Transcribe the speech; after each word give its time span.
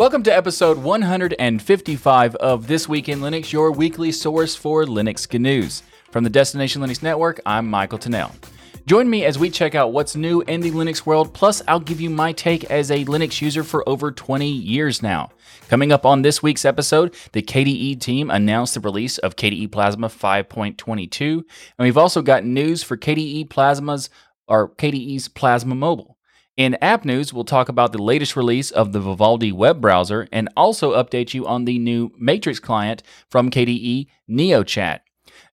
Welcome 0.00 0.22
to 0.22 0.34
episode 0.34 0.78
155 0.78 2.34
of 2.36 2.66
This 2.66 2.88
Week 2.88 3.08
in 3.08 3.20
Linux, 3.20 3.52
your 3.52 3.70
weekly 3.70 4.10
source 4.12 4.56
for 4.56 4.84
Linux 4.84 5.38
news. 5.38 5.82
From 6.10 6.24
the 6.24 6.30
Destination 6.30 6.82
Linux 6.82 7.02
Network, 7.02 7.38
I'm 7.44 7.68
Michael 7.68 7.98
Tunnell. 7.98 8.32
Join 8.86 9.10
me 9.10 9.24
as 9.24 9.38
we 9.38 9.50
check 9.50 9.74
out 9.74 9.92
what's 9.92 10.16
new 10.16 10.40
in 10.42 10.60
the 10.60 10.70
Linux 10.70 11.04
world, 11.04 11.34
plus, 11.34 11.62
I'll 11.68 11.80
give 11.80 12.00
you 12.00 12.10
my 12.10 12.32
take 12.32 12.64
as 12.64 12.90
a 12.90 13.04
Linux 13.04 13.40
user 13.40 13.62
for 13.62 13.88
over 13.88 14.10
20 14.10 14.48
years 14.48 15.02
now. 15.02 15.30
Coming 15.68 15.92
up 15.92 16.06
on 16.06 16.22
this 16.22 16.42
week's 16.42 16.64
episode, 16.64 17.14
the 17.32 17.42
KDE 17.42 18.00
team 18.00 18.30
announced 18.30 18.74
the 18.74 18.80
release 18.80 19.18
of 19.18 19.36
KDE 19.36 19.70
Plasma 19.70 20.08
5.22, 20.08 21.20
and 21.32 21.44
we've 21.78 21.98
also 21.98 22.22
got 22.22 22.44
news 22.44 22.82
for 22.82 22.96
KDE 22.96 23.48
Plasma's 23.50 24.10
or 24.48 24.68
KDE's 24.70 25.28
Plasma 25.28 25.74
Mobile. 25.74 26.16
In 26.56 26.76
app 26.82 27.04
news, 27.04 27.32
we'll 27.32 27.44
talk 27.44 27.68
about 27.68 27.92
the 27.92 28.02
latest 28.02 28.34
release 28.34 28.70
of 28.70 28.92
the 28.92 29.00
Vivaldi 29.00 29.52
web 29.52 29.80
browser 29.80 30.26
and 30.32 30.48
also 30.56 31.00
update 31.00 31.32
you 31.32 31.46
on 31.46 31.64
the 31.64 31.78
new 31.78 32.12
Matrix 32.18 32.58
client 32.58 33.02
from 33.30 33.50
KDE 33.50 34.08
NeoChat. 34.28 35.00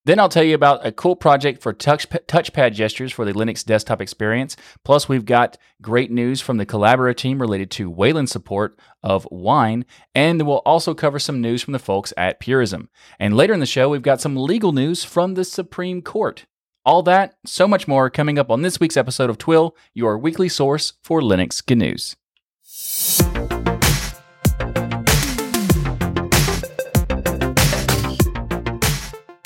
Then 0.08 0.22
I'll 0.22 0.30
tell 0.30 0.44
you 0.46 0.56
about 0.56 0.86
a 0.86 0.94
cool 0.94 1.18
project 1.18 1.62
for 1.62 1.74
touch, 1.74 2.08
touchpad 2.10 2.74
gestures 2.74 3.12
for 3.12 3.26
the 3.26 3.34
Linux 3.34 3.66
desktop 3.66 4.02
experience. 4.02 4.56
Plus, 4.86 5.10
we've 5.10 5.26
got 5.26 5.58
great 5.82 6.12
news 6.12 6.40
from 6.40 6.56
the 6.56 6.66
Collabora 6.66 7.14
team 7.14 7.42
related 7.42 7.70
to 7.72 7.90
Wayland 7.90 8.30
support 8.30 8.80
of 9.04 9.28
Wine. 9.30 9.86
And 10.16 10.48
we'll 10.48 10.60
also 10.60 10.94
cover 10.94 11.20
some 11.20 11.42
news 11.42 11.62
from 11.62 11.74
the 11.74 11.78
folks 11.78 12.14
at 12.16 12.40
Purism. 12.40 12.88
And 13.20 13.36
later 13.36 13.54
in 13.54 13.60
the 13.60 13.66
show, 13.66 13.90
we've 13.90 14.02
got 14.02 14.22
some 14.22 14.38
legal 14.38 14.72
news 14.72 15.04
from 15.04 15.34
the 15.34 15.44
Supreme 15.44 16.02
Court. 16.02 16.46
All 16.86 17.04
that, 17.04 17.36
so 17.46 17.68
much 17.68 17.86
more 17.86 18.10
coming 18.10 18.40
up 18.40 18.50
on 18.50 18.62
this 18.62 18.80
week's 18.80 18.96
episode 18.96 19.30
of 19.30 19.38
Twill, 19.38 19.76
your 19.94 20.18
weekly 20.18 20.48
source 20.48 20.94
for 21.04 21.20
Linux 21.20 21.62
news. 21.76 22.16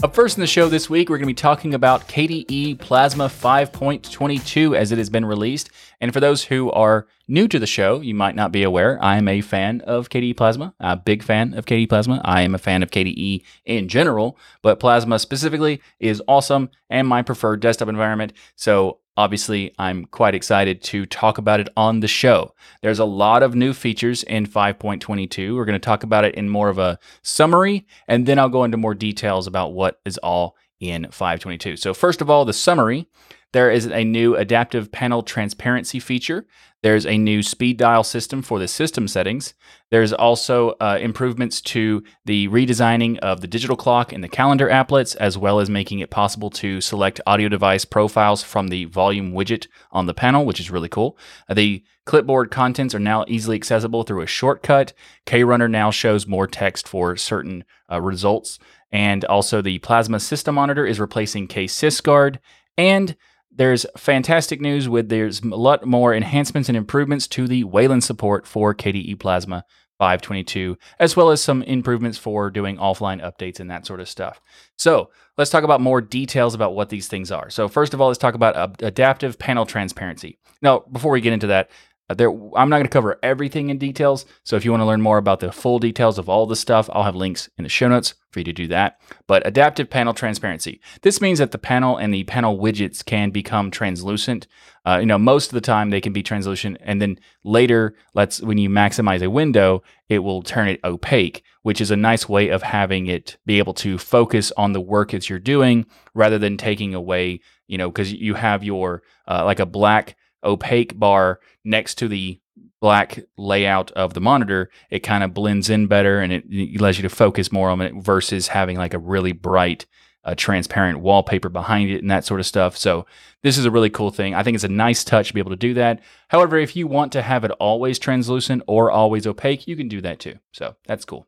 Up 0.04 0.16
first 0.16 0.36
in 0.36 0.42
the 0.42 0.48
show 0.48 0.68
this 0.68 0.90
week, 0.90 1.10
we're 1.10 1.20
going 1.20 1.28
to 1.28 1.32
be 1.32 1.36
talking 1.36 1.76
about 1.76 2.08
KDE 2.08 2.80
Plasma 2.80 3.26
5.22 3.26 4.76
as 4.76 4.92
it 4.92 4.98
has 4.98 5.12
been 5.12 5.26
released. 5.26 5.70
And 6.00 6.12
for 6.12 6.20
those 6.20 6.46
who 6.46 6.72
are 6.72 7.06
new 7.28 7.48
to 7.48 7.60
the 7.60 7.68
show, 7.68 8.02
you 8.02 8.16
might 8.16 8.34
not 8.34 8.52
be 8.52 8.64
aware, 8.64 8.98
I 9.00 9.18
am 9.18 9.28
a 9.28 9.42
fan 9.42 9.82
of 9.82 10.10
KDE 10.10 10.36
Plasma, 10.36 10.74
a 10.80 10.98
big 10.98 11.22
fan 11.22 11.54
of 11.54 11.68
KDE 11.68 11.88
Plasma. 11.88 12.20
I 12.26 12.42
am 12.42 12.56
a 12.56 12.58
fan 12.58 12.82
of 12.82 12.90
KDE 12.90 13.44
in 13.66 13.88
general, 13.88 14.40
but 14.64 14.80
Plasma 14.80 15.20
specifically 15.20 15.80
is 16.00 16.20
awesome 16.28 16.72
and 16.90 17.08
my 17.08 17.22
preferred 17.22 17.60
desktop 17.60 17.88
environment. 17.88 18.34
So 18.56 19.01
Obviously, 19.18 19.74
I'm 19.78 20.06
quite 20.06 20.36
excited 20.36 20.82
to 20.84 21.06
talk 21.06 21.38
about 21.38 21.60
it 21.60 21.68
on 21.76 22.00
the 22.00 22.08
show. 22.08 22.56
There's 22.82 23.00
a 23.00 23.06
lot 23.06 23.44
of 23.44 23.56
new 23.56 23.74
features 23.74 24.24
in 24.24 24.48
5.22. 24.48 25.56
We're 25.56 25.66
going 25.66 25.74
to 25.74 25.80
talk 25.80 26.04
about 26.04 26.24
it 26.24 26.36
in 26.36 26.50
more 26.50 26.70
of 26.70 26.78
a 26.78 26.98
summary, 27.22 27.86
and 28.08 28.26
then 28.26 28.40
I'll 28.40 28.50
go 28.50 28.64
into 28.64 28.78
more 28.78 28.96
details 28.96 29.48
about 29.48 29.74
what 29.74 30.00
is 30.06 30.18
all 30.20 30.56
in 30.80 31.04
522. 31.12 31.76
So, 31.78 31.94
first 31.94 32.22
of 32.22 32.30
all, 32.30 32.46
the 32.46 32.54
summary 32.54 33.08
there 33.54 33.70
is 33.70 33.86
a 33.86 34.04
new 34.04 34.36
adaptive 34.36 34.92
panel 34.92 35.24
transparency 35.24 36.00
feature. 36.00 36.46
There's 36.84 37.06
a 37.06 37.18
new 37.18 37.44
speed 37.44 37.78
dial 37.78 38.04
system 38.04 38.42
for 38.42 38.58
the 38.58 38.68
system 38.68 39.08
settings. 39.08 39.54
There's 39.92 40.14
also 40.14 40.72
uh, 40.80 40.98
improvements 41.00 41.62
to 41.62 42.04
the 42.26 42.48
redesigning 42.48 43.20
of 43.20 43.42
the 43.42 43.48
digital 43.48 43.76
clock 43.76 44.12
and 44.12 44.24
the 44.24 44.30
calendar 44.30 44.68
applets, 44.68 45.16
as 45.18 45.38
well 45.38 45.60
as 45.60 45.70
making 45.70 46.00
it 46.00 46.10
possible 46.10 46.50
to 46.52 46.82
select 46.82 47.22
audio 47.28 47.50
device 47.50 47.86
profiles 47.86 48.42
from 48.42 48.70
the 48.70 48.86
volume 48.86 49.34
widget 49.34 49.68
on 49.92 50.08
the 50.08 50.14
panel, 50.14 50.46
which 50.46 50.60
is 50.60 50.72
really 50.72 50.90
cool. 50.90 51.18
Uh, 51.48 51.54
the 51.54 51.84
clipboard 52.06 52.50
contents 52.50 52.96
are 52.96 53.00
now 53.00 53.26
easily 53.28 53.56
accessible 53.56 54.04
through 54.04 54.22
a 54.22 54.28
shortcut. 54.28 54.94
KRunner 55.28 55.70
now 55.70 55.92
shows 55.92 56.26
more 56.26 56.48
text 56.48 56.88
for 56.88 57.16
certain 57.16 57.64
uh, 57.92 58.02
results. 58.02 58.58
And 58.92 59.24
also, 59.26 59.62
the 59.62 59.80
Plasma 59.80 60.20
System 60.20 60.56
Monitor 60.56 60.86
is 60.86 61.00
replacing 61.00 61.48
KSysGuard. 61.48 62.40
And 62.78 63.16
there's 63.54 63.86
fantastic 63.98 64.62
news 64.62 64.88
with 64.88 65.10
there's 65.10 65.42
a 65.42 65.48
lot 65.48 65.86
more 65.86 66.14
enhancements 66.14 66.70
and 66.70 66.78
improvements 66.78 67.28
to 67.30 67.48
the 67.48 67.64
Wayland 67.64 68.04
support 68.04 68.48
for 68.48 68.74
KDE 68.74 69.20
Plasma 69.20 69.66
522, 70.00 70.78
as 71.00 71.16
well 71.16 71.30
as 71.30 71.44
some 71.44 71.62
improvements 71.64 72.18
for 72.18 72.50
doing 72.50 72.78
offline 72.78 73.22
updates 73.22 73.60
and 73.60 73.70
that 73.70 73.86
sort 73.86 74.00
of 74.00 74.10
stuff. 74.10 74.42
So 74.78 75.12
let's 75.38 75.52
talk 75.52 75.64
about 75.64 75.80
more 75.80 76.02
details 76.02 76.56
about 76.56 76.74
what 76.74 76.90
these 76.90 77.08
things 77.08 77.32
are. 77.32 77.52
So 77.52 77.68
first 77.68 77.94
of 77.94 78.02
all, 78.02 78.08
let's 78.08 78.18
talk 78.18 78.34
about 78.34 78.82
adaptive 78.82 79.38
panel 79.38 79.66
transparency. 79.66 80.40
Now, 80.64 80.80
before 80.92 81.12
we 81.12 81.22
get 81.22 81.34
into 81.34 81.48
that, 81.48 81.70
there, 82.14 82.30
I'm 82.30 82.70
not 82.70 82.78
going 82.78 82.84
to 82.84 82.90
cover 82.90 83.20
everything 83.22 83.70
in 83.70 83.78
details. 83.78 84.26
So 84.44 84.56
if 84.56 84.66
you 84.66 84.72
want 84.72 84.82
to 84.82 84.86
learn 84.86 85.02
more 85.02 85.18
about 85.18 85.40
the 85.40 85.52
full 85.52 85.80
details 85.80 86.18
of 86.18 86.30
all 86.30 86.46
the 86.46 86.56
stuff, 86.56 86.90
I'll 86.94 87.04
have 87.04 87.16
links 87.16 87.50
in 87.58 87.64
the 87.64 87.70
show 87.70 87.88
notes 87.88 88.16
for 88.32 88.40
you 88.40 88.46
to 88.46 88.54
do 88.54 88.68
that. 88.68 89.00
But 89.28 89.46
adaptive 89.46 89.90
panel 89.90 90.14
transparency. 90.14 90.82
This 91.02 91.22
means 91.22 91.40
that 91.40 91.52
the 91.52 91.58
panel 91.58 91.98
and 91.98 92.14
the 92.14 92.24
panel 92.24 92.58
widgets 92.58 93.04
can 93.06 93.30
become 93.30 93.72
translucent. 93.72 94.48
Uh, 94.86 94.98
you 95.00 95.06
know, 95.06 95.18
most 95.18 95.48
of 95.48 95.54
the 95.54 95.62
time 95.62 95.90
they 95.90 96.02
can 96.02 96.14
be 96.14 96.24
translucent, 96.24 96.78
and 96.82 97.02
then 97.02 97.20
later, 97.44 97.94
let's 98.16 98.42
when 98.42 98.58
you 98.58 98.70
maximize 98.70 99.22
a 99.22 99.30
window, 99.30 99.84
it 100.10 100.20
will 100.20 100.42
turn 100.42 100.68
it 100.68 100.80
opaque, 100.84 101.44
which 101.62 101.80
is 101.80 101.92
a 101.92 101.96
nice 101.96 102.28
way 102.28 102.50
of 102.50 102.64
having 102.64 103.06
it 103.06 103.38
be 103.46 103.60
able 103.60 103.76
to 103.76 103.98
focus 103.98 104.52
on 104.58 104.74
the 104.74 104.82
work 104.82 105.12
that 105.12 105.30
you're 105.30 105.40
doing 105.40 105.86
rather 106.16 106.40
than 106.40 106.58
taking 106.58 106.96
away. 106.96 107.42
You 107.68 107.78
know, 107.78 107.90
because 107.90 108.12
you 108.12 108.34
have 108.34 108.64
your 108.64 109.04
uh, 109.28 109.46
like 109.46 109.60
a 109.60 109.66
black 109.66 110.16
opaque 110.44 110.98
bar 110.98 111.40
next 111.64 111.96
to 111.96 112.08
the 112.08 112.40
black 112.82 113.20
layout 113.38 113.92
of 113.92 114.14
the 114.14 114.22
monitor, 114.22 114.70
it 114.90 115.00
kind 115.00 115.24
of 115.24 115.34
blends 115.34 115.70
in 115.70 115.88
better 115.88 116.20
and 116.20 116.34
it, 116.34 116.80
allows 116.80 116.98
you 116.98 117.04
to 117.04 117.10
focus 117.10 117.52
more 117.52 117.70
on 117.70 117.80
it 117.82 117.94
versus 117.96 118.48
having 118.48 118.78
like 118.78 118.94
a 118.94 119.00
really 119.00 119.32
bright, 119.32 119.86
uh, 120.24 120.36
transparent 120.36 121.00
wallpaper 121.00 121.50
behind 121.50 121.90
it 121.90 122.02
and 122.02 122.12
that 122.12 122.26
sort 122.26 122.40
of 122.40 122.46
stuff. 122.46 122.76
So, 122.78 123.06
this 123.44 123.58
is 123.58 123.66
a 123.66 123.72
really 123.72 123.90
cool 123.90 124.12
thing. 124.12 124.36
I 124.36 124.44
think 124.44 124.54
it's 124.54 124.64
a 124.64 124.70
nice 124.70 125.04
touch 125.04 125.30
to 125.30 125.34
be 125.34 125.40
able 125.40 125.50
to 125.50 125.56
do 125.56 125.74
that. 125.76 126.00
However, 126.28 126.58
if 126.58 126.76
you 126.76 126.86
want 126.86 127.12
to 127.14 127.24
have 127.24 127.44
it 127.44 127.52
always 127.52 127.98
translucent 127.98 128.62
or 128.68 128.92
always 128.92 129.26
opaque, 129.26 129.68
you 129.68 129.76
can 129.76 129.88
do 129.88 130.02
that 130.02 130.20
too. 130.20 130.36
So, 130.52 130.76
that's 130.86 131.06
cool. 131.06 131.28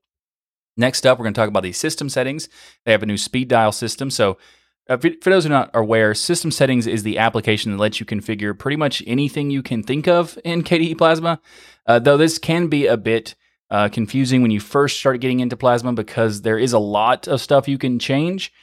Next 0.78 1.06
up, 1.06 1.18
we're 1.18 1.24
going 1.24 1.34
to 1.34 1.40
talk 1.40 1.50
about 1.50 1.64
the 1.64 1.72
system 1.72 2.10
settings. 2.10 2.50
They 2.86 2.92
have 2.92 3.04
a 3.04 3.08
new 3.08 3.18
speed 3.18 3.48
dial 3.48 3.72
system. 3.72 4.12
So, 4.12 4.38
uh, 4.90 4.98
for 4.98 5.30
those 5.30 5.46
who 5.46 5.50
are 5.50 5.52
not 5.52 5.72
aware, 5.74 6.14
System 6.14 6.52
Settings 6.52 6.88
is 6.88 7.04
the 7.04 7.18
application 7.18 7.72
that 7.72 7.78
lets 7.78 8.00
you 8.00 8.06
configure 8.06 8.58
pretty 8.58 8.78
much 8.78 9.02
anything 9.08 9.50
you 9.50 9.64
can 9.64 9.84
think 9.84 10.08
of 10.08 10.38
in 10.44 10.64
KDE 10.64 10.98
Plasma. 10.98 11.40
Uh, 11.86 12.00
though 12.00 12.18
this 12.18 12.38
can 12.38 12.68
be 12.68 12.88
a 12.88 12.98
bit 12.98 13.36
uh, 13.70 13.90
confusing 13.90 14.42
when 14.42 14.52
you 14.52 14.60
first 14.60 15.00
start 15.00 15.22
getting 15.22 15.40
into 15.40 15.58
Plasma 15.58 15.94
because 15.94 16.42
there 16.42 16.60
is 16.60 16.74
a 16.74 16.80
lot 16.80 17.28
of 17.28 17.42
stuff 17.42 17.68
you 17.68 17.78
can 17.78 17.98
change. 17.98 18.54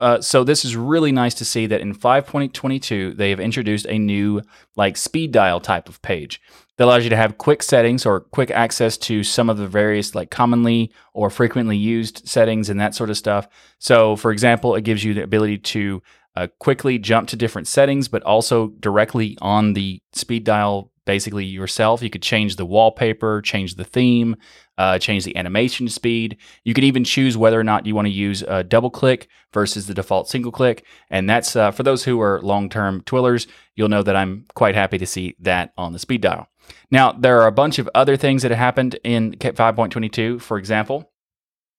Uh, 0.00 0.20
so 0.20 0.44
this 0.44 0.64
is 0.64 0.76
really 0.76 1.10
nice 1.10 1.34
to 1.34 1.44
see 1.44 1.66
that 1.66 1.80
in 1.80 1.94
5.22 1.94 3.16
they 3.16 3.30
have 3.30 3.40
introduced 3.40 3.86
a 3.86 3.98
new 3.98 4.42
like 4.76 4.96
speed 4.96 5.32
dial 5.32 5.60
type 5.60 5.88
of 5.88 6.00
page 6.02 6.40
that 6.78 6.84
allows 6.84 7.04
you 7.04 7.10
to 7.10 7.16
have 7.16 7.38
quick 7.38 7.62
settings 7.62 8.06
or 8.06 8.20
quick 8.20 8.50
access 8.52 8.96
to 8.96 9.22
some 9.22 9.50
of 9.50 9.58
the 9.58 9.66
various 9.66 10.14
like 10.14 10.30
commonly 10.30 10.92
or 11.12 11.28
frequently 11.28 11.76
used 11.76 12.26
settings 12.26 12.70
and 12.70 12.80
that 12.80 12.94
sort 12.94 13.10
of 13.10 13.16
stuff. 13.16 13.48
So, 13.78 14.16
for 14.16 14.30
example, 14.30 14.74
it 14.76 14.82
gives 14.82 15.04
you 15.04 15.12
the 15.12 15.24
ability 15.24 15.58
to 15.58 16.02
uh, 16.36 16.46
quickly 16.60 16.98
jump 16.98 17.28
to 17.28 17.36
different 17.36 17.66
settings, 17.66 18.06
but 18.06 18.22
also 18.22 18.68
directly 18.78 19.36
on 19.42 19.72
the 19.72 20.00
speed 20.12 20.44
dial, 20.44 20.92
basically 21.04 21.44
yourself. 21.44 22.00
You 22.00 22.10
could 22.10 22.22
change 22.22 22.54
the 22.54 22.66
wallpaper, 22.66 23.42
change 23.42 23.74
the 23.74 23.82
theme, 23.82 24.36
uh, 24.76 25.00
change 25.00 25.24
the 25.24 25.36
animation 25.36 25.88
speed. 25.88 26.36
You 26.62 26.74
can 26.74 26.84
even 26.84 27.02
choose 27.02 27.36
whether 27.36 27.58
or 27.58 27.64
not 27.64 27.86
you 27.86 27.94
want 27.96 28.06
to 28.06 28.12
use 28.12 28.42
a 28.42 28.62
double 28.62 28.90
click 28.90 29.26
versus 29.52 29.88
the 29.88 29.94
default 29.94 30.28
single 30.28 30.52
click. 30.52 30.84
And 31.10 31.28
that's 31.28 31.56
uh, 31.56 31.72
for 31.72 31.82
those 31.82 32.04
who 32.04 32.20
are 32.20 32.40
long 32.42 32.68
term 32.68 33.00
twillers, 33.00 33.48
you'll 33.74 33.88
know 33.88 34.04
that 34.04 34.14
I'm 34.14 34.46
quite 34.54 34.76
happy 34.76 34.98
to 34.98 35.06
see 35.06 35.34
that 35.40 35.72
on 35.76 35.92
the 35.92 35.98
speed 35.98 36.20
dial. 36.20 36.46
Now, 36.90 37.12
there 37.12 37.40
are 37.40 37.46
a 37.46 37.52
bunch 37.52 37.78
of 37.78 37.88
other 37.94 38.16
things 38.16 38.42
that 38.42 38.50
happened 38.50 38.98
in 39.04 39.32
5.22. 39.32 40.40
For 40.40 40.58
example, 40.58 41.10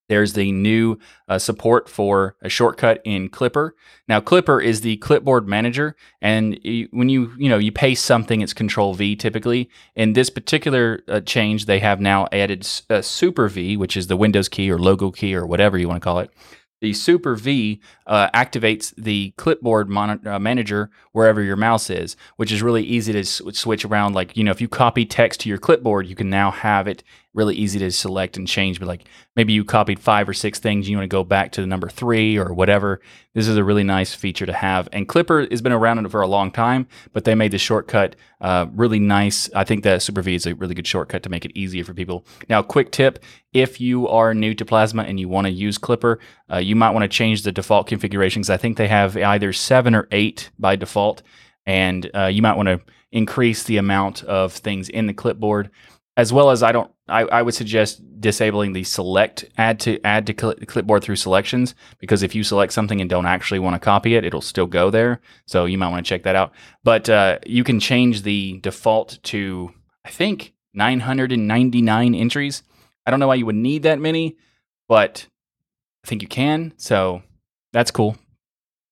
there's 0.09 0.33
the 0.33 0.51
new 0.51 0.97
uh, 1.27 1.38
support 1.38 1.88
for 1.88 2.36
a 2.41 2.50
shortcut 2.50 3.00
in 3.06 3.30
Klipper. 3.30 3.71
Now, 4.07 4.19
Klipper 4.19 4.62
is 4.62 4.81
the 4.81 4.97
clipboard 4.97 5.47
manager, 5.47 5.95
and 6.19 6.59
you, 6.63 6.89
when 6.91 7.09
you 7.09 7.31
you 7.38 7.47
know 7.47 7.59
you 7.59 7.71
paste 7.71 8.03
something, 8.03 8.41
it's 8.41 8.51
Control 8.51 8.95
V 8.95 9.15
typically. 9.15 9.69
In 9.95 10.13
this 10.13 10.31
particular 10.31 11.01
uh, 11.07 11.21
change, 11.21 11.68
they 11.68 11.80
have 11.80 12.01
now 12.01 12.27
added 12.31 12.68
uh, 12.89 13.03
Super 13.03 13.47
V, 13.47 13.77
which 13.77 13.95
is 13.95 14.07
the 14.07 14.18
Windows 14.18 14.50
key 14.50 14.69
or 14.71 14.80
logo 14.80 15.12
key 15.12 15.36
or 15.36 15.45
whatever 15.45 15.77
you 15.77 15.88
want 15.88 16.01
to 16.01 16.03
call 16.03 16.19
it, 16.19 16.31
the 16.81 16.94
Super 16.94 17.36
V 17.36 17.81
uh, 18.08 18.30
activates 18.31 18.94
the 18.98 19.31
clipboard 19.38 19.90
mon- 19.90 20.26
uh, 20.26 20.40
manager 20.40 20.90
wherever 21.12 21.42
your 21.42 21.56
mouse 21.56 21.90
is, 21.90 22.16
which 22.38 22.52
is 22.52 22.62
really 22.62 22.84
easy 22.84 23.14
to 23.14 23.20
s- 23.20 23.42
switch 23.54 23.86
around. 23.86 24.14
Like, 24.14 24.36
you 24.38 24.44
know, 24.44 24.52
if 24.52 24.62
you 24.62 24.68
copy 24.68 25.06
text 25.06 25.42
to 25.42 25.50
your 25.50 25.58
clipboard, 25.58 26.08
you 26.08 26.16
can 26.16 26.30
now 26.30 26.52
have 26.52 26.88
it 26.88 27.04
really 27.34 27.56
easy 27.56 27.78
to 27.80 27.92
select 27.92 28.38
and 28.38 28.48
change. 28.48 28.80
But 28.80 28.88
like 28.88 29.06
maybe 29.36 29.54
you 29.54 29.64
copied 29.64 30.00
five 30.00 30.28
or 30.28 30.34
six 30.34 30.60
things, 30.60 30.90
you 30.90 30.98
want 30.98 31.10
to 31.10 31.16
go 31.16 31.24
back 31.24 31.52
to 31.54 31.62
the 31.62 31.68
number 31.68 31.88
three 31.88 32.38
or 32.38 32.54
whatever. 32.54 33.02
This 33.36 33.48
is 33.48 33.56
a 33.56 33.64
really 33.64 33.84
nice 33.84 34.16
feature 34.16 34.46
to 34.46 34.54
have. 34.54 34.90
And 34.92 35.08
Klipper 35.08 35.50
has 35.52 35.62
been 35.62 35.72
around 35.72 36.10
for 36.10 36.22
a 36.22 36.28
long 36.28 36.52
time, 36.52 36.88
but 37.14 37.26
they 37.26 37.36
made 37.36 37.52
the 37.52 37.58
shortcut 37.58 38.16
uh, 38.42 38.66
really 38.74 39.00
nice. 39.00 39.50
I 39.54 39.64
think 39.64 39.84
that 39.84 40.02
Super 40.02 40.22
V 40.22 40.34
is 40.36 40.48
a 40.48 40.56
really 40.56 40.74
good 40.74 40.88
shortcut 40.88 41.24
to 41.24 41.30
make 41.30 41.46
it 41.46 41.58
easier 41.58 41.84
for 41.84 41.94
people. 41.94 42.26
Now, 42.50 42.62
quick 42.62 42.92
tip 42.92 43.24
if 43.54 43.80
you 43.80 44.08
are 44.08 44.34
new 44.34 44.54
to 44.56 44.66
Plasma 44.66 45.04
and 45.04 45.20
you 45.20 45.30
want 45.30 45.46
to 45.46 45.52
use 45.52 45.78
Klipper, 45.78 46.18
uh, 46.52 46.58
you 46.58 46.75
might 46.75 46.92
want 46.92 47.04
to 47.04 47.16
change 47.16 47.44
the 47.44 47.52
default 47.52 47.88
configurations. 47.88 48.50
I 48.50 48.58
think 48.58 48.78
they 48.78 48.88
have 48.88 49.16
either 49.18 49.54
seven 49.54 49.96
or 49.96 50.08
eight 50.12 50.50
by 50.58 50.75
default, 50.75 51.22
and 51.66 52.10
uh, 52.16 52.25
you 52.25 52.42
might 52.42 52.58
want 52.58 52.68
to 52.68 52.82
increase 53.12 53.64
the 53.64 53.78
amount 53.78 54.24
of 54.24 54.54
things 54.54 54.88
in 54.88 55.08
the 55.08 55.14
clipboard 55.14 55.72
as 56.20 56.34
well 56.34 56.50
as 56.50 56.62
I 56.62 56.74
don't. 56.74 56.92
I, 57.10 57.22
I 57.22 57.42
would 57.42 57.54
suggest 57.54 58.02
disabling 58.20 58.74
the 58.74 58.84
select 58.84 59.46
add 59.58 59.80
to 59.82 60.00
add 60.06 60.28
to 60.28 60.36
cl- 60.38 60.56
clipboard 60.68 61.04
through 61.04 61.16
selections 61.16 61.76
because 62.00 62.24
if 62.24 62.36
you 62.36 62.44
select 62.44 62.74
something 62.74 63.02
and 63.02 63.10
don't 63.10 63.26
actually 63.26 63.60
want 63.60 63.76
to 63.76 63.80
copy 63.80 64.16
it, 64.16 64.24
it'll 64.24 64.42
still 64.42 64.68
go 64.68 64.90
there. 64.90 65.22
So 65.46 65.66
you 65.66 65.78
might 65.78 65.90
want 65.90 66.06
to 66.06 66.10
check 66.10 66.24
that 66.24 66.36
out. 66.36 66.52
But 66.84 67.10
uh, 67.10 67.40
you 67.46 67.64
can 67.64 67.80
change 67.80 68.24
the 68.24 68.60
default 68.60 69.20
to 69.24 69.74
I 70.06 70.10
think 70.10 70.54
999 70.74 72.16
entries. 72.16 72.64
I 73.06 73.12
don't 73.12 73.20
know 73.20 73.28
why 73.28 73.36
you 73.36 73.46
would 73.46 73.56
need 73.56 73.84
that 73.84 74.00
many, 74.00 74.38
but 74.88 75.28
I 76.04 76.08
think 76.08 76.22
you 76.22 76.28
can. 76.28 76.74
So 76.78 77.22
that's 77.74 77.92
cool. 77.92 78.18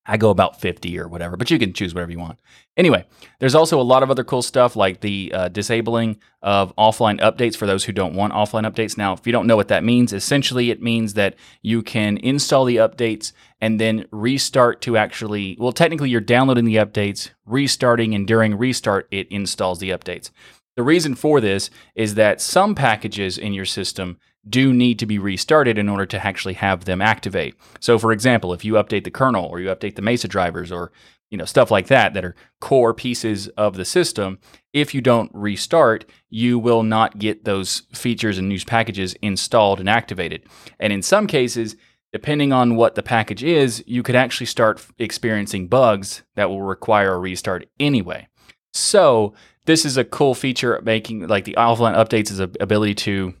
I 0.08 0.16
go 0.16 0.30
about 0.30 0.58
50 0.58 0.98
or 0.98 1.06
whatever, 1.06 1.36
but 1.36 1.50
you 1.50 1.58
can 1.58 1.74
choose 1.74 1.94
whatever 1.94 2.10
you 2.10 2.18
want. 2.18 2.40
Anyway, 2.78 3.04
there's 3.40 3.54
also 3.54 3.78
a 3.78 3.82
lot 3.82 4.02
of 4.02 4.10
other 4.10 4.24
cool 4.24 4.40
stuff 4.40 4.74
like 4.74 5.00
the 5.00 5.30
uh, 5.34 5.48
disabling 5.48 6.18
of 6.40 6.74
offline 6.76 7.20
updates 7.20 7.54
for 7.54 7.66
those 7.66 7.84
who 7.84 7.92
don't 7.92 8.14
want 8.14 8.32
offline 8.32 8.66
updates. 8.66 8.96
Now, 8.96 9.12
if 9.12 9.26
you 9.26 9.32
don't 9.32 9.46
know 9.46 9.56
what 9.56 9.68
that 9.68 9.84
means, 9.84 10.14
essentially 10.14 10.70
it 10.70 10.82
means 10.82 11.12
that 11.14 11.36
you 11.60 11.82
can 11.82 12.16
install 12.16 12.64
the 12.64 12.76
updates 12.76 13.32
and 13.60 13.78
then 13.78 14.06
restart 14.10 14.80
to 14.82 14.96
actually, 14.96 15.58
well, 15.60 15.72
technically 15.72 16.08
you're 16.08 16.22
downloading 16.22 16.64
the 16.64 16.76
updates, 16.76 17.30
restarting, 17.44 18.14
and 18.14 18.26
during 18.26 18.56
restart, 18.56 19.08
it 19.10 19.28
installs 19.30 19.78
the 19.78 19.90
updates. 19.90 20.30
The 20.76 20.82
reason 20.84 21.16
for 21.16 21.40
this 21.40 21.68
is 21.94 22.14
that 22.14 22.40
some 22.40 22.74
packages 22.74 23.36
in 23.36 23.52
your 23.52 23.66
system 23.66 24.16
do 24.48 24.72
need 24.72 24.98
to 24.98 25.06
be 25.06 25.18
restarted 25.18 25.78
in 25.78 25.88
order 25.88 26.06
to 26.06 26.26
actually 26.26 26.54
have 26.54 26.84
them 26.84 27.02
activate. 27.02 27.54
So 27.80 27.98
for 27.98 28.12
example, 28.12 28.52
if 28.52 28.64
you 28.64 28.74
update 28.74 29.04
the 29.04 29.10
kernel 29.10 29.46
or 29.46 29.60
you 29.60 29.68
update 29.68 29.96
the 29.96 30.02
Mesa 30.02 30.28
drivers 30.28 30.72
or 30.72 30.92
you 31.30 31.36
know 31.36 31.44
stuff 31.44 31.70
like 31.70 31.88
that 31.88 32.14
that 32.14 32.24
are 32.24 32.34
core 32.60 32.94
pieces 32.94 33.48
of 33.48 33.76
the 33.76 33.84
system, 33.84 34.38
if 34.72 34.94
you 34.94 35.00
don't 35.00 35.30
restart, 35.34 36.04
you 36.30 36.58
will 36.58 36.82
not 36.82 37.18
get 37.18 37.44
those 37.44 37.82
features 37.92 38.38
and 38.38 38.48
news 38.48 38.64
packages 38.64 39.14
installed 39.22 39.80
and 39.80 39.88
activated. 39.88 40.42
And 40.78 40.92
in 40.92 41.02
some 41.02 41.26
cases, 41.26 41.76
depending 42.12 42.52
on 42.52 42.76
what 42.76 42.94
the 42.94 43.02
package 43.02 43.44
is, 43.44 43.84
you 43.86 44.02
could 44.02 44.16
actually 44.16 44.46
start 44.46 44.84
experiencing 44.98 45.68
bugs 45.68 46.22
that 46.36 46.48
will 46.48 46.62
require 46.62 47.14
a 47.14 47.18
restart 47.18 47.66
anyway. 47.78 48.28
So, 48.72 49.34
this 49.66 49.84
is 49.84 49.98
a 49.98 50.04
cool 50.04 50.34
feature 50.34 50.80
making 50.82 51.26
like 51.26 51.44
the 51.44 51.56
offline 51.58 51.94
updates 51.94 52.30
is 52.30 52.40
a 52.40 52.50
ability 52.58 52.94
to 52.94 53.34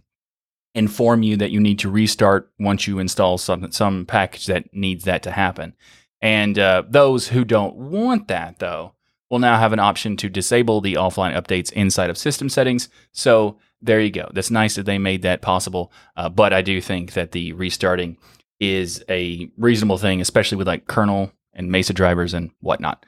inform 0.78 1.22
you 1.22 1.36
that 1.36 1.50
you 1.50 1.60
need 1.60 1.80
to 1.80 1.90
restart 1.90 2.50
once 2.58 2.86
you 2.86 2.98
install 2.98 3.36
some 3.36 3.70
some 3.72 4.06
package 4.06 4.46
that 4.46 4.72
needs 4.72 5.04
that 5.04 5.22
to 5.24 5.30
happen. 5.32 5.74
And 6.22 6.58
uh, 6.58 6.84
those 6.88 7.28
who 7.28 7.44
don't 7.44 7.74
want 7.76 8.28
that 8.28 8.60
though 8.60 8.94
will 9.28 9.40
now 9.40 9.58
have 9.58 9.72
an 9.72 9.78
option 9.78 10.16
to 10.16 10.28
disable 10.28 10.80
the 10.80 10.94
offline 10.94 11.36
updates 11.36 11.72
inside 11.72 12.10
of 12.10 12.16
system 12.16 12.48
settings. 12.48 12.88
So 13.12 13.58
there 13.82 14.00
you 14.00 14.10
go. 14.10 14.30
That's 14.32 14.50
nice 14.50 14.76
that 14.76 14.86
they 14.86 14.98
made 14.98 15.22
that 15.22 15.42
possible. 15.42 15.92
Uh, 16.16 16.28
but 16.28 16.52
I 16.52 16.62
do 16.62 16.80
think 16.80 17.12
that 17.12 17.32
the 17.32 17.52
restarting 17.52 18.16
is 18.58 19.04
a 19.08 19.50
reasonable 19.56 19.98
thing, 19.98 20.20
especially 20.20 20.56
with 20.56 20.66
like 20.66 20.86
kernel 20.86 21.32
and 21.52 21.70
Mesa 21.70 21.92
drivers 21.92 22.34
and 22.34 22.50
whatnot. 22.60 23.04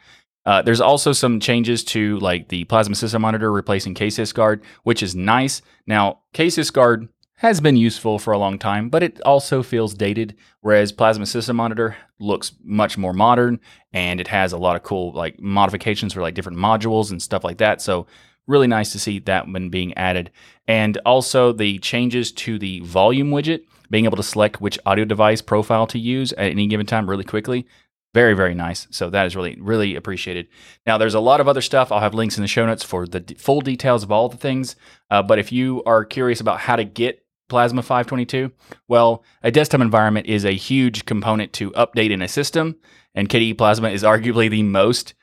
Uh, 0.46 0.62
there's 0.62 0.80
also 0.80 1.12
some 1.12 1.38
changes 1.40 1.84
to 1.84 2.18
like 2.18 2.48
the 2.48 2.64
plasma 2.64 2.94
system 2.94 3.22
monitor 3.22 3.52
replacing 3.52 3.94
KSysGuard, 3.94 4.62
which 4.84 5.02
is 5.02 5.14
nice. 5.14 5.62
Now, 5.86 6.20
KSysGuard 6.34 7.08
has 7.40 7.58
been 7.58 7.76
useful 7.76 8.18
for 8.18 8.34
a 8.34 8.38
long 8.38 8.58
time, 8.58 8.90
but 8.90 9.02
it 9.02 9.18
also 9.22 9.62
feels 9.62 9.94
dated. 9.94 10.36
Whereas 10.60 10.92
Plasma 10.92 11.24
System 11.24 11.56
Monitor 11.56 11.96
looks 12.18 12.52
much 12.62 12.98
more 12.98 13.14
modern 13.14 13.60
and 13.94 14.20
it 14.20 14.28
has 14.28 14.52
a 14.52 14.58
lot 14.58 14.76
of 14.76 14.82
cool 14.82 15.12
like 15.12 15.40
modifications 15.40 16.12
for 16.12 16.20
like 16.20 16.34
different 16.34 16.58
modules 16.58 17.10
and 17.10 17.22
stuff 17.22 17.42
like 17.42 17.56
that. 17.56 17.80
So 17.80 18.06
really 18.46 18.66
nice 18.66 18.92
to 18.92 18.98
see 18.98 19.20
that 19.20 19.48
one 19.48 19.70
being 19.70 19.94
added. 19.94 20.30
And 20.68 20.98
also 21.06 21.50
the 21.50 21.78
changes 21.78 22.30
to 22.32 22.58
the 22.58 22.80
volume 22.80 23.30
widget, 23.30 23.62
being 23.88 24.04
able 24.04 24.18
to 24.18 24.22
select 24.22 24.60
which 24.60 24.78
audio 24.84 25.06
device 25.06 25.40
profile 25.40 25.86
to 25.86 25.98
use 25.98 26.34
at 26.34 26.50
any 26.50 26.66
given 26.66 26.84
time 26.84 27.08
really 27.08 27.24
quickly. 27.24 27.66
Very, 28.12 28.34
very 28.34 28.54
nice. 28.54 28.86
So 28.90 29.08
that 29.08 29.24
is 29.24 29.34
really, 29.34 29.56
really 29.58 29.96
appreciated. 29.96 30.48
Now, 30.84 30.98
there's 30.98 31.14
a 31.14 31.20
lot 31.20 31.40
of 31.40 31.48
other 31.48 31.62
stuff. 31.62 31.90
I'll 31.90 32.00
have 32.00 32.12
links 32.12 32.36
in 32.36 32.42
the 32.42 32.48
show 32.48 32.66
notes 32.66 32.82
for 32.82 33.06
the 33.06 33.20
d- 33.20 33.34
full 33.34 33.62
details 33.62 34.02
of 34.02 34.12
all 34.12 34.28
the 34.28 34.36
things. 34.36 34.76
Uh, 35.10 35.22
but 35.22 35.38
if 35.38 35.52
you 35.52 35.82
are 35.86 36.04
curious 36.04 36.40
about 36.40 36.58
how 36.58 36.76
to 36.76 36.84
get 36.84 37.24
Plasma 37.50 37.82
522? 37.82 38.50
Well, 38.88 39.22
a 39.42 39.50
desktop 39.50 39.82
environment 39.82 40.26
is 40.26 40.44
a 40.44 40.52
huge 40.52 41.04
component 41.04 41.52
to 41.54 41.70
update 41.72 42.10
in 42.10 42.22
a 42.22 42.28
system, 42.28 42.76
and 43.14 43.28
KDE 43.28 43.58
Plasma 43.58 43.90
is 43.90 44.02
arguably 44.02 44.48
the 44.48 44.62
most 44.62 45.14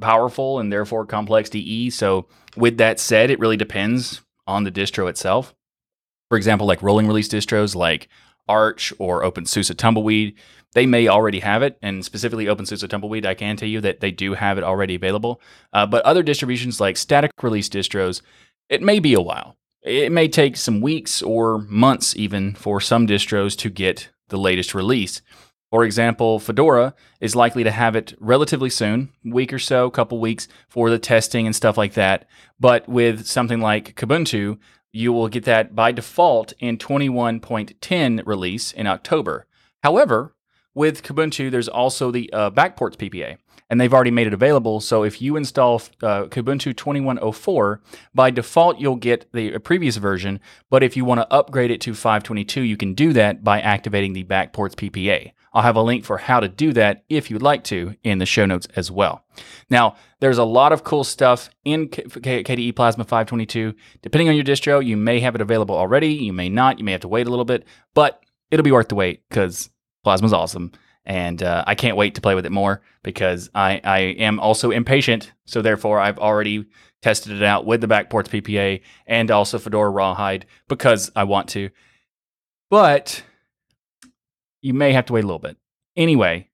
powerful 0.00 0.58
and 0.58 0.72
therefore 0.72 1.06
complex 1.06 1.50
DE. 1.50 1.90
So, 1.90 2.26
with 2.56 2.78
that 2.78 2.98
said, 2.98 3.30
it 3.30 3.38
really 3.38 3.56
depends 3.56 4.22
on 4.46 4.64
the 4.64 4.72
distro 4.72 5.08
itself. 5.08 5.54
For 6.28 6.36
example, 6.36 6.66
like 6.66 6.82
rolling 6.82 7.06
release 7.06 7.28
distros 7.28 7.76
like 7.76 8.08
Arch 8.48 8.92
or 8.98 9.22
OpenSUSE 9.22 9.76
Tumbleweed, 9.76 10.34
they 10.72 10.86
may 10.86 11.08
already 11.08 11.40
have 11.40 11.62
it. 11.62 11.78
And 11.82 12.04
specifically, 12.04 12.46
OpenSUSE 12.46 12.88
Tumbleweed, 12.88 13.26
I 13.26 13.34
can 13.34 13.56
tell 13.56 13.68
you 13.68 13.80
that 13.82 14.00
they 14.00 14.10
do 14.10 14.34
have 14.34 14.58
it 14.58 14.64
already 14.64 14.94
available. 14.94 15.40
Uh, 15.72 15.86
but 15.86 16.04
other 16.04 16.22
distributions 16.22 16.80
like 16.80 16.96
static 16.96 17.30
release 17.42 17.68
distros, 17.68 18.22
it 18.68 18.82
may 18.82 18.98
be 18.98 19.14
a 19.14 19.20
while. 19.20 19.56
It 19.82 20.12
may 20.12 20.28
take 20.28 20.56
some 20.58 20.82
weeks 20.82 21.22
or 21.22 21.58
months 21.58 22.14
even 22.14 22.54
for 22.54 22.80
some 22.80 23.06
distros 23.06 23.56
to 23.58 23.70
get 23.70 24.10
the 24.28 24.36
latest 24.36 24.74
release. 24.74 25.22
For 25.70 25.84
example, 25.84 26.38
Fedora 26.38 26.94
is 27.20 27.34
likely 27.34 27.64
to 27.64 27.70
have 27.70 27.96
it 27.96 28.14
relatively 28.20 28.68
soon, 28.68 29.10
week 29.24 29.52
or 29.52 29.58
so, 29.58 29.88
couple 29.88 30.20
weeks 30.20 30.48
for 30.68 30.90
the 30.90 30.98
testing 30.98 31.46
and 31.46 31.56
stuff 31.56 31.78
like 31.78 31.94
that. 31.94 32.28
But 32.58 32.88
with 32.88 33.26
something 33.26 33.60
like 33.60 33.94
Kubuntu, 33.94 34.58
you 34.92 35.12
will 35.12 35.28
get 35.28 35.44
that 35.44 35.74
by 35.74 35.92
default 35.92 36.52
in 36.58 36.76
21.10 36.76 38.26
release 38.26 38.72
in 38.72 38.86
October. 38.86 39.46
However, 39.82 40.34
with 40.74 41.02
Kubuntu, 41.02 41.50
there's 41.50 41.68
also 41.68 42.10
the 42.10 42.30
uh, 42.32 42.50
backports 42.50 42.96
PPA 42.96 43.38
and 43.70 43.80
they've 43.80 43.94
already 43.94 44.10
made 44.10 44.26
it 44.26 44.34
available. 44.34 44.80
So 44.80 45.04
if 45.04 45.22
you 45.22 45.36
install 45.36 45.76
uh, 46.02 46.24
Kubuntu 46.24 46.76
2104, 46.76 47.80
by 48.14 48.30
default 48.30 48.78
you'll 48.78 48.96
get 48.96 49.32
the 49.32 49.58
previous 49.58 49.96
version. 49.96 50.40
But 50.68 50.82
if 50.82 50.96
you 50.96 51.04
want 51.04 51.20
to 51.20 51.32
upgrade 51.32 51.70
it 51.70 51.80
to 51.82 51.94
522, 51.94 52.62
you 52.62 52.76
can 52.76 52.94
do 52.94 53.12
that 53.12 53.44
by 53.44 53.60
activating 53.60 54.12
the 54.12 54.24
backports 54.24 54.74
PPA. 54.74 55.32
I'll 55.52 55.62
have 55.62 55.76
a 55.76 55.82
link 55.82 56.04
for 56.04 56.18
how 56.18 56.40
to 56.40 56.48
do 56.48 56.72
that 56.74 57.04
if 57.08 57.30
you'd 57.30 57.42
like 57.42 57.64
to 57.64 57.94
in 58.04 58.18
the 58.18 58.26
show 58.26 58.46
notes 58.46 58.68
as 58.76 58.90
well. 58.90 59.24
Now, 59.68 59.96
there's 60.20 60.38
a 60.38 60.44
lot 60.44 60.72
of 60.72 60.84
cool 60.84 61.02
stuff 61.02 61.50
in 61.64 61.88
KDE 61.88 62.76
Plasma 62.76 63.04
522. 63.04 63.74
Depending 64.02 64.28
on 64.28 64.36
your 64.36 64.44
distro, 64.44 64.84
you 64.84 64.96
may 64.96 65.18
have 65.20 65.34
it 65.34 65.40
available 65.40 65.74
already, 65.74 66.12
you 66.12 66.32
may 66.32 66.48
not, 66.48 66.78
you 66.78 66.84
may 66.84 66.92
have 66.92 67.00
to 67.00 67.08
wait 67.08 67.26
a 67.26 67.30
little 67.30 67.44
bit, 67.44 67.64
but 67.94 68.22
it'll 68.50 68.64
be 68.64 68.72
worth 68.72 68.88
the 68.88 68.94
wait 68.94 69.28
because 69.28 69.70
Plasma's 70.04 70.32
awesome 70.32 70.70
and 71.04 71.42
uh, 71.42 71.64
I 71.66 71.74
can't 71.74 71.96
wait 71.96 72.14
to 72.16 72.20
play 72.20 72.34
with 72.34 72.46
it 72.46 72.52
more 72.52 72.82
because 73.02 73.50
I, 73.54 73.80
I 73.82 73.98
am 74.18 74.38
also 74.38 74.70
impatient. 74.70 75.32
So 75.46 75.62
therefore, 75.62 75.98
I've 75.98 76.18
already 76.18 76.66
tested 77.02 77.32
it 77.32 77.42
out 77.42 77.64
with 77.64 77.80
the 77.80 77.88
backports 77.88 78.28
PPA 78.28 78.82
and 79.06 79.30
also 79.30 79.58
Fedora 79.58 79.90
Rawhide 79.90 80.46
because 80.68 81.10
I 81.16 81.24
want 81.24 81.48
to. 81.50 81.70
But 82.70 83.24
you 84.62 84.74
may 84.74 84.92
have 84.92 85.06
to 85.06 85.12
wait 85.12 85.24
a 85.24 85.26
little 85.26 85.38
bit. 85.38 85.56
Anyway, 85.96 86.48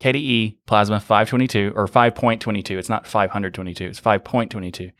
KDE 0.00 0.58
Plasma 0.66 1.00
522 1.00 1.72
or 1.74 1.86
5.22. 1.86 2.78
It's 2.78 2.88
not 2.88 3.06
522. 3.06 3.84
It's 3.86 4.00
5.22. 4.00 4.92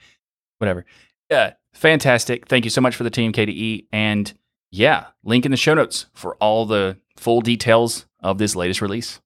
Whatever. 0.59 0.85
Yeah, 1.30 1.52
fantastic. 1.73 2.49
Thank 2.49 2.64
you 2.64 2.71
so 2.71 2.80
much 2.80 2.97
for 2.97 3.04
the 3.04 3.11
team, 3.11 3.33
KDE. 3.33 3.87
And 3.92 4.33
yeah, 4.70 5.06
link 5.22 5.44
in 5.44 5.50
the 5.50 5.56
show 5.56 5.75
notes 5.75 6.06
for 6.12 6.37
all 6.37 6.66
the 6.66 6.98
full 7.16 7.40
details 7.40 8.06
of 8.20 8.38
this 8.38 8.56
latest 8.56 8.80
release. 8.80 9.20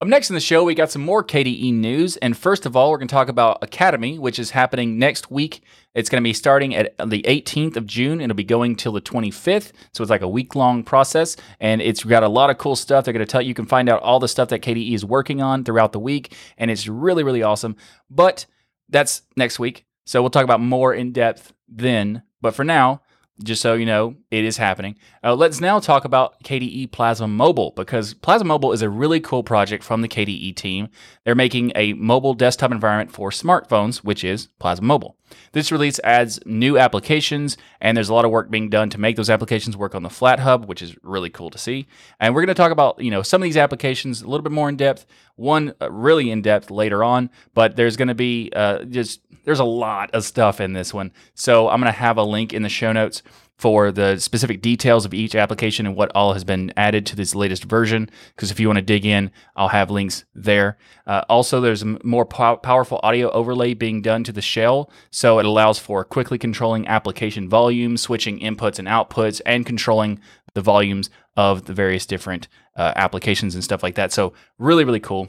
Up 0.00 0.06
next 0.06 0.30
in 0.30 0.34
the 0.34 0.40
show, 0.40 0.62
we 0.62 0.76
got 0.76 0.92
some 0.92 1.02
more 1.02 1.24
KDE 1.24 1.74
news. 1.74 2.16
And 2.18 2.36
first 2.36 2.66
of 2.66 2.76
all, 2.76 2.92
we're 2.92 2.98
going 2.98 3.08
to 3.08 3.12
talk 3.12 3.28
about 3.28 3.60
Akademy, 3.62 4.16
which 4.16 4.38
is 4.38 4.52
happening 4.52 4.96
next 4.96 5.28
week. 5.28 5.64
It's 5.92 6.08
going 6.08 6.22
to 6.22 6.24
be 6.24 6.32
starting 6.32 6.72
at 6.76 6.96
the 6.98 7.22
18th 7.22 7.76
of 7.76 7.84
June. 7.84 8.20
and 8.20 8.30
It'll 8.30 8.36
be 8.36 8.44
going 8.44 8.76
till 8.76 8.92
the 8.92 9.00
25th. 9.00 9.72
So 9.92 10.02
it's 10.02 10.10
like 10.10 10.20
a 10.20 10.28
week 10.28 10.54
long 10.54 10.84
process. 10.84 11.36
And 11.58 11.82
it's 11.82 12.04
got 12.04 12.22
a 12.22 12.28
lot 12.28 12.48
of 12.48 12.58
cool 12.58 12.76
stuff. 12.76 13.04
They're 13.04 13.12
going 13.12 13.26
to 13.26 13.30
tell 13.30 13.42
you, 13.42 13.48
you 13.48 13.54
can 13.54 13.66
find 13.66 13.88
out 13.88 14.00
all 14.00 14.20
the 14.20 14.28
stuff 14.28 14.50
that 14.50 14.62
KDE 14.62 14.94
is 14.94 15.04
working 15.04 15.42
on 15.42 15.64
throughout 15.64 15.90
the 15.90 15.98
week. 15.98 16.32
And 16.56 16.70
it's 16.70 16.86
really, 16.86 17.24
really 17.24 17.42
awesome. 17.42 17.74
But 18.08 18.46
that's 18.88 19.22
next 19.36 19.58
week. 19.58 19.84
So 20.06 20.22
we'll 20.22 20.30
talk 20.30 20.44
about 20.44 20.60
more 20.60 20.94
in 20.94 21.10
depth 21.10 21.52
then. 21.66 22.22
But 22.40 22.54
for 22.54 22.62
now, 22.62 23.02
just 23.42 23.62
so 23.62 23.74
you 23.74 23.86
know, 23.86 24.16
it 24.30 24.44
is 24.44 24.56
happening. 24.56 24.96
Uh, 25.22 25.34
let's 25.34 25.60
now 25.60 25.78
talk 25.78 26.04
about 26.04 26.42
KDE 26.42 26.90
Plasma 26.90 27.28
Mobile 27.28 27.72
because 27.76 28.14
Plasma 28.14 28.46
Mobile 28.46 28.72
is 28.72 28.82
a 28.82 28.88
really 28.88 29.20
cool 29.20 29.42
project 29.42 29.84
from 29.84 30.02
the 30.02 30.08
KDE 30.08 30.54
team. 30.56 30.88
They're 31.24 31.34
making 31.34 31.72
a 31.74 31.92
mobile 31.94 32.34
desktop 32.34 32.72
environment 32.72 33.12
for 33.12 33.30
smartphones, 33.30 33.98
which 33.98 34.24
is 34.24 34.48
Plasma 34.58 34.86
Mobile. 34.86 35.16
This 35.52 35.72
release 35.72 36.00
adds 36.04 36.38
new 36.44 36.78
applications, 36.78 37.56
and 37.80 37.96
there's 37.96 38.08
a 38.08 38.14
lot 38.14 38.24
of 38.24 38.30
work 38.30 38.50
being 38.50 38.68
done 38.68 38.90
to 38.90 38.98
make 38.98 39.16
those 39.16 39.30
applications 39.30 39.76
work 39.76 39.94
on 39.94 40.02
the 40.02 40.08
FlatHub, 40.08 40.66
which 40.66 40.82
is 40.82 40.96
really 41.02 41.30
cool 41.30 41.50
to 41.50 41.58
see. 41.58 41.86
And 42.20 42.34
we're 42.34 42.42
going 42.42 42.48
to 42.48 42.54
talk 42.54 42.72
about 42.72 43.00
you 43.00 43.10
know 43.10 43.22
some 43.22 43.42
of 43.42 43.44
these 43.44 43.56
applications 43.56 44.22
a 44.22 44.28
little 44.28 44.42
bit 44.42 44.52
more 44.52 44.68
in 44.68 44.76
depth. 44.76 45.06
One 45.36 45.74
uh, 45.80 45.90
really 45.90 46.30
in 46.30 46.42
depth 46.42 46.70
later 46.70 47.04
on, 47.04 47.30
but 47.54 47.76
there's 47.76 47.96
going 47.96 48.08
to 48.08 48.14
be 48.14 48.50
uh, 48.54 48.84
just 48.84 49.20
there's 49.44 49.60
a 49.60 49.64
lot 49.64 50.10
of 50.14 50.24
stuff 50.24 50.60
in 50.60 50.72
this 50.72 50.92
one. 50.92 51.12
So 51.34 51.68
I'm 51.68 51.80
going 51.80 51.92
to 51.92 51.98
have 51.98 52.16
a 52.16 52.22
link 52.22 52.52
in 52.52 52.62
the 52.62 52.68
show 52.68 52.92
notes 52.92 53.22
for 53.58 53.90
the 53.90 54.18
specific 54.18 54.62
details 54.62 55.04
of 55.04 55.12
each 55.12 55.34
application 55.34 55.84
and 55.84 55.96
what 55.96 56.12
all 56.14 56.32
has 56.32 56.44
been 56.44 56.72
added 56.76 57.04
to 57.04 57.16
this 57.16 57.34
latest 57.34 57.64
version. 57.64 58.08
Because 58.34 58.52
if 58.52 58.60
you 58.60 58.68
want 58.68 58.78
to 58.78 58.82
dig 58.82 59.04
in, 59.04 59.32
I'll 59.56 59.68
have 59.68 59.90
links 59.90 60.24
there. 60.32 60.78
Uh, 61.06 61.24
also, 61.28 61.60
there's 61.60 61.82
a 61.82 61.98
more 62.04 62.24
pow- 62.24 62.56
powerful 62.56 63.00
audio 63.02 63.30
overlay 63.30 63.74
being 63.74 64.00
done 64.00 64.22
to 64.24 64.32
the 64.32 64.40
shell, 64.40 64.90
so 65.10 65.40
it 65.40 65.44
allows 65.44 65.78
for 65.78 66.04
quickly 66.04 66.38
controlling 66.38 66.86
application 66.86 67.48
volume, 67.48 67.96
switching 67.96 68.38
inputs 68.38 68.78
and 68.78 68.86
outputs, 68.86 69.40
and 69.44 69.66
controlling 69.66 70.20
the 70.54 70.62
volumes 70.62 71.10
of 71.36 71.64
the 71.64 71.74
various 71.74 72.06
different 72.06 72.46
uh, 72.76 72.92
applications 72.94 73.54
and 73.54 73.64
stuff 73.64 73.82
like 73.82 73.96
that. 73.96 74.12
So, 74.12 74.34
really, 74.58 74.84
really 74.84 75.00
cool. 75.00 75.28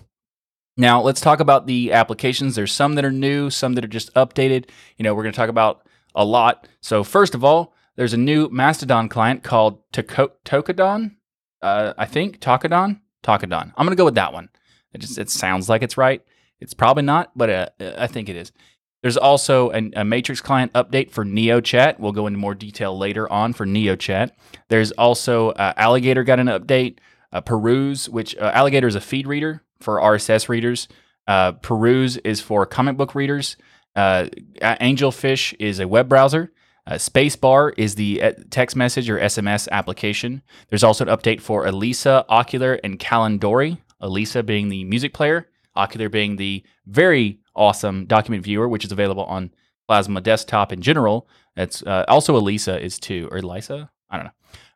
Now, 0.78 1.02
let's 1.02 1.20
talk 1.20 1.40
about 1.40 1.66
the 1.66 1.92
applications. 1.92 2.56
There's 2.56 2.72
some 2.72 2.94
that 2.96 3.04
are 3.04 3.12
new, 3.12 3.50
some 3.50 3.74
that 3.74 3.84
are 3.84 3.90
just 3.90 4.14
updated. 4.14 4.70
You 4.98 5.04
know, 5.04 5.14
we're 5.16 5.24
going 5.24 5.34
to 5.34 5.38
talk 5.38 5.50
about 5.50 5.86
a 6.16 6.24
lot. 6.24 6.68
So, 6.80 7.04
first 7.04 7.36
of 7.36 7.44
all, 7.44 7.74
there's 8.00 8.14
a 8.14 8.18
new 8.18 8.48
Mastodon 8.50 9.10
client 9.10 9.44
called 9.44 9.82
Tokodon. 9.92 11.18
Uh, 11.62 11.92
I 11.98 12.06
think 12.06 12.40
Tokodon. 12.40 13.02
Tokodon. 13.24 13.74
I'm 13.76 13.86
going 13.86 13.90
to 13.90 13.98
go 13.98 14.06
with 14.06 14.16
that 14.16 14.32
one. 14.32 14.48
It 14.94 15.02
just 15.02 15.18
it 15.18 15.30
sounds 15.30 15.68
like 15.68 15.84
it's 15.84 15.98
right. 15.98 16.24
It's 16.62 16.74
probably 16.74 17.04
not, 17.04 17.32
but 17.36 17.50
uh, 17.50 17.68
I 17.98 18.08
think 18.08 18.30
it 18.30 18.38
is. 18.38 18.54
There's 19.02 19.18
also 19.18 19.72
an, 19.72 19.92
a 19.98 20.06
Matrix 20.06 20.40
client 20.40 20.72
update 20.72 21.12
for 21.12 21.26
NeoChat. 21.26 22.00
We'll 22.00 22.14
go 22.14 22.26
into 22.26 22.40
more 22.40 22.56
detail 22.56 22.98
later 22.98 23.30
on 23.30 23.52
for 23.52 23.66
NeoChat. 23.66 24.32
There's 24.70 24.94
also 24.94 25.50
uh, 25.50 25.74
Alligator 25.76 26.24
got 26.24 26.40
an 26.40 26.48
update. 26.48 27.00
Uh, 27.34 27.42
Peruse, 27.42 28.08
which 28.08 28.34
uh, 28.38 28.50
Alligator 28.54 28.88
is 28.88 28.96
a 28.96 29.02
feed 29.02 29.28
reader 29.28 29.62
for 29.82 30.00
RSS 30.00 30.48
readers. 30.48 30.88
Uh, 31.28 31.52
Peruse 31.52 32.16
is 32.16 32.40
for 32.40 32.66
comic 32.66 32.96
book 32.96 33.14
readers. 33.14 33.58
Uh, 33.94 34.28
Angelfish 34.62 35.54
is 35.60 35.82
a 35.82 35.88
web 35.88 36.08
browser. 36.08 36.54
Uh, 36.90 36.94
Spacebar 36.96 37.72
is 37.78 37.94
the 37.94 38.22
uh, 38.22 38.34
text 38.50 38.76
message 38.76 39.10
or 39.10 39.20
SMS 39.20 39.70
application. 39.70 40.42
There's 40.70 40.84
also 40.84 41.06
an 41.06 41.16
update 41.16 41.40
for 41.40 41.68
Elisa, 41.68 42.26
Okular, 42.30 42.80
and 42.84 42.98
Calindori. 42.98 43.78
Elisa 44.02 44.42
being 44.42 44.70
the 44.70 44.84
music 44.86 45.14
player, 45.14 45.48
Okular 45.78 46.10
being 46.10 46.38
the 46.38 46.64
very 46.88 47.40
awesome 47.56 48.06
document 48.06 48.44
viewer, 48.44 48.68
which 48.68 48.86
is 48.86 48.92
available 48.92 49.26
on 49.26 49.52
Plasma 49.88 50.20
Desktop 50.20 50.72
in 50.72 50.82
general. 50.82 51.30
It's 51.56 51.84
uh, 51.84 52.06
also 52.08 52.36
Elisa 52.36 52.82
is 52.82 52.98
too, 52.98 53.28
or 53.32 53.38
Elisa. 53.38 53.92
I 54.10 54.18
don't 54.18 54.26
know. 54.26 54.32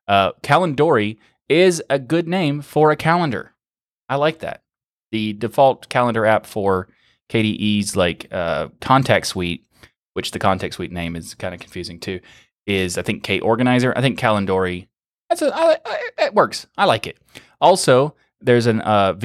Uh, 0.07 0.31
Calindori 0.43 1.17
is 1.49 1.81
a 1.89 1.97
good 1.97 2.27
name 2.27 2.61
for 2.61 2.91
a 2.91 2.95
calendar. 2.95 3.53
I 4.07 4.17
like 4.17 4.39
that 4.39 4.63
the 5.13 5.33
default 5.33 5.87
calendar 5.89 6.25
app 6.25 6.45
for 6.45 6.89
KDE's 7.29 7.95
like 7.95 8.27
uh, 8.31 8.69
contact 8.81 9.27
suite, 9.27 9.65
which 10.13 10.31
the 10.31 10.39
context 10.39 10.77
suite 10.77 10.91
name 10.91 11.15
is 11.15 11.33
kind 11.35 11.53
of 11.53 11.59
confusing 11.59 11.99
too, 11.99 12.19
is 12.65 12.97
I 12.97 13.01
think 13.01 13.23
KOrganizer. 13.23 13.93
I 13.95 14.01
think 14.01 14.19
Calindori. 14.19 14.87
That's 15.29 15.41
a, 15.41 15.55
I, 15.55 15.77
I, 15.85 15.99
it 16.19 16.33
works. 16.33 16.67
I 16.77 16.85
like 16.85 17.07
it. 17.07 17.17
Also, 17.59 18.15
there's 18.41 18.67
an 18.67 18.81
uh, 18.81 19.15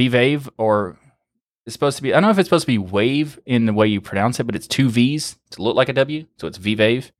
or 0.58 0.96
it's 1.66 1.74
supposed 1.74 1.96
to 1.98 2.02
be. 2.02 2.12
I 2.12 2.16
don't 2.16 2.22
know 2.22 2.30
if 2.30 2.38
it's 2.38 2.48
supposed 2.48 2.64
to 2.64 2.72
be 2.72 2.78
wave 2.78 3.38
in 3.44 3.66
the 3.66 3.74
way 3.74 3.86
you 3.86 4.00
pronounce 4.00 4.40
it, 4.40 4.44
but 4.44 4.56
it's 4.56 4.66
two 4.66 4.88
V's 4.88 5.36
to 5.50 5.62
look 5.62 5.76
like 5.76 5.88
a 5.88 5.92
W, 5.92 6.26
so 6.38 6.46
it's 6.46 6.58
VVave. 6.58 7.10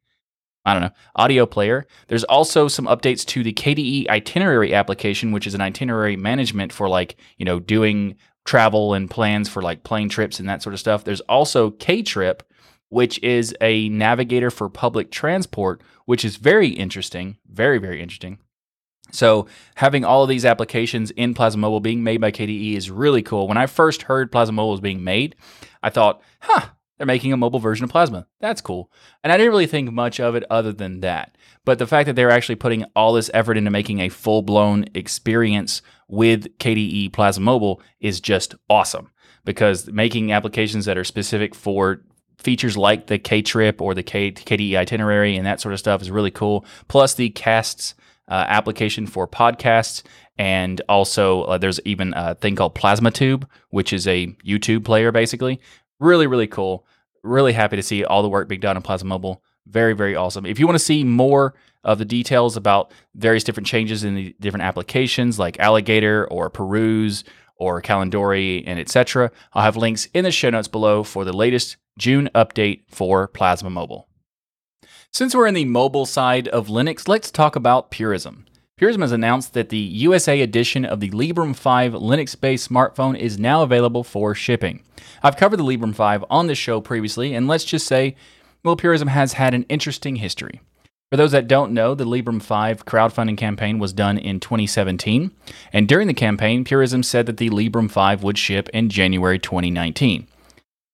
I 0.64 0.74
don't 0.74 0.82
know, 0.82 0.90
audio 1.16 1.46
player. 1.46 1.86
There's 2.08 2.24
also 2.24 2.68
some 2.68 2.86
updates 2.86 3.24
to 3.26 3.42
the 3.42 3.52
KDE 3.52 4.08
itinerary 4.08 4.74
application, 4.74 5.32
which 5.32 5.46
is 5.46 5.54
an 5.54 5.60
itinerary 5.62 6.16
management 6.16 6.72
for 6.72 6.88
like, 6.88 7.16
you 7.38 7.44
know, 7.46 7.58
doing 7.58 8.16
travel 8.44 8.92
and 8.92 9.10
plans 9.10 9.48
for 9.48 9.62
like 9.62 9.82
plane 9.82 10.08
trips 10.08 10.40
and 10.40 10.48
that 10.48 10.62
sort 10.62 10.74
of 10.74 10.80
stuff. 10.80 11.04
There's 11.04 11.20
also 11.22 11.70
KTrip, 11.70 12.40
which 12.88 13.22
is 13.22 13.54
a 13.60 13.88
navigator 13.88 14.50
for 14.50 14.68
public 14.68 15.10
transport, 15.10 15.82
which 16.04 16.24
is 16.24 16.36
very 16.36 16.68
interesting, 16.68 17.36
very 17.48 17.78
very 17.78 18.00
interesting. 18.02 18.38
So 19.10 19.46
having 19.76 20.04
all 20.04 20.22
of 20.22 20.28
these 20.28 20.44
applications 20.44 21.10
in 21.12 21.34
Plasma 21.34 21.60
Mobile 21.60 21.80
being 21.80 22.02
made 22.04 22.20
by 22.20 22.30
KDE 22.30 22.74
is 22.74 22.90
really 22.90 23.22
cool. 23.22 23.48
When 23.48 23.56
I 23.56 23.66
first 23.66 24.02
heard 24.02 24.30
Plasma 24.30 24.52
Mobile 24.52 24.72
was 24.72 24.80
being 24.80 25.02
made, 25.02 25.34
I 25.82 25.90
thought, 25.90 26.20
"Huh, 26.40 26.66
they're 26.96 27.06
making 27.06 27.32
a 27.32 27.36
mobile 27.38 27.58
version 27.58 27.84
of 27.84 27.90
Plasma. 27.90 28.26
That's 28.40 28.60
cool." 28.60 28.90
And 29.24 29.32
I 29.32 29.38
didn't 29.38 29.52
really 29.52 29.66
think 29.66 29.90
much 29.92 30.20
of 30.20 30.34
it 30.34 30.44
other 30.50 30.72
than 30.72 31.00
that. 31.00 31.36
But 31.64 31.78
the 31.78 31.86
fact 31.86 32.06
that 32.06 32.16
they're 32.16 32.30
actually 32.30 32.56
putting 32.56 32.84
all 32.94 33.12
this 33.12 33.30
effort 33.32 33.56
into 33.56 33.70
making 33.70 34.00
a 34.00 34.08
full-blown 34.08 34.86
experience 34.94 35.80
with 36.08 36.58
KDE 36.58 37.08
Plasma 37.08 37.44
Mobile 37.44 37.80
is 38.00 38.20
just 38.20 38.54
awesome 38.68 39.10
because 39.44 39.86
making 39.86 40.32
applications 40.32 40.84
that 40.84 40.98
are 40.98 41.04
specific 41.04 41.54
for 41.54 42.02
features 42.38 42.76
like 42.76 43.06
the 43.06 43.18
KTrip 43.18 43.80
or 43.80 43.94
the 43.94 44.02
K- 44.02 44.32
KDE 44.32 44.76
itinerary 44.76 45.36
and 45.36 45.46
that 45.46 45.60
sort 45.60 45.72
of 45.72 45.78
stuff 45.78 46.02
is 46.02 46.10
really 46.10 46.30
cool. 46.30 46.64
Plus 46.88 47.14
the 47.14 47.30
Kasts 47.30 47.94
uh, 48.28 48.44
application 48.48 49.06
for 49.06 49.26
podcasts. 49.26 50.02
And 50.36 50.80
also, 50.88 51.42
uh, 51.44 51.58
there's 51.58 51.80
even 51.84 52.14
a 52.14 52.34
thing 52.36 52.54
called 52.54 52.74
PlasmaTube, 52.74 53.44
which 53.70 53.92
is 53.92 54.06
a 54.06 54.28
YouTube 54.44 54.84
player, 54.84 55.10
basically. 55.10 55.60
Really, 55.98 56.26
really 56.26 56.46
cool. 56.46 56.86
Really 57.24 57.52
happy 57.52 57.76
to 57.76 57.82
see 57.82 58.04
all 58.04 58.22
the 58.22 58.28
work 58.28 58.48
being 58.48 58.60
done 58.60 58.76
on 58.76 58.82
Plasma 58.82 59.08
Mobile. 59.08 59.42
Very, 59.66 59.94
very 59.94 60.14
awesome. 60.14 60.46
If 60.46 60.60
you 60.60 60.66
want 60.66 60.78
to 60.78 60.84
see 60.84 61.02
more 61.02 61.54
of 61.82 61.98
the 61.98 62.04
details 62.04 62.56
about 62.56 62.92
various 63.14 63.44
different 63.44 63.66
changes 63.66 64.04
in 64.04 64.14
the 64.14 64.34
different 64.40 64.64
applications 64.64 65.38
like 65.38 65.58
Alligator 65.58 66.26
or 66.30 66.50
Peruse 66.50 67.24
or 67.56 67.82
Calindori 67.82 68.62
and 68.66 68.78
etc., 68.78 69.32
I'll 69.52 69.64
have 69.64 69.76
links 69.76 70.06
in 70.14 70.24
the 70.24 70.30
show 70.30 70.50
notes 70.50 70.68
below 70.68 71.02
for 71.02 71.24
the 71.24 71.32
latest 71.32 71.76
June 71.98 72.30
update 72.34 72.82
for 72.88 73.28
Plasma 73.28 73.68
Mobile. 73.68 74.08
Since 75.12 75.34
we're 75.34 75.46
in 75.46 75.54
the 75.54 75.64
mobile 75.64 76.06
side 76.06 76.48
of 76.48 76.68
Linux, 76.68 77.08
let's 77.08 77.30
talk 77.30 77.56
about 77.56 77.90
Purism. 77.90 78.46
Purism 78.78 79.02
has 79.02 79.12
announced 79.12 79.54
that 79.54 79.70
the 79.70 79.76
USA 79.76 80.40
edition 80.40 80.84
of 80.84 81.00
the 81.00 81.10
Librem 81.10 81.54
5 81.54 81.94
Linux 81.94 82.40
based 82.40 82.70
smartphone 82.70 83.18
is 83.18 83.38
now 83.38 83.62
available 83.62 84.04
for 84.04 84.34
shipping. 84.34 84.84
I've 85.22 85.36
covered 85.36 85.56
the 85.56 85.64
Librem 85.64 85.94
5 85.94 86.24
on 86.30 86.46
this 86.46 86.58
show 86.58 86.80
previously, 86.80 87.34
and 87.34 87.48
let's 87.48 87.64
just 87.64 87.86
say 87.86 88.14
well, 88.64 88.76
Purism 88.76 89.08
has 89.08 89.34
had 89.34 89.54
an 89.54 89.64
interesting 89.68 90.16
history. 90.16 90.60
For 91.10 91.16
those 91.16 91.32
that 91.32 91.48
don't 91.48 91.72
know, 91.72 91.94
the 91.94 92.04
Librem 92.04 92.42
5 92.42 92.84
crowdfunding 92.84 93.38
campaign 93.38 93.78
was 93.78 93.92
done 93.92 94.18
in 94.18 94.40
2017, 94.40 95.30
and 95.72 95.88
during 95.88 96.06
the 96.06 96.14
campaign, 96.14 96.64
Purism 96.64 97.02
said 97.02 97.26
that 97.26 97.38
the 97.38 97.50
Librem 97.50 97.90
5 97.90 98.22
would 98.22 98.36
ship 98.36 98.68
in 98.70 98.90
January 98.90 99.38
2019. 99.38 100.26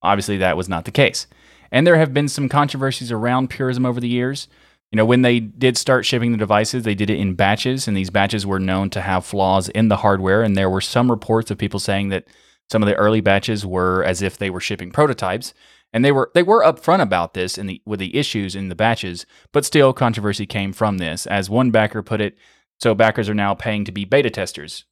Obviously, 0.05 0.37
that 0.39 0.57
was 0.57 0.69
not 0.69 0.85
the 0.85 0.91
case. 0.91 1.27
And 1.73 1.87
there 1.87 1.97
have 1.97 2.15
been 2.15 2.29
some 2.29 2.49
controversies 2.49 3.11
around 3.11 3.51
Purism 3.51 3.85
over 3.85 4.01
the 4.01 4.09
years. 4.09 4.49
You 4.93 4.97
know, 4.97 5.05
when 5.05 5.23
they 5.23 5.41
did 5.41 5.77
start 5.77 6.05
shipping 6.05 6.31
the 6.31 6.39
devices, 6.39 6.85
they 6.85 6.95
did 6.95 7.11
it 7.11 7.19
in 7.19 7.35
batches, 7.35 7.89
and 7.89 7.97
these 7.97 8.11
batches 8.11 8.47
were 8.47 8.61
known 8.61 8.91
to 8.91 9.01
have 9.01 9.27
flaws 9.27 9.69
in 9.71 9.89
the 9.89 9.97
hardware. 9.97 10.43
And 10.43 10.57
there 10.57 10.71
were 10.71 10.81
some 10.81 11.11
reports 11.11 11.51
of 11.51 11.59
people 11.59 11.81
saying 11.81 12.11
that 12.11 12.29
some 12.71 12.83
of 12.83 12.89
the 12.89 12.95
early 12.95 13.21
batches 13.21 13.67
were 13.67 14.05
as 14.05 14.23
if 14.23 14.39
they 14.39 14.51
were 14.51 14.61
shipping 14.61 14.93
prototypes, 14.93 15.53
and 15.93 16.05
they 16.05 16.13
were 16.13 16.31
they 16.35 16.43
were 16.43 16.63
upfront 16.63 17.03
about 17.03 17.35
this 17.35 17.59
in 17.59 17.67
the 17.67 17.83
with 17.85 18.01
the 18.01 18.17
issues 18.17 18.55
in 18.55 18.69
the 18.69 18.75
batches, 18.75 19.27
but 19.53 19.65
still 19.65 19.93
controversy 19.93 20.47
came 20.47 20.73
from 20.73 20.99
this. 20.99 21.27
As 21.27 21.51
one 21.51 21.71
backer 21.71 22.03
put 22.03 22.21
it, 22.21 22.37
so 22.81 22.95
backers 22.95 23.29
are 23.29 23.35
now 23.35 23.55
paying 23.55 23.85
to 23.85 23.93
be 23.93 24.05
beta 24.05 24.31
testers. 24.31 24.85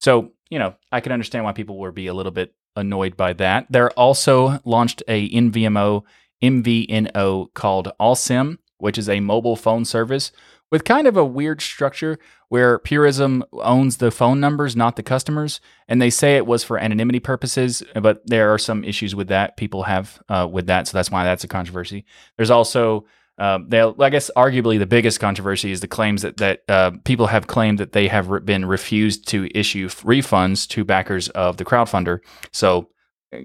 So, 0.00 0.32
you 0.50 0.58
know, 0.58 0.74
I 0.92 1.00
can 1.00 1.12
understand 1.12 1.44
why 1.44 1.52
people 1.52 1.78
would 1.78 1.94
be 1.94 2.06
a 2.06 2.14
little 2.14 2.32
bit 2.32 2.54
annoyed 2.78 3.16
by 3.16 3.32
that. 3.34 3.66
They're 3.68 3.90
also 3.90 4.60
launched 4.64 5.02
a 5.06 5.28
NVMO 5.28 6.04
MVNO 6.42 7.52
called 7.54 7.92
AweSIM, 8.00 8.58
which 8.78 8.96
is 8.96 9.08
a 9.08 9.20
mobile 9.20 9.56
phone 9.56 9.84
service 9.84 10.32
with 10.70 10.84
kind 10.84 11.06
of 11.06 11.16
a 11.16 11.24
weird 11.24 11.60
structure 11.60 12.18
where 12.48 12.78
Purism 12.78 13.44
owns 13.52 13.98
the 13.98 14.10
phone 14.10 14.40
numbers, 14.40 14.76
not 14.76 14.96
the 14.96 15.02
customers. 15.02 15.60
And 15.86 16.00
they 16.00 16.10
say 16.10 16.36
it 16.36 16.46
was 16.46 16.64
for 16.64 16.78
anonymity 16.78 17.20
purposes, 17.20 17.82
but 17.94 18.26
there 18.26 18.52
are 18.52 18.58
some 18.58 18.84
issues 18.84 19.14
with 19.14 19.28
that 19.28 19.56
people 19.56 19.84
have 19.84 20.22
uh, 20.28 20.48
with 20.50 20.66
that. 20.66 20.88
So 20.88 20.96
that's 20.96 21.10
why 21.10 21.24
that's 21.24 21.44
a 21.44 21.48
controversy. 21.48 22.04
There's 22.36 22.50
also, 22.50 23.06
uh, 23.38 23.60
they, 23.66 23.80
I 23.80 24.10
guess, 24.10 24.30
arguably 24.36 24.78
the 24.78 24.86
biggest 24.86 25.20
controversy 25.20 25.70
is 25.70 25.80
the 25.80 25.88
claims 25.88 26.22
that, 26.22 26.38
that 26.38 26.62
uh, 26.68 26.90
people 27.04 27.28
have 27.28 27.46
claimed 27.46 27.78
that 27.78 27.92
they 27.92 28.08
have 28.08 28.44
been 28.44 28.64
refused 28.64 29.28
to 29.28 29.48
issue 29.56 29.88
refunds 29.88 30.66
to 30.68 30.84
backers 30.84 31.28
of 31.30 31.56
the 31.56 31.64
crowdfunder. 31.64 32.18
So 32.52 32.88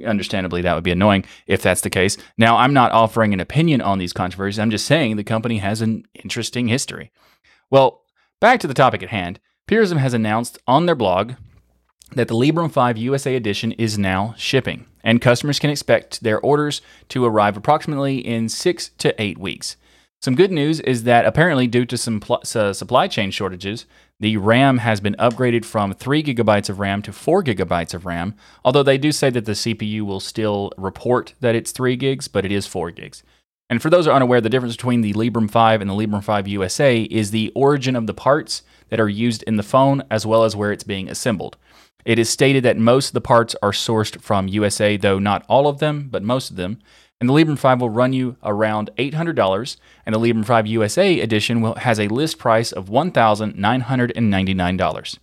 understandably, 0.06 0.62
that 0.62 0.74
would 0.74 0.84
be 0.84 0.92
annoying 0.92 1.26
if 1.46 1.62
that's 1.62 1.82
the 1.82 1.90
case. 1.90 2.18
Now, 2.38 2.58
I'm 2.58 2.74
not 2.74 2.92
offering 2.92 3.34
an 3.34 3.40
opinion 3.40 3.82
on 3.82 4.00
these 4.00 4.14
controversies. 4.14 4.60
I'm 4.60 4.72
just 4.72 4.88
saying 4.88 5.16
the 5.16 5.24
company 5.24 5.60
has 5.60 5.82
an 5.82 6.06
interesting 6.24 6.68
history. 6.68 7.12
Well, 7.70 8.04
back 8.40 8.60
to 8.62 8.68
the 8.68 8.74
topic 8.74 9.04
at 9.04 9.10
hand. 9.10 9.40
Purism 9.68 9.98
has 9.98 10.14
announced 10.14 10.58
on 10.68 10.86
their 10.86 10.96
blog 10.96 11.34
that 12.12 12.28
the 12.28 12.36
Librem 12.36 12.72
5 12.72 12.98
USA 12.98 13.36
edition 13.36 13.72
is 13.74 13.98
now 13.98 14.34
shipping, 14.38 14.86
and 15.04 15.22
customers 15.22 15.60
can 15.60 15.70
expect 15.70 16.24
their 16.24 16.40
orders 16.40 16.82
to 17.10 17.26
arrive 17.26 17.58
approximately 17.58 18.18
in 18.18 18.50
six 18.50 18.90
to 18.98 19.20
eight 19.22 19.38
weeks. 19.38 19.78
Some 20.24 20.36
good 20.36 20.54
news 20.54 20.80
is 20.80 21.04
that 21.04 21.26
apparently, 21.26 21.68
due 21.68 21.86
to 21.86 21.98
some 21.98 22.22
pl- 22.22 22.42
uh, 22.56 22.72
supply 22.72 23.10
chain 23.10 23.30
shortages, 23.30 23.86
the 24.22 24.38
RAM 24.38 24.78
has 24.78 25.02
been 25.02 25.18
upgraded 25.20 25.66
from 25.66 25.94
3 25.94 26.24
gigabytes 26.24 26.70
of 26.70 26.80
RAM 26.80 27.02
to 27.02 27.12
4 27.12 27.44
gigabytes 27.44 27.94
of 27.94 28.06
RAM, 28.06 28.34
although 28.64 28.84
they 28.84 28.98
do 28.98 29.12
say 29.12 29.30
that 29.32 29.44
the 29.44 29.52
CPU 29.52 30.04
will 30.04 30.22
still 30.22 30.72
report 30.78 31.34
that 31.42 31.56
it's 31.56 31.74
3 31.74 31.98
gigs, 31.98 32.30
but 32.30 32.46
it 32.46 32.54
is 32.54 32.66
4 32.66 32.92
gigs. 32.92 33.22
And 33.70 33.82
for 33.82 33.90
those 33.90 34.06
who 34.06 34.12
are 34.12 34.16
unaware, 34.16 34.40
the 34.40 34.50
difference 34.50 34.78
between 34.78 35.02
the 35.02 35.12
Librem 35.12 35.52
5 35.52 35.82
and 35.82 35.90
the 35.90 35.94
Librem 35.94 36.24
5 36.24 36.48
USA 36.48 37.02
is 37.02 37.32
the 37.32 37.52
origin 37.54 37.98
of 37.98 38.08
the 38.08 38.14
parts 38.14 38.64
that 38.88 39.02
are 39.02 39.10
used 39.10 39.44
in 39.44 39.58
the 39.58 39.62
phone 39.62 40.04
as 40.10 40.26
well 40.26 40.46
as 40.46 40.56
where 40.56 40.72
it's 40.72 40.86
being 40.86 41.10
assembled. 41.10 41.58
It 42.06 42.18
is 42.18 42.30
stated 42.30 42.64
that 42.64 42.78
most 42.78 43.08
of 43.08 43.14
the 43.14 43.22
parts 43.22 43.58
are 43.62 43.72
sourced 43.72 44.22
from 44.22 44.48
USA, 44.48 44.96
though 44.96 45.20
not 45.20 45.46
all 45.50 45.68
of 45.68 45.80
them, 45.80 46.08
but 46.10 46.24
most 46.24 46.50
of 46.50 46.56
them. 46.56 46.80
And 47.24 47.30
the 47.30 47.34
Librem 47.34 47.58
5 47.58 47.80
will 47.80 47.90
run 47.90 48.12
you 48.12 48.36
around 48.44 48.90
$800, 48.98 49.78
and 50.06 50.14
the 50.14 50.20
Librem 50.20 50.44
5 50.44 50.68
USA 50.68 51.22
edition 51.22 51.62
will, 51.62 51.76
has 51.76 51.98
a 51.98 52.10
list 52.10 52.38
price 52.38 52.74
of 52.74 52.90
$1,999. 52.90 55.18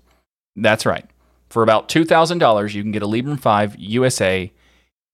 That's 0.57 0.87
right. 0.87 1.05
For 1.51 1.63
about 1.63 1.91
$2,000, 1.91 2.73
you 2.73 2.83
can 2.83 2.93
get 2.93 3.03
a 3.03 3.07
Librem 3.07 3.39
5 3.39 3.77
USA 3.77 4.51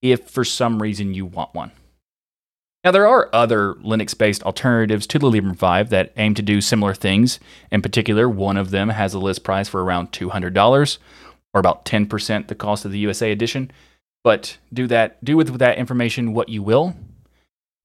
if 0.01 0.29
for 0.29 0.45
some 0.45 0.81
reason 0.81 1.13
you 1.13 1.25
want 1.25 1.53
one. 1.53 1.73
Now, 2.85 2.91
there 2.91 3.05
are 3.05 3.29
other 3.33 3.73
Linux 3.73 4.17
based 4.17 4.43
alternatives 4.43 5.05
to 5.07 5.19
the 5.19 5.29
Librem 5.29 5.57
5 5.57 5.89
that 5.89 6.13
aim 6.15 6.35
to 6.35 6.41
do 6.41 6.61
similar 6.61 6.93
things. 6.93 7.37
In 7.69 7.81
particular, 7.81 8.29
one 8.29 8.55
of 8.55 8.71
them 8.71 8.87
has 8.87 9.13
a 9.13 9.19
list 9.19 9.43
price 9.43 9.67
for 9.67 9.83
around 9.83 10.13
$200 10.13 10.97
or 11.53 11.59
about 11.59 11.83
10% 11.83 12.47
the 12.47 12.55
cost 12.55 12.85
of 12.85 12.93
the 12.93 12.99
USA 12.99 13.33
edition. 13.33 13.71
But 14.23 14.57
do 14.73 14.87
that 14.87 15.23
do 15.23 15.37
with 15.37 15.57
that 15.59 15.77
information 15.77 16.33
what 16.33 16.49
you 16.49 16.61
will. 16.63 16.95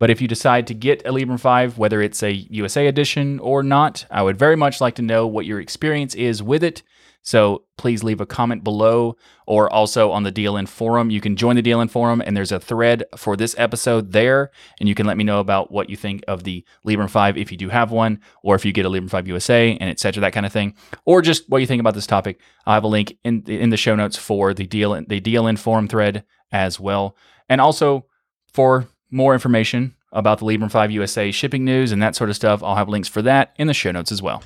But 0.00 0.10
if 0.10 0.20
you 0.20 0.26
decide 0.26 0.66
to 0.66 0.74
get 0.74 1.06
a 1.06 1.12
Librem 1.12 1.38
5, 1.38 1.78
whether 1.78 2.02
it's 2.02 2.24
a 2.24 2.32
USA 2.32 2.88
edition 2.88 3.38
or 3.38 3.62
not, 3.62 4.04
I 4.10 4.22
would 4.22 4.36
very 4.36 4.56
much 4.56 4.80
like 4.80 4.96
to 4.96 5.02
know 5.02 5.28
what 5.28 5.46
your 5.46 5.60
experience 5.60 6.16
is 6.16 6.42
with 6.42 6.64
it. 6.64 6.82
So 7.22 7.64
please 7.78 8.02
leave 8.02 8.20
a 8.20 8.26
comment 8.26 8.64
below 8.64 9.16
or 9.46 9.72
also 9.72 10.10
on 10.10 10.24
the 10.24 10.32
DLN 10.32 10.68
forum. 10.68 11.08
You 11.08 11.20
can 11.20 11.36
join 11.36 11.56
the 11.56 11.62
DLN 11.62 11.88
forum 11.88 12.20
and 12.24 12.36
there's 12.36 12.52
a 12.52 12.58
thread 12.58 13.04
for 13.16 13.36
this 13.36 13.54
episode 13.56 14.12
there. 14.12 14.50
And 14.80 14.88
you 14.88 14.94
can 14.94 15.06
let 15.06 15.16
me 15.16 15.24
know 15.24 15.38
about 15.38 15.70
what 15.70 15.88
you 15.88 15.96
think 15.96 16.24
of 16.26 16.42
the 16.42 16.64
Librem 16.86 17.08
5 17.08 17.38
if 17.38 17.52
you 17.52 17.58
do 17.58 17.68
have 17.68 17.92
one, 17.92 18.20
or 18.42 18.56
if 18.56 18.64
you 18.64 18.72
get 18.72 18.86
a 18.86 18.90
Librem 18.90 19.08
5 19.08 19.28
USA 19.28 19.76
and 19.80 19.88
etc. 19.88 20.20
that 20.20 20.32
kind 20.32 20.46
of 20.46 20.52
thing. 20.52 20.74
Or 21.04 21.22
just 21.22 21.48
what 21.48 21.58
you 21.58 21.66
think 21.66 21.80
about 21.80 21.94
this 21.94 22.06
topic. 22.06 22.40
I 22.66 22.74
have 22.74 22.84
a 22.84 22.88
link 22.88 23.16
in 23.24 23.44
in 23.46 23.70
the 23.70 23.76
show 23.76 23.94
notes 23.94 24.16
for 24.16 24.52
the 24.52 24.66
DLN 24.66 25.08
the 25.08 25.20
DLN 25.20 25.58
forum 25.58 25.86
thread 25.86 26.24
as 26.50 26.80
well. 26.80 27.16
And 27.48 27.60
also 27.60 28.06
for 28.52 28.88
more 29.10 29.32
information 29.32 29.94
about 30.12 30.38
the 30.38 30.46
Librem 30.46 30.70
5 30.70 30.90
USA 30.90 31.30
shipping 31.30 31.64
news 31.64 31.92
and 31.92 32.02
that 32.02 32.16
sort 32.16 32.30
of 32.30 32.36
stuff, 32.36 32.62
I'll 32.62 32.76
have 32.76 32.88
links 32.88 33.08
for 33.08 33.22
that 33.22 33.54
in 33.56 33.66
the 33.68 33.74
show 33.74 33.92
notes 33.92 34.12
as 34.12 34.20
well. 34.20 34.42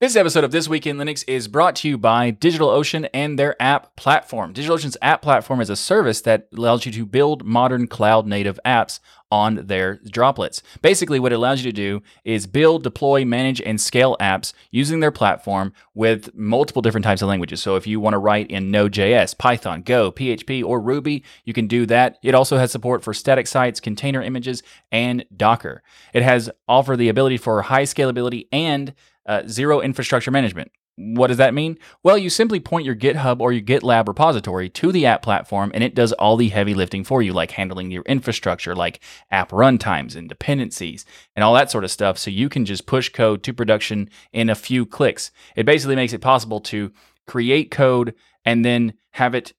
This 0.00 0.14
episode 0.14 0.44
of 0.44 0.52
This 0.52 0.68
Week 0.68 0.86
in 0.86 0.96
Linux 0.96 1.24
is 1.26 1.48
brought 1.48 1.74
to 1.76 1.88
you 1.88 1.98
by 1.98 2.30
DigitalOcean 2.30 3.08
and 3.12 3.36
their 3.36 3.60
app 3.60 3.96
platform. 3.96 4.54
DigitalOcean's 4.54 4.96
app 5.02 5.22
platform 5.22 5.60
is 5.60 5.70
a 5.70 5.74
service 5.74 6.20
that 6.20 6.46
allows 6.56 6.86
you 6.86 6.92
to 6.92 7.04
build 7.04 7.44
modern 7.44 7.88
cloud 7.88 8.24
native 8.24 8.60
apps 8.64 9.00
on 9.32 9.66
their 9.66 9.96
droplets. 10.08 10.62
Basically, 10.82 11.18
what 11.18 11.32
it 11.32 11.34
allows 11.34 11.64
you 11.64 11.72
to 11.72 11.76
do 11.76 12.00
is 12.24 12.46
build, 12.46 12.84
deploy, 12.84 13.24
manage, 13.24 13.60
and 13.60 13.80
scale 13.80 14.16
apps 14.20 14.52
using 14.70 15.00
their 15.00 15.10
platform 15.10 15.72
with 15.94 16.32
multiple 16.32 16.80
different 16.80 17.04
types 17.04 17.20
of 17.20 17.28
languages. 17.28 17.60
So 17.60 17.74
if 17.74 17.84
you 17.84 17.98
want 17.98 18.14
to 18.14 18.18
write 18.18 18.52
in 18.52 18.70
Node.js, 18.70 19.36
Python, 19.36 19.82
Go, 19.82 20.12
PHP, 20.12 20.62
or 20.62 20.80
Ruby, 20.80 21.24
you 21.44 21.52
can 21.52 21.66
do 21.66 21.86
that. 21.86 22.18
It 22.22 22.36
also 22.36 22.56
has 22.56 22.70
support 22.70 23.02
for 23.02 23.12
static 23.12 23.48
sites, 23.48 23.80
container 23.80 24.22
images, 24.22 24.62
and 24.92 25.24
Docker. 25.36 25.82
It 26.14 26.22
has 26.22 26.48
offer 26.68 26.96
the 26.96 27.08
ability 27.08 27.38
for 27.38 27.62
high 27.62 27.82
scalability 27.82 28.46
and 28.52 28.94
uh, 29.28 29.42
zero 29.46 29.80
infrastructure 29.80 30.30
management. 30.30 30.72
What 30.96 31.28
does 31.28 31.36
that 31.36 31.54
mean? 31.54 31.78
Well, 32.02 32.18
you 32.18 32.28
simply 32.28 32.58
point 32.58 32.84
your 32.84 32.96
GitHub 32.96 33.40
or 33.40 33.52
your 33.52 33.62
GitLab 33.62 34.08
repository 34.08 34.68
to 34.70 34.90
the 34.90 35.06
app 35.06 35.22
platform 35.22 35.70
and 35.72 35.84
it 35.84 35.94
does 35.94 36.12
all 36.14 36.36
the 36.36 36.48
heavy 36.48 36.74
lifting 36.74 37.04
for 37.04 37.22
you, 37.22 37.32
like 37.32 37.52
handling 37.52 37.92
your 37.92 38.02
infrastructure, 38.02 38.74
like 38.74 38.98
app 39.30 39.50
runtimes 39.50 40.16
and 40.16 40.28
dependencies 40.28 41.04
and 41.36 41.44
all 41.44 41.54
that 41.54 41.70
sort 41.70 41.84
of 41.84 41.92
stuff. 41.92 42.18
So 42.18 42.32
you 42.32 42.48
can 42.48 42.64
just 42.64 42.86
push 42.86 43.10
code 43.10 43.44
to 43.44 43.54
production 43.54 44.10
in 44.32 44.50
a 44.50 44.56
few 44.56 44.84
clicks. 44.84 45.30
It 45.54 45.66
basically 45.66 45.94
makes 45.94 46.14
it 46.14 46.20
possible 46.20 46.58
to 46.62 46.90
create 47.28 47.70
code 47.70 48.16
and 48.44 48.64
then 48.64 48.94
have 49.12 49.36
it 49.36 49.52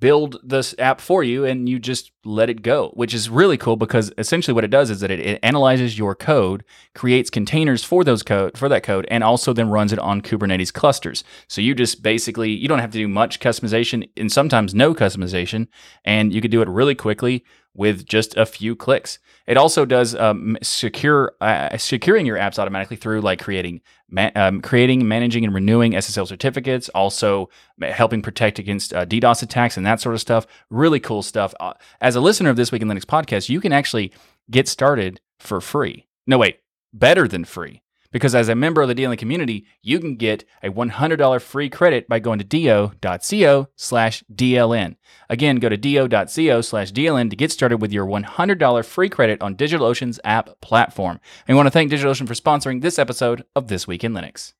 build 0.00 0.36
this 0.44 0.74
app 0.78 1.00
for 1.00 1.24
you 1.24 1.46
and 1.46 1.66
you 1.66 1.78
just 1.78 2.12
let 2.28 2.50
it 2.50 2.62
go, 2.62 2.90
which 2.94 3.14
is 3.14 3.30
really 3.30 3.56
cool 3.56 3.76
because 3.76 4.12
essentially 4.18 4.54
what 4.54 4.64
it 4.64 4.70
does 4.70 4.90
is 4.90 5.00
that 5.00 5.10
it, 5.10 5.18
it, 5.20 5.40
analyzes 5.42 5.98
your 5.98 6.14
code, 6.14 6.62
creates 6.94 7.30
containers 7.30 7.82
for 7.82 8.04
those 8.04 8.22
code 8.22 8.56
for 8.56 8.68
that 8.68 8.82
code, 8.82 9.06
and 9.10 9.24
also 9.24 9.52
then 9.52 9.70
runs 9.70 9.92
it 9.92 9.98
on 9.98 10.20
Kubernetes 10.20 10.72
clusters. 10.72 11.24
So 11.48 11.60
you 11.60 11.74
just 11.74 12.02
basically 12.02 12.50
you 12.50 12.68
don't 12.68 12.80
have 12.80 12.90
to 12.92 12.98
do 12.98 13.08
much 13.08 13.40
customization 13.40 14.08
and 14.16 14.30
sometimes 14.30 14.74
no 14.74 14.94
customization, 14.94 15.68
and 16.04 16.32
you 16.32 16.40
can 16.40 16.50
do 16.50 16.60
it 16.60 16.68
really 16.68 16.94
quickly 16.94 17.44
with 17.74 18.04
just 18.04 18.36
a 18.36 18.44
few 18.44 18.74
clicks. 18.74 19.18
It 19.46 19.56
also 19.56 19.86
does 19.86 20.14
um, 20.16 20.58
secure 20.62 21.32
uh, 21.40 21.78
securing 21.78 22.26
your 22.26 22.36
apps 22.36 22.58
automatically 22.58 22.96
through 22.96 23.22
like 23.22 23.40
creating 23.40 23.80
ma- 24.10 24.30
um, 24.34 24.60
creating, 24.60 25.06
managing, 25.06 25.44
and 25.44 25.54
renewing 25.54 25.92
SSL 25.92 26.26
certificates. 26.26 26.88
Also 26.90 27.48
helping 27.80 28.20
protect 28.20 28.58
against 28.58 28.92
uh, 28.92 29.06
DDoS 29.06 29.42
attacks 29.42 29.76
and 29.76 29.86
that 29.86 30.00
sort 30.00 30.14
of 30.14 30.20
stuff. 30.20 30.46
Really 30.70 31.00
cool 31.00 31.22
stuff. 31.22 31.54
Uh, 31.60 31.74
as 32.00 32.16
a 32.18 32.20
listener 32.20 32.50
of 32.50 32.56
this 32.56 32.70
Week 32.70 32.82
in 32.82 32.88
Linux 32.88 33.04
podcast, 33.04 33.48
you 33.48 33.60
can 33.60 33.72
actually 33.72 34.12
get 34.50 34.68
started 34.68 35.20
for 35.38 35.60
free. 35.60 36.06
No, 36.26 36.36
wait, 36.36 36.58
better 36.92 37.26
than 37.26 37.44
free 37.44 37.82
because 38.10 38.34
as 38.34 38.48
a 38.48 38.54
member 38.54 38.82
of 38.82 38.88
the 38.88 38.94
DLN 38.94 39.18
community, 39.18 39.66
you 39.82 39.98
can 39.98 40.16
get 40.16 40.44
a 40.62 40.70
$100 40.70 41.40
free 41.42 41.68
credit 41.68 42.08
by 42.08 42.18
going 42.18 42.38
to 42.38 42.44
do.co 42.44 43.68
slash 43.76 44.24
DLN. 44.34 44.96
Again, 45.28 45.56
go 45.56 45.68
to 45.68 45.76
do.co 45.76 46.60
slash 46.60 46.92
DLN 46.92 47.30
to 47.30 47.36
get 47.36 47.52
started 47.52 47.80
with 47.80 47.92
your 47.92 48.06
$100 48.06 48.84
free 48.84 49.08
credit 49.08 49.42
on 49.42 49.56
DigitalOcean's 49.56 50.20
app 50.24 50.60
platform. 50.60 51.20
And 51.46 51.54
we 51.54 51.56
want 51.56 51.66
to 51.66 51.70
thank 51.70 51.90
DigitalOcean 51.90 52.26
for 52.26 52.34
sponsoring 52.34 52.80
this 52.82 52.98
episode 52.98 53.44
of 53.54 53.68
This 53.68 53.86
Week 53.86 54.04
in 54.04 54.12
Linux. 54.12 54.54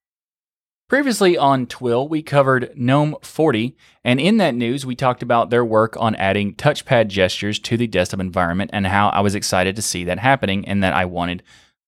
Previously 0.88 1.37
on 1.37 1.66
Twill, 1.66 2.09
we 2.09 2.22
covered 2.22 2.72
GNOME 2.74 3.16
40, 3.20 3.77
and 4.05 4.18
in 4.18 4.38
that 4.38 4.55
news, 4.55 4.87
we 4.87 4.96
talked 4.96 5.22
about 5.22 5.51
their 5.51 5.62
work 5.62 5.98
on 6.01 6.14
adding 6.14 6.55
touchpad 6.55 7.09
gestures 7.09 7.59
to 7.59 7.77
the 7.77 7.87
desktop 7.87 8.20
environment 8.20 8.70
and 8.72 8.87
how 8.87 9.11
I 9.11 9.20
was 9.20 9.35
excited 9.35 9.77
to 9.77 9.83
see 9.83 10.05
that 10.05 10.18
happening 10.18 10.66
and 10.66 10.83
that 10.83 10.94
I 10.94 11.05
wanted 11.05 11.42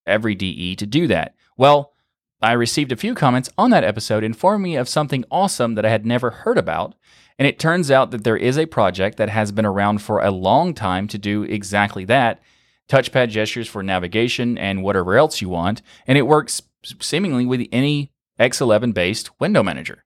every 0.07 0.35
DE 0.35 0.77
to 0.77 0.85
do 0.85 1.07
that. 1.07 1.35
Well, 1.57 1.95
I 2.43 2.53
received 2.53 2.93
a 2.93 2.97
few 2.97 3.15
comments 3.15 3.49
on 3.57 3.71
that 3.71 3.85
episode 3.85 4.23
informing 4.23 4.73
me 4.73 4.77
of 4.77 4.87
something 4.87 5.25
awesome 5.31 5.77
that 5.77 5.87
I 5.87 5.91
had 5.91 6.05
never 6.05 6.29
heard 6.29 6.59
about. 6.59 6.95
And 7.39 7.49
it 7.49 7.59
turns 7.59 7.91
out 7.91 8.11
that 8.11 8.25
there 8.25 8.37
is 8.37 8.59
a 8.59 8.67
project 8.67 9.17
that 9.17 9.31
has 9.31 9.51
been 9.51 9.65
around 9.65 10.03
for 10.03 10.21
a 10.21 10.31
long 10.31 10.75
time 10.75 11.09
to 11.09 11.17
do 11.17 11.43
exactly 11.45 12.05
that 12.05 12.43
touchpad 12.87 13.31
gestures 13.31 13.67
for 13.67 13.83
navigation 13.83 14.59
and 14.59 14.83
whatever 14.83 15.17
else 15.17 15.41
you 15.41 15.49
want. 15.49 15.81
And 16.07 16.19
it 16.19 16.27
works 16.27 16.61
seemingly 17.01 17.47
with 17.47 17.67
any 17.73 18.13
X11 18.41 18.95
based 18.95 19.31
window 19.39 19.63
manager. 19.63 20.05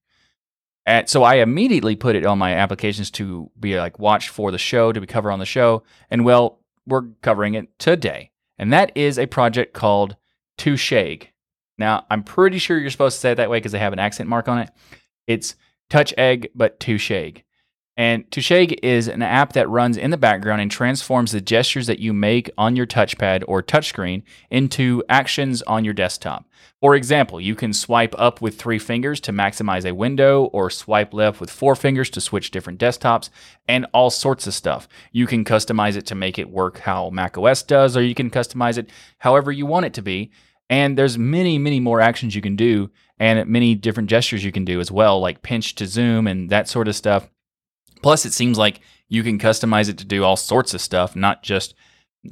And 0.87 1.09
so 1.09 1.23
I 1.23 1.37
immediately 1.37 1.97
put 1.97 2.17
it 2.17 2.27
on 2.27 2.39
my 2.39 2.55
applications 2.55 3.11
to 3.13 3.51
be 3.59 3.79
like 3.79 3.99
watched 3.99 4.29
for 4.29 4.51
the 4.51 4.59
show, 4.59 4.93
to 4.93 5.01
be 5.01 5.07
covered 5.07 5.31
on 5.31 5.39
the 5.39 5.47
show. 5.47 5.83
And 6.11 6.25
well, 6.25 6.61
we're 6.87 7.09
covering 7.23 7.55
it 7.55 7.79
today. 7.79 8.31
And 8.59 8.73
that 8.73 8.93
is 8.95 9.19
a 9.19 9.27
project 9.27 9.73
called 9.73 10.17
Touchegg. 10.59 11.29
Now, 11.79 12.05
I'm 12.11 12.23
pretty 12.23 12.59
sure 12.59 12.79
you're 12.79 12.91
supposed 12.91 13.17
to 13.17 13.21
say 13.21 13.33
it 13.33 13.37
that 13.37 13.51
way 13.51 13.59
because 13.59 13.73
they 13.73 13.79
have 13.79 13.95
an 13.95 13.99
accent 13.99 14.29
mark 14.29 14.47
on 14.47 14.59
it. 14.59 14.71
It's 15.27 15.57
Touch 15.89 16.13
Egg, 16.19 16.51
but 16.55 16.79
Touchegg. 16.79 17.44
And 17.97 18.29
Touchegg 18.31 18.77
is 18.83 19.07
an 19.07 19.23
app 19.23 19.53
that 19.53 19.69
runs 19.69 19.97
in 19.97 20.11
the 20.11 20.17
background 20.17 20.61
and 20.61 20.71
transforms 20.71 21.31
the 21.31 21.41
gestures 21.41 21.87
that 21.87 22.01
you 22.01 22.13
make 22.13 22.51
on 22.59 22.75
your 22.75 22.87
touchpad 22.87 23.45
or 23.47 23.63
touchscreen 23.63 24.25
into 24.51 25.05
actions 25.09 25.63
on 25.63 25.85
your 25.85 25.95
desktop. 25.95 26.49
For 26.81 26.97
example, 26.97 27.41
you 27.41 27.55
can 27.55 27.73
swipe 27.73 28.15
up 28.19 28.41
with 28.41 28.59
three 28.59 28.81
fingers 28.81 29.21
to 29.21 29.33
maximize 29.33 29.89
a 29.89 29.95
window, 29.95 30.47
or 30.47 30.71
swipe 30.71 31.15
left 31.15 31.41
with 31.41 31.51
four 31.51 31.77
fingers 31.77 32.11
to 32.11 32.21
switch 32.21 32.51
different 32.51 32.81
desktops, 32.81 33.31
and 33.69 33.87
all 33.95 34.11
sorts 34.11 34.47
of 34.47 34.55
stuff. 34.55 34.89
You 35.13 35.27
can 35.27 35.45
customize 35.45 35.97
it 35.97 36.05
to 36.07 36.15
make 36.15 36.39
it 36.39 36.51
work 36.51 36.81
how 36.81 37.11
macOS 37.11 37.63
does, 37.63 37.97
or 37.97 38.03
you 38.03 38.15
can 38.15 38.29
customize 38.29 38.77
it 38.77 38.91
however 39.19 39.53
you 39.53 39.67
want 39.67 39.87
it 39.87 39.95
to 39.95 40.03
be. 40.03 40.33
And 40.69 40.99
there's 40.99 41.17
many, 41.17 41.59
many 41.59 41.79
more 41.79 42.01
actions 42.01 42.35
you 42.35 42.43
can 42.43 42.57
do 42.57 42.91
and 43.19 43.49
many 43.49 43.75
different 43.75 44.11
gestures 44.11 44.45
you 44.45 44.53
can 44.53 44.65
do 44.65 44.81
as 44.81 44.91
well, 44.91 45.21
like 45.21 45.43
pinch 45.43 45.77
to 45.77 45.87
zoom 45.87 46.27
and 46.27 46.51
that 46.51 46.69
sort 46.69 46.89
of 46.89 46.97
stuff. 46.97 47.31
Plus, 48.05 48.27
it 48.27 48.35
seems 48.35 48.59
like 48.59 48.83
you 49.09 49.23
can 49.23 49.39
customize 49.39 49.89
it 49.89 49.97
to 49.97 50.05
do 50.05 50.25
all 50.25 50.37
sorts 50.37 50.75
of 50.75 50.83
stuff, 50.83 51.17
not 51.17 51.43
just 51.43 51.75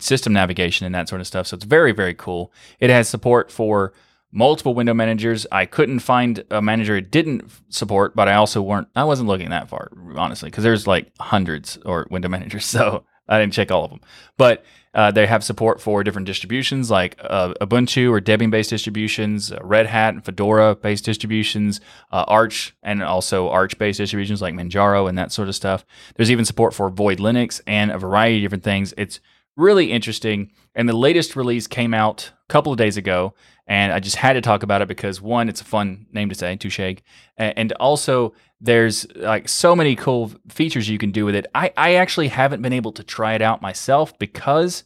system 0.00 0.34
navigation 0.34 0.84
and 0.84 0.94
that 0.94 1.08
sort 1.08 1.22
of 1.22 1.26
stuff. 1.26 1.46
So 1.46 1.54
it's 1.54 1.64
very, 1.64 1.92
very 1.92 2.12
cool. 2.12 2.52
It 2.78 2.90
has 2.90 3.08
support 3.08 3.50
for 3.50 3.94
multiple 4.30 4.74
window 4.74 4.92
managers. 4.92 5.46
I 5.50 5.64
couldn't 5.64 6.00
find 6.00 6.44
a 6.50 6.60
manager 6.60 6.94
it 6.98 7.10
didn't 7.10 7.50
support, 7.70 8.14
but 8.14 8.28
I 8.28 8.34
also 8.34 8.60
weren't, 8.60 8.88
I 8.94 9.04
wasn't 9.04 9.30
looking 9.30 9.48
that 9.48 9.70
far, 9.70 9.90
honestly, 10.14 10.50
because 10.50 10.62
there's 10.62 10.86
like 10.86 11.10
hundreds 11.18 11.78
or 11.86 12.06
window 12.10 12.28
managers. 12.36 12.66
So 12.66 13.06
I 13.26 13.40
didn't 13.40 13.54
check 13.54 13.70
all 13.70 13.84
of 13.84 13.90
them. 13.92 14.00
But 14.36 14.66
uh, 14.94 15.10
they 15.10 15.26
have 15.26 15.42
support 15.42 15.80
for 15.80 16.04
different 16.04 16.26
distributions 16.26 16.90
like 16.90 17.16
uh, 17.22 17.54
Ubuntu 17.60 18.10
or 18.10 18.20
Debian 18.20 18.50
based 18.50 18.70
distributions, 18.70 19.50
uh, 19.50 19.58
Red 19.62 19.86
Hat 19.86 20.14
and 20.14 20.24
Fedora 20.24 20.74
based 20.74 21.04
distributions, 21.04 21.80
uh, 22.10 22.24
Arch, 22.28 22.74
and 22.82 23.02
also 23.02 23.48
Arch 23.48 23.78
based 23.78 23.98
distributions 23.98 24.42
like 24.42 24.54
Manjaro 24.54 25.08
and 25.08 25.16
that 25.16 25.32
sort 25.32 25.48
of 25.48 25.54
stuff. 25.54 25.84
There's 26.16 26.30
even 26.30 26.44
support 26.44 26.74
for 26.74 26.90
Void 26.90 27.18
Linux 27.18 27.60
and 27.66 27.90
a 27.90 27.98
variety 27.98 28.38
of 28.38 28.42
different 28.42 28.64
things. 28.64 28.92
It's 28.96 29.20
really 29.56 29.92
interesting. 29.92 30.50
And 30.74 30.88
the 30.88 30.96
latest 30.96 31.36
release 31.36 31.66
came 31.66 31.94
out 31.94 32.32
a 32.48 32.52
couple 32.52 32.72
of 32.72 32.78
days 32.78 32.96
ago, 32.96 33.34
and 33.66 33.92
I 33.92 34.00
just 34.00 34.16
had 34.16 34.34
to 34.34 34.40
talk 34.40 34.62
about 34.62 34.82
it 34.82 34.88
because 34.88 35.20
one, 35.20 35.48
it's 35.48 35.60
a 35.60 35.64
fun 35.64 36.06
name 36.12 36.28
to 36.28 36.34
say, 36.34 36.56
Touchegg, 36.56 37.00
and 37.36 37.72
also 37.72 38.34
there's 38.62 39.06
like 39.16 39.48
so 39.48 39.74
many 39.74 39.96
cool 39.96 40.30
features 40.48 40.88
you 40.88 40.96
can 40.96 41.10
do 41.10 41.24
with 41.24 41.34
it. 41.34 41.46
I, 41.52 41.72
I 41.76 41.94
actually 41.96 42.28
haven't 42.28 42.62
been 42.62 42.72
able 42.72 42.92
to 42.92 43.02
try 43.02 43.34
it 43.34 43.42
out 43.42 43.60
myself 43.60 44.16
because 44.18 44.84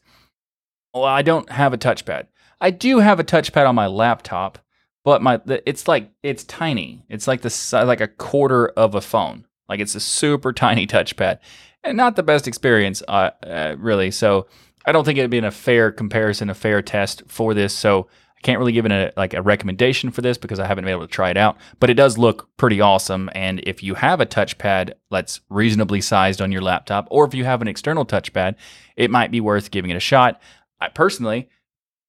well, 0.95 1.05
I 1.05 1.21
don't 1.21 1.51
have 1.51 1.75
a 1.75 1.79
touchpad. 1.79 2.27
I 2.59 2.71
do 2.71 3.01
have 3.01 3.21
a 3.21 3.25
touchpad 3.25 3.69
on 3.69 3.75
my 3.75 3.87
laptop, 3.87 4.59
but 5.05 5.21
my 5.21 5.41
it's 5.67 5.87
like 5.87 6.11
it's 6.23 6.43
tiny. 6.45 7.05
It's 7.11 7.29
like 7.29 7.43
the 7.43 7.83
like 7.87 8.01
a 8.01 8.09
quarter 8.09 8.69
of 8.69 8.95
a 8.95 9.03
phone. 9.03 9.47
Like 9.69 9.81
it's 9.81 9.95
a 9.95 10.01
super 10.01 10.53
tiny 10.55 10.87
touchpad, 10.87 11.39
and 11.85 11.99
not 11.99 12.17
the 12.17 12.23
best 12.23 12.49
experience, 12.49 13.03
uh, 13.07 13.31
uh, 13.47 13.77
really. 13.79 14.11
So 14.11 14.47
I 14.87 14.93
don't 14.93 15.05
think 15.05 15.19
it'd 15.19 15.31
be 15.31 15.39
a 15.39 15.51
fair 15.51 15.93
comparison, 15.93 16.49
a 16.49 16.55
fair 16.55 16.81
test 16.81 17.25
for 17.27 17.53
this. 17.53 17.75
So 17.75 18.09
can't 18.47 18.61
really 18.61 18.73
give 18.73 18.87
it 18.87 18.93
a 18.93 19.13
like 19.17 19.35
a 19.35 19.43
recommendation 19.43 20.13
for 20.13 20.23
this 20.23 20.39
because 20.39 20.61
I 20.61 20.67
haven't 20.67 20.85
been 20.85 20.93
able 20.93 21.07
to 21.07 21.13
try 21.13 21.31
it 21.31 21.37
out. 21.37 21.57
But 21.81 21.91
it 21.91 21.95
does 21.95 22.17
look 22.17 22.49
pretty 22.57 22.81
awesome. 22.81 23.29
And 23.35 23.61
if 23.67 23.83
you 23.83 23.95
have 23.95 24.21
a 24.21 24.27
touchpad 24.27 24.93
that's 25.11 25.41
reasonably 25.51 26.01
sized 26.01 26.41
on 26.41 26.53
your 26.53 26.63
laptop, 26.63 27.09
or 27.11 27.27
if 27.27 27.35
you 27.35 27.45
have 27.45 27.61
an 27.61 27.67
external 27.67 28.07
touchpad, 28.07 28.55
it 28.97 29.11
might 29.11 29.33
be 29.33 29.41
worth 29.41 29.73
giving 29.73 29.91
it 29.91 29.97
a 29.97 30.01
shot. 30.01 30.41
I 30.81 30.89
personally, 30.89 31.49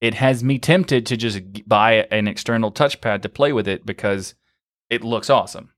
it 0.00 0.14
has 0.14 0.44
me 0.44 0.60
tempted 0.60 1.06
to 1.06 1.16
just 1.16 1.68
buy 1.68 2.06
an 2.12 2.28
external 2.28 2.70
touchpad 2.70 3.22
to 3.22 3.28
play 3.28 3.52
with 3.52 3.66
it 3.66 3.84
because 3.84 4.36
it 4.90 5.02
looks 5.02 5.28
awesome. 5.28 5.70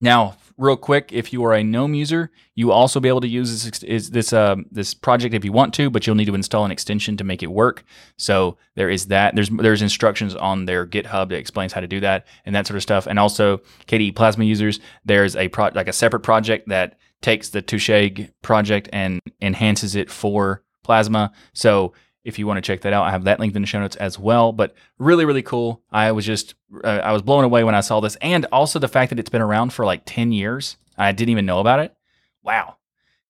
Now, 0.00 0.36
real 0.56 0.76
quick, 0.76 1.12
if 1.12 1.32
you 1.32 1.44
are 1.44 1.54
a 1.54 1.62
GNOME 1.62 1.94
user, 1.94 2.30
you 2.54 2.72
also 2.72 3.00
be 3.00 3.08
able 3.08 3.20
to 3.20 3.28
use 3.28 3.64
this 3.64 3.82
is 3.82 4.10
this 4.10 4.32
uh, 4.32 4.56
this 4.70 4.92
project 4.92 5.34
if 5.34 5.44
you 5.44 5.52
want 5.52 5.72
to, 5.74 5.88
but 5.90 6.06
you'll 6.06 6.16
need 6.16 6.26
to 6.26 6.34
install 6.34 6.64
an 6.64 6.70
extension 6.70 7.16
to 7.16 7.24
make 7.24 7.42
it 7.42 7.50
work. 7.50 7.84
So 8.16 8.58
there 8.74 8.90
is 8.90 9.06
that. 9.06 9.34
There's 9.34 9.48
there's 9.48 9.82
instructions 9.82 10.34
on 10.34 10.66
their 10.66 10.86
GitHub 10.86 11.30
that 11.30 11.38
explains 11.38 11.72
how 11.72 11.80
to 11.80 11.86
do 11.86 12.00
that 12.00 12.26
and 12.44 12.54
that 12.54 12.66
sort 12.66 12.76
of 12.76 12.82
stuff. 12.82 13.06
And 13.06 13.18
also 13.18 13.58
KDE 13.86 14.14
Plasma 14.16 14.44
users, 14.44 14.80
there's 15.04 15.36
a 15.36 15.48
pro- 15.48 15.70
like 15.74 15.88
a 15.88 15.92
separate 15.92 16.20
project 16.20 16.68
that 16.68 16.98
takes 17.22 17.48
the 17.48 17.62
Touche 17.62 18.28
project 18.42 18.88
and 18.92 19.20
enhances 19.40 19.94
it 19.94 20.10
for 20.10 20.62
Plasma. 20.84 21.32
So 21.52 21.92
if 22.28 22.38
you 22.38 22.46
want 22.46 22.58
to 22.58 22.62
check 22.62 22.82
that 22.82 22.92
out. 22.92 23.04
I 23.04 23.10
have 23.10 23.24
that 23.24 23.40
linked 23.40 23.56
in 23.56 23.62
the 23.62 23.66
show 23.66 23.80
notes 23.80 23.96
as 23.96 24.18
well. 24.18 24.52
But 24.52 24.74
really, 24.98 25.24
really 25.24 25.42
cool. 25.42 25.82
I 25.90 26.12
was 26.12 26.24
just 26.24 26.54
uh, 26.84 26.86
I 26.86 27.12
was 27.12 27.22
blown 27.22 27.44
away 27.44 27.64
when 27.64 27.74
I 27.74 27.80
saw 27.80 28.00
this, 28.00 28.16
and 28.16 28.44
also 28.46 28.78
the 28.78 28.88
fact 28.88 29.10
that 29.10 29.18
it's 29.18 29.30
been 29.30 29.42
around 29.42 29.72
for 29.72 29.84
like 29.84 30.02
ten 30.04 30.30
years. 30.30 30.76
I 30.96 31.12
didn't 31.12 31.30
even 31.30 31.46
know 31.46 31.60
about 31.60 31.80
it. 31.80 31.94
Wow. 32.42 32.76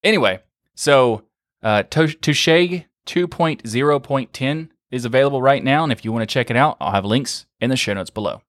Anyway, 0.02 0.40
so 0.74 1.24
uh, 1.62 1.82
Touchegg 1.82 2.84
2.0.10 3.06 4.68
is 4.90 5.04
available 5.04 5.42
right 5.42 5.62
now, 5.62 5.82
and 5.82 5.92
if 5.92 6.04
you 6.04 6.12
want 6.12 6.22
to 6.28 6.32
check 6.32 6.50
it 6.50 6.56
out, 6.56 6.76
I'll 6.80 6.92
have 6.92 7.04
links 7.04 7.46
in 7.60 7.70
the 7.70 7.76
show 7.76 7.94
notes 7.94 8.10
below. 8.10 8.42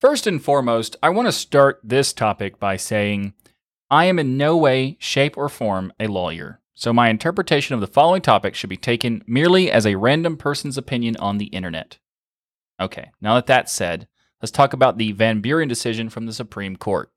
First 0.00 0.26
and 0.26 0.42
foremost, 0.42 0.96
I 1.02 1.10
want 1.10 1.28
to 1.28 1.32
start 1.32 1.80
this 1.84 2.12
topic 2.12 2.58
by 2.58 2.76
saying 2.76 3.34
I 3.90 4.06
am 4.06 4.18
in 4.18 4.36
no 4.36 4.56
way, 4.56 4.96
shape, 4.98 5.36
or 5.36 5.48
form 5.48 5.92
a 6.00 6.06
lawyer. 6.06 6.60
So, 6.80 6.94
my 6.94 7.10
interpretation 7.10 7.74
of 7.74 7.82
the 7.82 7.86
following 7.86 8.22
topic 8.22 8.54
should 8.54 8.70
be 8.70 8.78
taken 8.78 9.22
merely 9.26 9.70
as 9.70 9.84
a 9.84 9.96
random 9.96 10.38
person's 10.38 10.78
opinion 10.78 11.14
on 11.18 11.36
the 11.36 11.48
internet. 11.48 11.98
Okay, 12.80 13.10
now 13.20 13.34
that 13.34 13.44
that's 13.44 13.70
said, 13.70 14.08
let's 14.40 14.50
talk 14.50 14.72
about 14.72 14.96
the 14.96 15.12
Van 15.12 15.42
Buren 15.42 15.68
decision 15.68 16.08
from 16.08 16.24
the 16.24 16.32
Supreme 16.32 16.76
Court. 16.76 17.12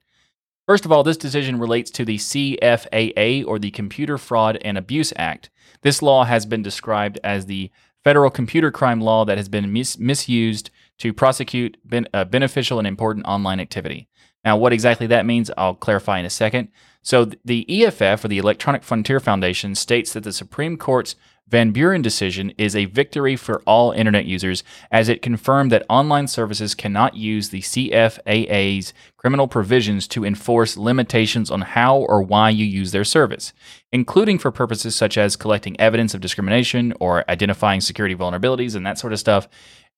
First 0.67 0.84
of 0.84 0.91
all, 0.91 1.02
this 1.02 1.15
decision 1.15 1.62
relates 1.62 1.91
to 1.91 2.04
the 2.04 2.17
CFAA, 2.17 3.45
or 3.47 3.58
the 3.58 3.71
Computer 3.71 4.17
Fraud 4.17 4.58
and 4.65 4.78
Abuse 4.78 5.13
Act. 5.15 5.49
This 5.82 6.02
law 6.02 6.26
has 6.26 6.45
been 6.45 6.62
described 6.62 7.17
as 7.23 7.45
the 7.45 7.71
federal 8.04 8.30
computer 8.30 8.69
crime 8.69 8.99
law 8.99 9.23
that 9.23 9.38
has 9.38 9.47
been 9.47 9.71
mis- 9.71 9.97
misused 9.97 10.71
to 10.97 11.13
prosecute 11.13 11.78
ben- 11.86 12.10
uh, 12.13 12.26
beneficial 12.26 12.80
and 12.80 12.88
important 12.88 13.26
online 13.26 13.62
activity. 13.62 14.10
Now, 14.43 14.58
what 14.58 14.73
exactly 14.73 15.08
that 15.08 15.26
means, 15.26 15.49
I'll 15.58 15.73
clarify 15.73 16.19
in 16.19 16.26
a 16.26 16.30
second. 16.30 16.67
So, 17.03 17.25
the 17.43 17.83
EFF, 17.85 18.23
or 18.23 18.27
the 18.29 18.37
Electronic 18.37 18.81
Frontier 18.81 19.19
Foundation, 19.19 19.75
states 19.75 20.13
that 20.13 20.23
the 20.23 20.33
Supreme 20.33 20.77
Court's 20.77 21.15
Van 21.49 21.71
Buren 21.71 22.01
decision 22.01 22.51
is 22.57 22.75
a 22.75 22.85
victory 22.85 23.35
for 23.35 23.61
all 23.67 23.91
internet 23.91 24.25
users 24.25 24.63
as 24.91 25.09
it 25.09 25.21
confirmed 25.21 25.71
that 25.71 25.85
online 25.89 26.27
services 26.27 26.73
cannot 26.73 27.15
use 27.15 27.49
the 27.49 27.61
CFAA's 27.61 28.93
criminal 29.17 29.47
provisions 29.47 30.07
to 30.07 30.25
enforce 30.25 30.77
limitations 30.77 31.51
on 31.51 31.61
how 31.61 31.97
or 31.97 32.23
why 32.23 32.49
you 32.49 32.65
use 32.65 32.91
their 32.91 33.03
service, 33.03 33.53
including 33.91 34.39
for 34.39 34.51
purposes 34.51 34.95
such 34.95 35.17
as 35.17 35.35
collecting 35.35 35.79
evidence 35.79 36.13
of 36.13 36.21
discrimination 36.21 36.93
or 36.99 37.29
identifying 37.29 37.81
security 37.81 38.15
vulnerabilities 38.15 38.73
and 38.75 38.85
that 38.85 38.97
sort 38.97 39.13
of 39.13 39.19
stuff. 39.19 39.47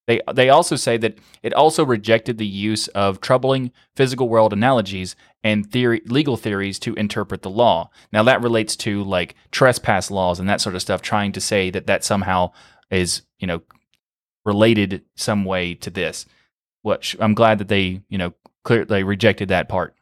They, 0.07 0.21
they 0.33 0.49
also 0.49 0.75
say 0.75 0.97
that 0.97 1.17
it 1.41 1.53
also 1.53 1.83
rejected 1.83 2.37
the 2.37 2.45
use 2.45 2.87
of 2.89 3.21
troubling 3.21 3.71
physical 3.95 4.29
world 4.29 4.53
analogies 4.53 5.15
and 5.43 5.69
theory, 5.69 6.01
legal 6.05 6.37
theories 6.37 6.77
to 6.79 6.93
interpret 6.93 7.41
the 7.41 7.49
law. 7.49 7.89
Now, 8.11 8.21
that 8.23 8.43
relates 8.43 8.75
to 8.77 9.03
like 9.03 9.35
trespass 9.51 10.11
laws 10.11 10.39
and 10.39 10.47
that 10.47 10.61
sort 10.61 10.75
of 10.75 10.81
stuff, 10.81 11.01
trying 11.01 11.31
to 11.31 11.41
say 11.41 11.71
that 11.71 11.87
that 11.87 12.03
somehow 12.03 12.51
is, 12.91 13.23
you 13.39 13.47
know, 13.47 13.63
related 14.43 15.03
some 15.15 15.43
way 15.43 15.73
to 15.75 15.89
this. 15.89 16.25
Which 16.83 17.15
I'm 17.19 17.33
glad 17.33 17.57
that 17.57 17.67
they, 17.67 18.01
you 18.09 18.19
know, 18.19 18.33
clear, 18.63 18.85
they 18.85 19.03
rejected 19.03 19.49
that 19.49 19.67
part. 19.67 19.95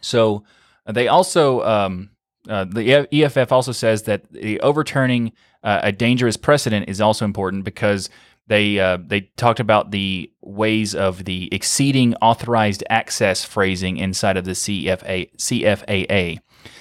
So 0.00 0.42
they 0.84 1.06
also, 1.06 1.62
um, 1.62 2.10
uh, 2.48 2.64
the 2.64 3.06
EFF 3.12 3.52
also 3.52 3.70
says 3.70 4.02
that 4.04 4.32
the 4.32 4.60
overturning 4.60 5.32
uh, 5.62 5.80
a 5.82 5.92
dangerous 5.92 6.36
precedent 6.36 6.88
is 6.88 7.00
also 7.00 7.24
important 7.24 7.64
because 7.64 8.10
they 8.48 8.78
uh, 8.78 8.98
they 9.06 9.22
talked 9.36 9.60
about 9.60 9.90
the 9.90 10.32
ways 10.40 10.94
of 10.94 11.24
the 11.24 11.48
exceeding 11.52 12.14
authorized 12.16 12.82
access 12.90 13.44
phrasing 13.44 13.98
inside 13.98 14.36
of 14.36 14.44
the 14.44 14.52
CFA, 14.52 15.30
CFAA. 15.36 16.38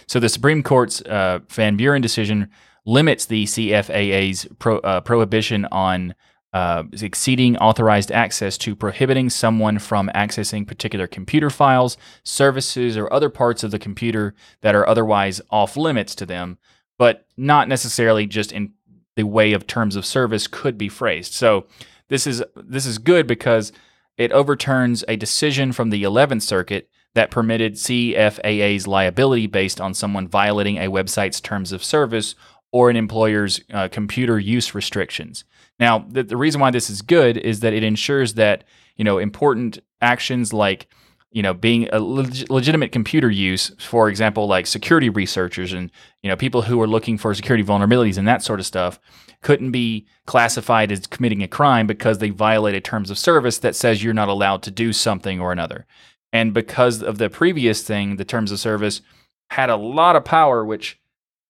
So 0.07 0.19
the 0.19 0.29
Supreme 0.29 0.63
Court's 0.63 1.01
uh, 1.01 1.39
Van 1.49 1.75
Buren 1.75 2.01
decision 2.01 2.49
limits 2.85 3.25
the 3.25 3.43
CFAA's 3.43 4.47
pro, 4.59 4.79
uh, 4.79 5.01
prohibition 5.01 5.65
on 5.65 6.15
uh, 6.53 6.83
exceeding 7.01 7.57
authorized 7.57 8.11
access 8.11 8.57
to 8.57 8.75
prohibiting 8.75 9.29
someone 9.29 9.77
from 9.77 10.09
accessing 10.15 10.65
particular 10.65 11.05
computer 11.05 11.49
files, 11.49 11.97
services, 12.23 12.95
or 12.97 13.11
other 13.11 13.29
parts 13.29 13.63
of 13.63 13.71
the 13.71 13.77
computer 13.77 14.33
that 14.61 14.73
are 14.73 14.87
otherwise 14.87 15.41
off 15.51 15.75
limits 15.75 16.15
to 16.15 16.25
them, 16.25 16.57
but 16.97 17.27
not 17.35 17.67
necessarily 17.67 18.25
just 18.25 18.53
in 18.53 18.71
the 19.17 19.23
way 19.23 19.51
of 19.51 19.67
terms 19.67 19.97
of 19.97 20.05
service 20.05 20.47
could 20.47 20.77
be 20.77 20.87
phrased. 20.87 21.33
So 21.33 21.65
this 22.07 22.25
is 22.25 22.41
this 22.55 22.85
is 22.85 22.99
good 22.99 23.27
because 23.27 23.73
it 24.15 24.31
overturns 24.31 25.03
a 25.07 25.17
decision 25.17 25.73
from 25.73 25.89
the 25.89 26.03
11th 26.03 26.43
Circuit 26.43 26.89
that 27.13 27.31
permitted 27.31 27.73
CFAA's 27.73 28.87
liability 28.87 29.47
based 29.47 29.81
on 29.81 29.93
someone 29.93 30.27
violating 30.27 30.77
a 30.77 30.89
website's 30.89 31.41
terms 31.41 31.71
of 31.71 31.83
service 31.83 32.35
or 32.71 32.89
an 32.89 32.95
employer's 32.95 33.59
uh, 33.73 33.87
computer 33.89 34.39
use 34.39 34.75
restrictions. 34.75 35.43
Now, 35.79 36.05
the, 36.07 36.23
the 36.23 36.37
reason 36.37 36.61
why 36.61 36.71
this 36.71 36.89
is 36.89 37.01
good 37.01 37.37
is 37.37 37.59
that 37.61 37.73
it 37.73 37.83
ensures 37.83 38.35
that 38.35 38.63
you 38.95 39.03
know 39.03 39.17
important 39.17 39.79
actions 39.99 40.53
like 40.53 40.87
you 41.31 41.41
know 41.41 41.53
being 41.53 41.89
a 41.91 41.99
leg- 41.99 42.49
legitimate 42.49 42.91
computer 42.91 43.29
use 43.29 43.71
for 43.79 44.09
example 44.09 44.47
like 44.47 44.65
security 44.65 45.09
researchers 45.09 45.73
and 45.73 45.91
you 46.23 46.29
know 46.29 46.35
people 46.35 46.61
who 46.61 46.81
are 46.81 46.87
looking 46.87 47.17
for 47.17 47.33
security 47.33 47.63
vulnerabilities 47.63 48.17
and 48.17 48.27
that 48.27 48.43
sort 48.43 48.59
of 48.59 48.65
stuff 48.65 48.99
couldn't 49.41 49.71
be 49.71 50.07
classified 50.25 50.91
as 50.91 51.05
committing 51.07 51.43
a 51.43 51.47
crime 51.47 51.85
because 51.85 52.17
they 52.17 52.29
violated 52.29 52.83
terms 52.83 53.11
of 53.11 53.17
service 53.17 53.59
that 53.59 53.75
says 53.75 54.03
you're 54.03 54.13
not 54.13 54.29
allowed 54.29 54.63
to 54.63 54.71
do 54.71 54.91
something 54.91 55.39
or 55.39 55.51
another. 55.51 55.85
And 56.33 56.53
because 56.53 57.03
of 57.03 57.17
the 57.17 57.29
previous 57.29 57.83
thing 57.83 58.15
the 58.15 58.25
terms 58.25 58.51
of 58.51 58.59
service 58.59 59.01
had 59.49 59.69
a 59.69 59.75
lot 59.75 60.15
of 60.15 60.25
power 60.25 60.65
which 60.65 60.99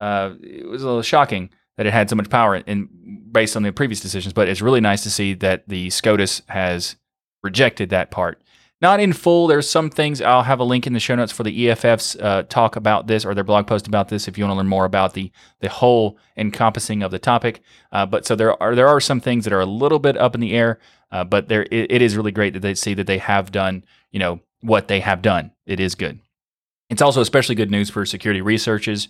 uh, 0.01 0.31
it 0.41 0.67
was 0.67 0.83
a 0.83 0.85
little 0.85 1.01
shocking 1.01 1.49
that 1.77 1.85
it 1.85 1.93
had 1.93 2.09
so 2.09 2.15
much 2.15 2.29
power 2.29 2.55
in 2.55 2.89
based 3.31 3.55
on 3.55 3.63
the 3.63 3.71
previous 3.71 3.99
decisions 3.99 4.33
but 4.33 4.47
it's 4.47 4.61
really 4.61 4.81
nice 4.81 5.03
to 5.03 5.09
see 5.09 5.33
that 5.33 5.67
the 5.67 5.89
scotus 5.89 6.41
has 6.47 6.95
rejected 7.43 7.89
that 7.89 8.11
part 8.11 8.41
Not 8.79 8.99
in 8.99 9.11
full. 9.13 9.47
There's 9.47 9.67
some 9.67 9.89
things. 9.89 10.21
I'll 10.21 10.43
have 10.43 10.59
a 10.59 10.63
link 10.63 10.85
in 10.85 10.93
the 10.93 10.99
show 10.99 11.15
notes 11.15 11.31
for 11.31 11.41
the 11.43 11.69
EFF's 11.69 12.15
uh, 12.17 12.43
talk 12.47 12.75
about 12.75 13.07
this 13.07 13.25
or 13.25 13.33
their 13.33 13.43
blog 13.43 13.65
post 13.65 13.87
about 13.87 14.09
this 14.09 14.27
if 14.27 14.37
you 14.37 14.43
want 14.43 14.51
to 14.51 14.57
learn 14.57 14.67
more 14.67 14.85
about 14.85 15.13
the 15.13 15.31
the 15.61 15.69
whole 15.69 16.17
encompassing 16.35 17.01
of 17.01 17.09
the 17.09 17.17
topic. 17.17 17.61
Uh, 17.91 18.05
but 18.05 18.25
so 18.25 18.35
there 18.35 18.61
are 18.61 18.75
there 18.75 18.87
are 18.87 18.99
some 18.99 19.19
things 19.19 19.45
that 19.45 19.53
are 19.53 19.61
a 19.61 19.65
little 19.65 19.97
bit 19.97 20.15
up 20.15 20.35
in 20.35 20.41
the 20.41 20.53
air. 20.53 20.79
Uh, 21.11 21.23
but 21.23 21.47
there 21.47 21.63
it, 21.71 21.91
it 21.91 22.01
is 22.01 22.15
really 22.15 22.31
great 22.31 22.53
that 22.53 22.61
they 22.61 22.75
see 22.75 22.93
that 22.93 23.07
they 23.07 23.17
have 23.17 23.51
done 23.51 23.83
you 24.11 24.19
know 24.19 24.39
what 24.61 24.87
they 24.87 24.99
have 24.99 25.23
done. 25.23 25.51
It 25.65 25.79
is 25.79 25.95
good. 25.95 26.19
It's 26.89 27.01
also 27.01 27.21
especially 27.21 27.55
good 27.55 27.71
news 27.71 27.89
for 27.89 28.05
security 28.05 28.41
researchers 28.41 29.09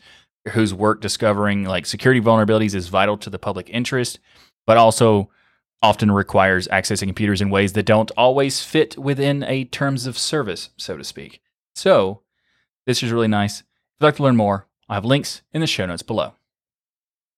whose 0.52 0.74
work 0.74 1.02
discovering 1.02 1.66
like 1.66 1.86
security 1.86 2.22
vulnerabilities 2.22 2.74
is 2.74 2.88
vital 2.88 3.18
to 3.18 3.30
the 3.30 3.40
public 3.40 3.70
interest, 3.70 4.20
but 4.66 4.78
also 4.78 5.30
often 5.82 6.12
requires 6.12 6.68
accessing 6.70 7.08
computers 7.08 7.42
in 7.42 7.50
ways 7.50 7.74
that 7.74 7.86
don't 7.86 8.12
always 8.18 8.64
fit 8.64 8.98
within 8.98 9.44
a 9.44 9.66
terms 9.66 10.08
of 10.08 10.18
service, 10.18 10.70
so 10.78 10.98
to 10.98 11.04
speak. 11.04 11.42
So, 11.76 12.22
this 12.86 13.04
is 13.04 13.12
really 13.12 13.28
nice. 13.28 13.60
If 13.60 13.66
you'd 14.00 14.08
like 14.08 14.16
to 14.16 14.24
learn 14.24 14.38
more, 14.38 14.68
I 14.90 14.96
have 14.96 15.06
links 15.06 15.42
in 15.54 15.62
the 15.62 15.68
show 15.68 15.86
notes 15.86 16.04
below. 16.04 16.34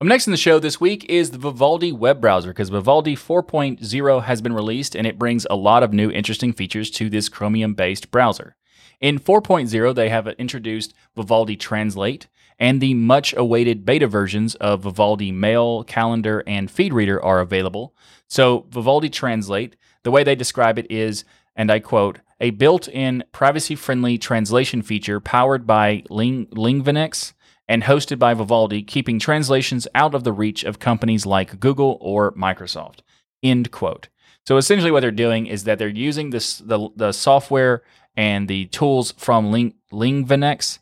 Up 0.02 0.08
next 0.08 0.28
in 0.28 0.32
the 0.32 0.38
show 0.38 0.60
this 0.60 0.80
week 0.80 1.06
is 1.10 1.32
the 1.32 1.38
Vivaldi 1.38 1.92
web 1.92 2.22
browser 2.22 2.52
because 2.52 2.70
Vivaldi 2.70 3.18
4.0 3.18 4.24
has 4.24 4.42
been 4.42 4.54
released 4.54 4.96
and 4.96 5.06
it 5.06 5.20
brings 5.20 5.46
a 5.50 5.58
lot 5.58 5.84
of 5.84 5.92
new 5.92 6.10
interesting 6.10 6.54
features 6.54 6.90
to 6.92 7.10
this 7.10 7.28
Chromium 7.28 7.74
based 7.74 8.10
browser. 8.10 8.56
In 9.02 9.20
4.0, 9.20 9.96
they 9.96 10.08
have 10.08 10.28
introduced 10.28 10.94
Vivaldi 11.18 11.58
Translate, 11.58 12.28
and 12.60 12.82
the 12.82 12.94
much 12.94 13.34
awaited 13.36 13.86
beta 13.86 14.08
versions 14.08 14.56
of 14.56 14.84
Vivaldi 14.84 15.32
Mail, 15.32 15.84
Calendar, 15.86 16.44
and 16.46 16.70
Feed 16.70 16.94
Reader 16.94 17.24
are 17.24 17.40
available. 17.40 17.96
So, 18.28 18.68
Vivaldi 18.70 19.10
Translate, 19.10 19.76
the 20.04 20.12
way 20.12 20.24
they 20.24 20.36
describe 20.36 20.78
it 20.78 20.92
is, 20.92 21.24
and 21.56 21.72
I 21.72 21.80
quote, 21.80 22.20
a 22.40 22.52
built 22.52 22.88
in 22.88 23.24
privacy 23.32 23.76
friendly 23.76 24.18
translation 24.18 24.82
feature 24.82 25.20
powered 25.20 25.66
by 25.66 26.04
Ling- 26.10 26.48
Lingvanex 26.48 27.34
and 27.68 27.84
hosted 27.84 28.18
by 28.18 28.34
Vivaldi, 28.34 28.82
keeping 28.82 29.20
translations 29.20 29.88
out 29.94 30.16
of 30.16 30.24
the 30.24 30.34
reach 30.34 30.64
of 30.64 30.80
companies 30.80 31.26
like 31.26 31.60
Google 31.60 31.98
or 32.02 32.32
Microsoft. 32.34 33.00
End 33.44 33.72
quote. 33.72 34.10
So 34.46 34.58
essentially, 34.58 34.92
what 34.92 35.02
they're 35.02 35.12
doing 35.12 35.48
is 35.48 35.66
that 35.66 35.78
they're 35.78 35.88
using 35.88 36.32
this 36.32 36.58
the, 36.58 36.90
the 36.96 37.12
software 37.12 37.84
and 38.18 38.48
the 38.48 38.66
tools 38.68 39.14
from 39.18 39.52
Ling, 39.52 39.76
Lingvanex 39.92 40.80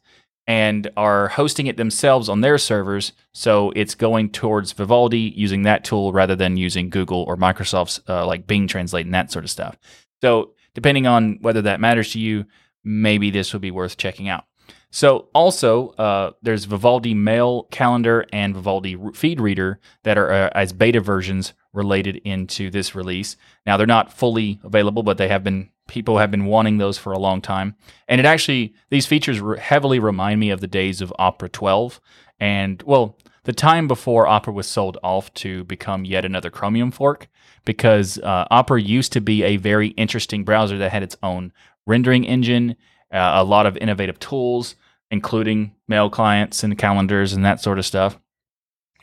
and 0.47 0.89
are 0.95 1.27
hosting 1.27 1.67
it 1.67 1.75
themselves 1.75 2.29
on 2.29 2.41
their 2.41 2.57
servers. 2.57 3.11
So 3.33 3.71
it's 3.75 3.95
going 3.95 4.29
towards 4.31 4.71
Vivaldi 4.71 5.33
using 5.35 5.63
that 5.63 5.83
tool 5.83 6.13
rather 6.13 6.35
than 6.35 6.55
using 6.55 6.89
Google 6.89 7.23
or 7.23 7.35
Microsoft's 7.35 7.99
uh, 8.07 8.25
like 8.25 8.47
Bing 8.47 8.67
Translate 8.67 9.05
and 9.05 9.13
that 9.13 9.31
sort 9.31 9.43
of 9.45 9.51
stuff. 9.51 9.77
So 10.21 10.53
depending 10.73 11.05
on 11.05 11.39
whether 11.41 11.61
that 11.63 11.81
matters 11.81 12.13
to 12.13 12.19
you, 12.19 12.45
maybe 12.83 13.29
this 13.29 13.51
would 13.51 13.61
be 13.61 13.71
worth 13.71 13.97
checking 13.97 14.29
out. 14.29 14.45
So 14.89 15.27
also, 15.33 15.89
uh, 15.89 16.31
there's 16.41 16.63
Vivaldi 16.63 17.13
Mail 17.13 17.63
Calendar 17.71 18.25
and 18.31 18.55
Vivaldi 18.55 18.97
Feed 19.13 19.41
Reader 19.41 19.79
that 20.03 20.17
are 20.17 20.31
uh, 20.31 20.49
as 20.55 20.71
beta 20.71 21.01
versions 21.01 21.53
related 21.77 22.17
into 22.17 22.69
this 22.69 22.93
release. 22.93 23.37
Now 23.65 23.77
they're 23.77 23.87
not 23.87 24.11
fully 24.11 24.59
available, 24.63 25.03
but 25.03 25.17
they 25.17 25.29
have 25.29 25.43
been 25.43 25.69
people 25.87 26.17
have 26.17 26.31
been 26.31 26.45
wanting 26.45 26.77
those 26.77 26.97
for 26.97 27.13
a 27.13 27.19
long 27.19 27.41
time. 27.41 27.75
And 28.09 28.19
it 28.19 28.25
actually, 28.25 28.73
these 28.89 29.05
features 29.05 29.41
heavily 29.57 29.99
remind 29.99 30.39
me 30.39 30.49
of 30.49 30.59
the 30.59 30.67
days 30.67 30.99
of 30.99 31.13
Opera 31.17 31.47
12 31.47 32.01
and, 32.39 32.83
well, 32.83 33.17
the 33.45 33.53
time 33.53 33.87
before 33.87 34.27
Opera 34.27 34.51
was 34.53 34.67
sold 34.67 34.97
off 35.01 35.33
to 35.35 35.63
become 35.63 36.03
yet 36.03 36.25
another 36.25 36.49
Chromium 36.49 36.91
fork, 36.91 37.29
because 37.63 38.19
uh, 38.19 38.45
Opera 38.51 38.81
used 38.81 39.13
to 39.13 39.21
be 39.21 39.41
a 39.43 39.55
very 39.55 39.87
interesting 39.89 40.43
browser 40.43 40.77
that 40.77 40.91
had 40.91 41.01
its 41.01 41.15
own 41.23 41.53
rendering 41.85 42.25
engine, 42.25 42.75
uh, 43.09 43.31
a 43.35 43.45
lot 43.45 43.65
of 43.65 43.77
innovative 43.77 44.19
tools, 44.19 44.75
including 45.09 45.73
mail 45.87 46.09
clients 46.09 46.61
and 46.61 46.77
calendars 46.77 47.31
and 47.31 47.45
that 47.45 47.61
sort 47.61 47.79
of 47.79 47.85
stuff. 47.85 48.19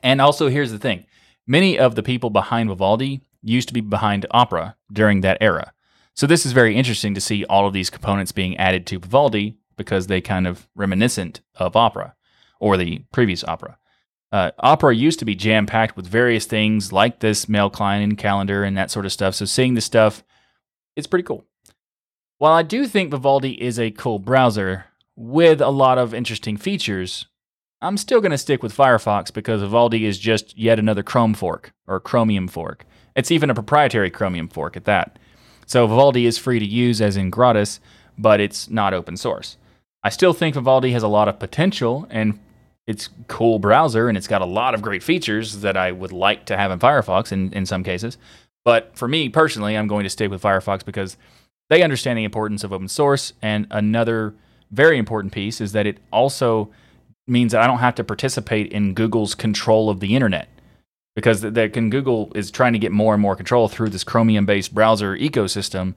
And 0.02 0.20
also, 0.20 0.48
here's 0.48 0.70
the 0.70 0.78
thing 0.78 1.06
many 1.46 1.78
of 1.78 1.94
the 1.94 2.02
people 2.02 2.30
behind 2.30 2.68
Vivaldi 2.68 3.20
used 3.42 3.68
to 3.68 3.74
be 3.74 3.80
behind 3.80 4.26
Opera 4.30 4.76
during 4.92 5.20
that 5.20 5.38
era. 5.40 5.72
So 6.14 6.26
this 6.26 6.46
is 6.46 6.52
very 6.52 6.76
interesting 6.76 7.14
to 7.14 7.20
see 7.20 7.44
all 7.44 7.66
of 7.66 7.72
these 7.72 7.90
components 7.90 8.32
being 8.32 8.56
added 8.56 8.86
to 8.86 8.98
Vivaldi 8.98 9.56
because 9.76 10.06
they 10.06 10.20
kind 10.20 10.46
of 10.46 10.68
reminiscent 10.74 11.40
of 11.56 11.74
opera 11.76 12.14
or 12.60 12.76
the 12.76 13.02
previous 13.12 13.42
opera. 13.44 13.76
Uh, 14.30 14.50
opera 14.60 14.94
used 14.94 15.18
to 15.18 15.24
be 15.24 15.34
jam 15.34 15.66
packed 15.66 15.96
with 15.96 16.06
various 16.06 16.44
things 16.46 16.92
like 16.92 17.20
this 17.20 17.48
mail 17.48 17.70
client 17.70 18.04
and 18.04 18.18
calendar 18.18 18.64
and 18.64 18.76
that 18.76 18.90
sort 18.90 19.06
of 19.06 19.12
stuff. 19.12 19.34
So 19.34 19.44
seeing 19.44 19.74
this 19.74 19.84
stuff, 19.84 20.24
it's 20.96 21.06
pretty 21.06 21.24
cool. 21.24 21.44
While 22.38 22.52
I 22.52 22.62
do 22.62 22.86
think 22.86 23.10
Vivaldi 23.10 23.60
is 23.62 23.78
a 23.78 23.90
cool 23.92 24.18
browser 24.18 24.86
with 25.16 25.60
a 25.60 25.70
lot 25.70 25.98
of 25.98 26.14
interesting 26.14 26.56
features, 26.56 27.26
I'm 27.84 27.98
still 27.98 28.22
going 28.22 28.30
to 28.30 28.38
stick 28.38 28.62
with 28.62 28.74
Firefox 28.74 29.30
because 29.30 29.60
Vivaldi 29.60 30.06
is 30.06 30.18
just 30.18 30.56
yet 30.56 30.78
another 30.78 31.02
Chrome 31.02 31.34
fork 31.34 31.74
or 31.86 32.00
Chromium 32.00 32.48
fork. 32.48 32.86
It's 33.14 33.30
even 33.30 33.50
a 33.50 33.54
proprietary 33.54 34.10
Chromium 34.10 34.48
fork 34.48 34.74
at 34.74 34.86
that. 34.86 35.18
So 35.66 35.86
Vivaldi 35.86 36.24
is 36.24 36.38
free 36.38 36.58
to 36.58 36.64
use 36.64 37.02
as 37.02 37.18
in 37.18 37.28
gratis, 37.28 37.80
but 38.16 38.40
it's 38.40 38.70
not 38.70 38.94
open 38.94 39.18
source. 39.18 39.58
I 40.02 40.08
still 40.08 40.32
think 40.32 40.54
Vivaldi 40.54 40.92
has 40.92 41.02
a 41.02 41.08
lot 41.08 41.28
of 41.28 41.38
potential 41.38 42.06
and 42.08 42.38
it's 42.86 43.10
cool 43.28 43.58
browser 43.58 44.08
and 44.08 44.16
it's 44.16 44.28
got 44.28 44.40
a 44.40 44.46
lot 44.46 44.74
of 44.74 44.80
great 44.80 45.02
features 45.02 45.60
that 45.60 45.76
I 45.76 45.92
would 45.92 46.12
like 46.12 46.46
to 46.46 46.56
have 46.56 46.70
in 46.70 46.78
Firefox 46.78 47.32
in, 47.32 47.52
in 47.52 47.66
some 47.66 47.84
cases. 47.84 48.16
But 48.64 48.96
for 48.96 49.08
me 49.08 49.28
personally, 49.28 49.76
I'm 49.76 49.88
going 49.88 50.04
to 50.04 50.10
stick 50.10 50.30
with 50.30 50.42
Firefox 50.42 50.86
because 50.86 51.18
they 51.68 51.82
understand 51.82 52.18
the 52.18 52.24
importance 52.24 52.64
of 52.64 52.72
open 52.72 52.88
source. 52.88 53.34
And 53.42 53.66
another 53.70 54.34
very 54.70 54.96
important 54.96 55.34
piece 55.34 55.60
is 55.60 55.72
that 55.72 55.86
it 55.86 55.98
also 56.10 56.70
means 57.26 57.52
that 57.52 57.62
I 57.62 57.66
don't 57.66 57.78
have 57.78 57.94
to 57.96 58.04
participate 58.04 58.72
in 58.72 58.94
Google's 58.94 59.34
control 59.34 59.90
of 59.90 60.00
the 60.00 60.14
internet 60.14 60.48
because 61.14 61.42
that 61.42 61.72
can 61.72 61.90
Google 61.90 62.32
is 62.34 62.50
trying 62.50 62.72
to 62.72 62.78
get 62.78 62.92
more 62.92 63.14
and 63.14 63.22
more 63.22 63.36
control 63.36 63.68
through 63.68 63.90
this 63.90 64.04
Chromium-based 64.04 64.74
browser 64.74 65.16
ecosystem. 65.16 65.94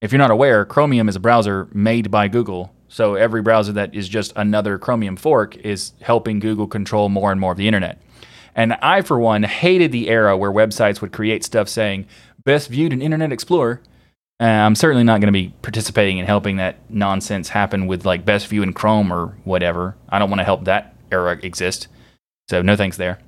If 0.00 0.12
you're 0.12 0.18
not 0.18 0.30
aware, 0.30 0.64
Chromium 0.64 1.08
is 1.08 1.16
a 1.16 1.20
browser 1.20 1.68
made 1.72 2.10
by 2.10 2.28
Google. 2.28 2.72
So 2.88 3.14
every 3.14 3.42
browser 3.42 3.72
that 3.72 3.94
is 3.94 4.08
just 4.08 4.32
another 4.36 4.78
Chromium 4.78 5.16
fork 5.16 5.56
is 5.56 5.92
helping 6.00 6.38
Google 6.38 6.68
control 6.68 7.08
more 7.08 7.32
and 7.32 7.40
more 7.40 7.52
of 7.52 7.58
the 7.58 7.66
internet. 7.66 8.00
And 8.54 8.74
I, 8.74 9.02
for 9.02 9.18
one, 9.18 9.42
hated 9.44 9.92
the 9.92 10.08
era 10.08 10.36
where 10.36 10.52
websites 10.52 11.00
would 11.00 11.12
create 11.12 11.42
stuff 11.42 11.68
saying 11.68 12.06
best 12.44 12.68
viewed 12.68 12.92
in 12.92 13.00
Internet 13.00 13.32
Explorer. 13.32 13.80
Uh, 14.40 14.44
I'm 14.44 14.74
certainly 14.74 15.04
not 15.04 15.20
going 15.20 15.32
to 15.32 15.38
be 15.38 15.54
participating 15.62 16.18
in 16.18 16.26
helping 16.26 16.56
that 16.56 16.90
nonsense 16.90 17.48
happen 17.48 17.86
with 17.86 18.04
like 18.04 18.24
best 18.24 18.48
view 18.48 18.62
in 18.62 18.72
Chrome 18.72 19.12
or 19.12 19.38
whatever. 19.44 19.96
I 20.08 20.18
don't 20.18 20.30
want 20.30 20.40
to 20.40 20.44
help 20.44 20.64
that 20.64 20.96
era 21.10 21.38
exist. 21.42 21.88
So 22.50 22.60
no 22.62 22.76
thanks 22.76 22.96
there. 22.96 23.18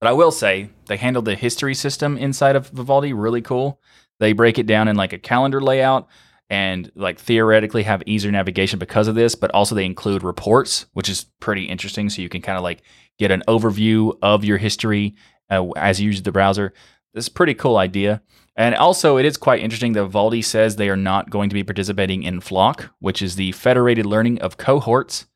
But 0.00 0.08
I 0.08 0.12
will 0.12 0.30
say 0.30 0.70
they 0.86 0.96
handled 0.96 1.24
the 1.24 1.34
history 1.34 1.74
system 1.74 2.18
inside 2.18 2.56
of 2.56 2.68
Vivaldi 2.68 3.12
really 3.12 3.42
cool. 3.42 3.80
They 4.20 4.32
break 4.32 4.58
it 4.58 4.66
down 4.66 4.88
in 4.88 4.96
like 4.96 5.12
a 5.12 5.18
calendar 5.18 5.60
layout 5.60 6.08
and 6.50 6.90
like 6.94 7.18
theoretically 7.18 7.82
have 7.84 8.02
easier 8.04 8.30
navigation 8.30 8.78
because 8.78 9.08
of 9.08 9.14
this, 9.14 9.34
but 9.34 9.50
also 9.52 9.74
they 9.74 9.86
include 9.86 10.22
reports, 10.22 10.86
which 10.92 11.08
is 11.08 11.26
pretty 11.40 11.64
interesting. 11.64 12.10
So 12.10 12.20
you 12.20 12.28
can 12.28 12.42
kind 12.42 12.58
of 12.58 12.62
like 12.62 12.82
get 13.18 13.30
an 13.30 13.42
overview 13.48 14.16
of 14.22 14.44
your 14.44 14.58
history 14.58 15.14
uh, 15.50 15.70
as 15.70 16.00
you 16.00 16.08
use 16.08 16.22
the 16.22 16.32
browser. 16.32 16.74
This 17.14 17.24
is 17.24 17.28
pretty 17.28 17.54
cool 17.54 17.76
idea. 17.76 18.22
And 18.56 18.74
also, 18.74 19.16
it 19.16 19.24
is 19.24 19.36
quite 19.36 19.62
interesting 19.62 19.94
that 19.94 20.04
Vivaldi 20.04 20.42
says 20.42 20.76
they 20.76 20.90
are 20.90 20.96
not 20.96 21.30
going 21.30 21.48
to 21.48 21.54
be 21.54 21.64
participating 21.64 22.22
in 22.22 22.40
FLoC, 22.40 22.90
which 22.98 23.22
is 23.22 23.36
the 23.36 23.52
Federated 23.52 24.04
Learning 24.04 24.40
of 24.40 24.58
Cohorts. 24.58 25.26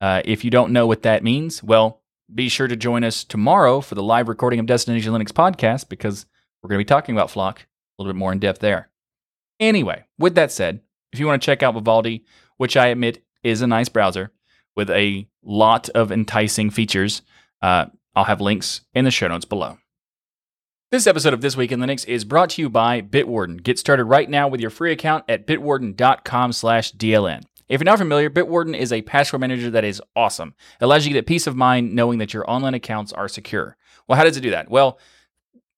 Uh, 0.00 0.22
if 0.24 0.44
you 0.44 0.50
don't 0.50 0.72
know 0.72 0.86
what 0.86 1.02
that 1.02 1.22
means, 1.22 1.62
well, 1.62 2.02
be 2.34 2.48
sure 2.48 2.66
to 2.66 2.76
join 2.76 3.04
us 3.04 3.22
tomorrow 3.22 3.80
for 3.80 3.94
the 3.94 4.02
live 4.02 4.28
recording 4.28 4.60
of 4.60 4.66
Destination 4.66 5.12
Linux 5.12 5.28
podcast 5.28 5.88
because 5.88 6.24
we're 6.62 6.68
going 6.68 6.78
to 6.78 6.84
be 6.84 6.88
talking 6.88 7.14
about 7.14 7.28
FLoC 7.28 7.58
a 7.58 7.66
little 7.98 8.12
bit 8.12 8.18
more 8.18 8.32
in 8.32 8.38
depth 8.38 8.60
there. 8.60 8.88
Anyway, 9.60 10.04
with 10.18 10.34
that 10.34 10.50
said, 10.50 10.80
if 11.12 11.20
you 11.20 11.26
want 11.26 11.40
to 11.40 11.46
check 11.46 11.62
out 11.62 11.74
Vivaldi, 11.74 12.24
which 12.56 12.76
I 12.76 12.86
admit 12.88 13.22
is 13.42 13.60
a 13.60 13.66
nice 13.66 13.88
browser 13.90 14.32
with 14.74 14.90
a 14.90 15.28
lot 15.42 15.90
of 15.90 16.10
enticing 16.10 16.70
features, 16.70 17.22
uh, 17.62 17.86
I'll 18.16 18.24
have 18.24 18.40
links 18.40 18.80
in 18.94 19.04
the 19.04 19.10
show 19.10 19.28
notes 19.28 19.44
below. 19.44 19.78
This 20.94 21.08
episode 21.08 21.34
of 21.34 21.40
This 21.40 21.56
Week 21.56 21.72
in 21.72 21.80
Linux 21.80 22.06
is 22.06 22.24
brought 22.24 22.50
to 22.50 22.62
you 22.62 22.70
by 22.70 23.02
Bitwarden. 23.02 23.60
Get 23.60 23.80
started 23.80 24.04
right 24.04 24.30
now 24.30 24.46
with 24.46 24.60
your 24.60 24.70
free 24.70 24.92
account 24.92 25.24
at 25.28 25.44
bitwarden.com/dln. 25.44 27.42
If 27.68 27.80
you're 27.80 27.84
not 27.84 27.98
familiar, 27.98 28.30
Bitwarden 28.30 28.78
is 28.78 28.92
a 28.92 29.02
password 29.02 29.40
manager 29.40 29.70
that 29.70 29.82
is 29.82 30.00
awesome. 30.14 30.54
It 30.80 30.84
allows 30.84 31.04
you 31.04 31.12
to 31.12 31.18
get 31.18 31.26
peace 31.26 31.48
of 31.48 31.56
mind 31.56 31.96
knowing 31.96 32.18
that 32.18 32.32
your 32.32 32.48
online 32.48 32.74
accounts 32.74 33.12
are 33.12 33.26
secure. 33.26 33.76
Well, 34.06 34.16
how 34.16 34.22
does 34.22 34.36
it 34.36 34.42
do 34.42 34.52
that? 34.52 34.70
Well, 34.70 35.00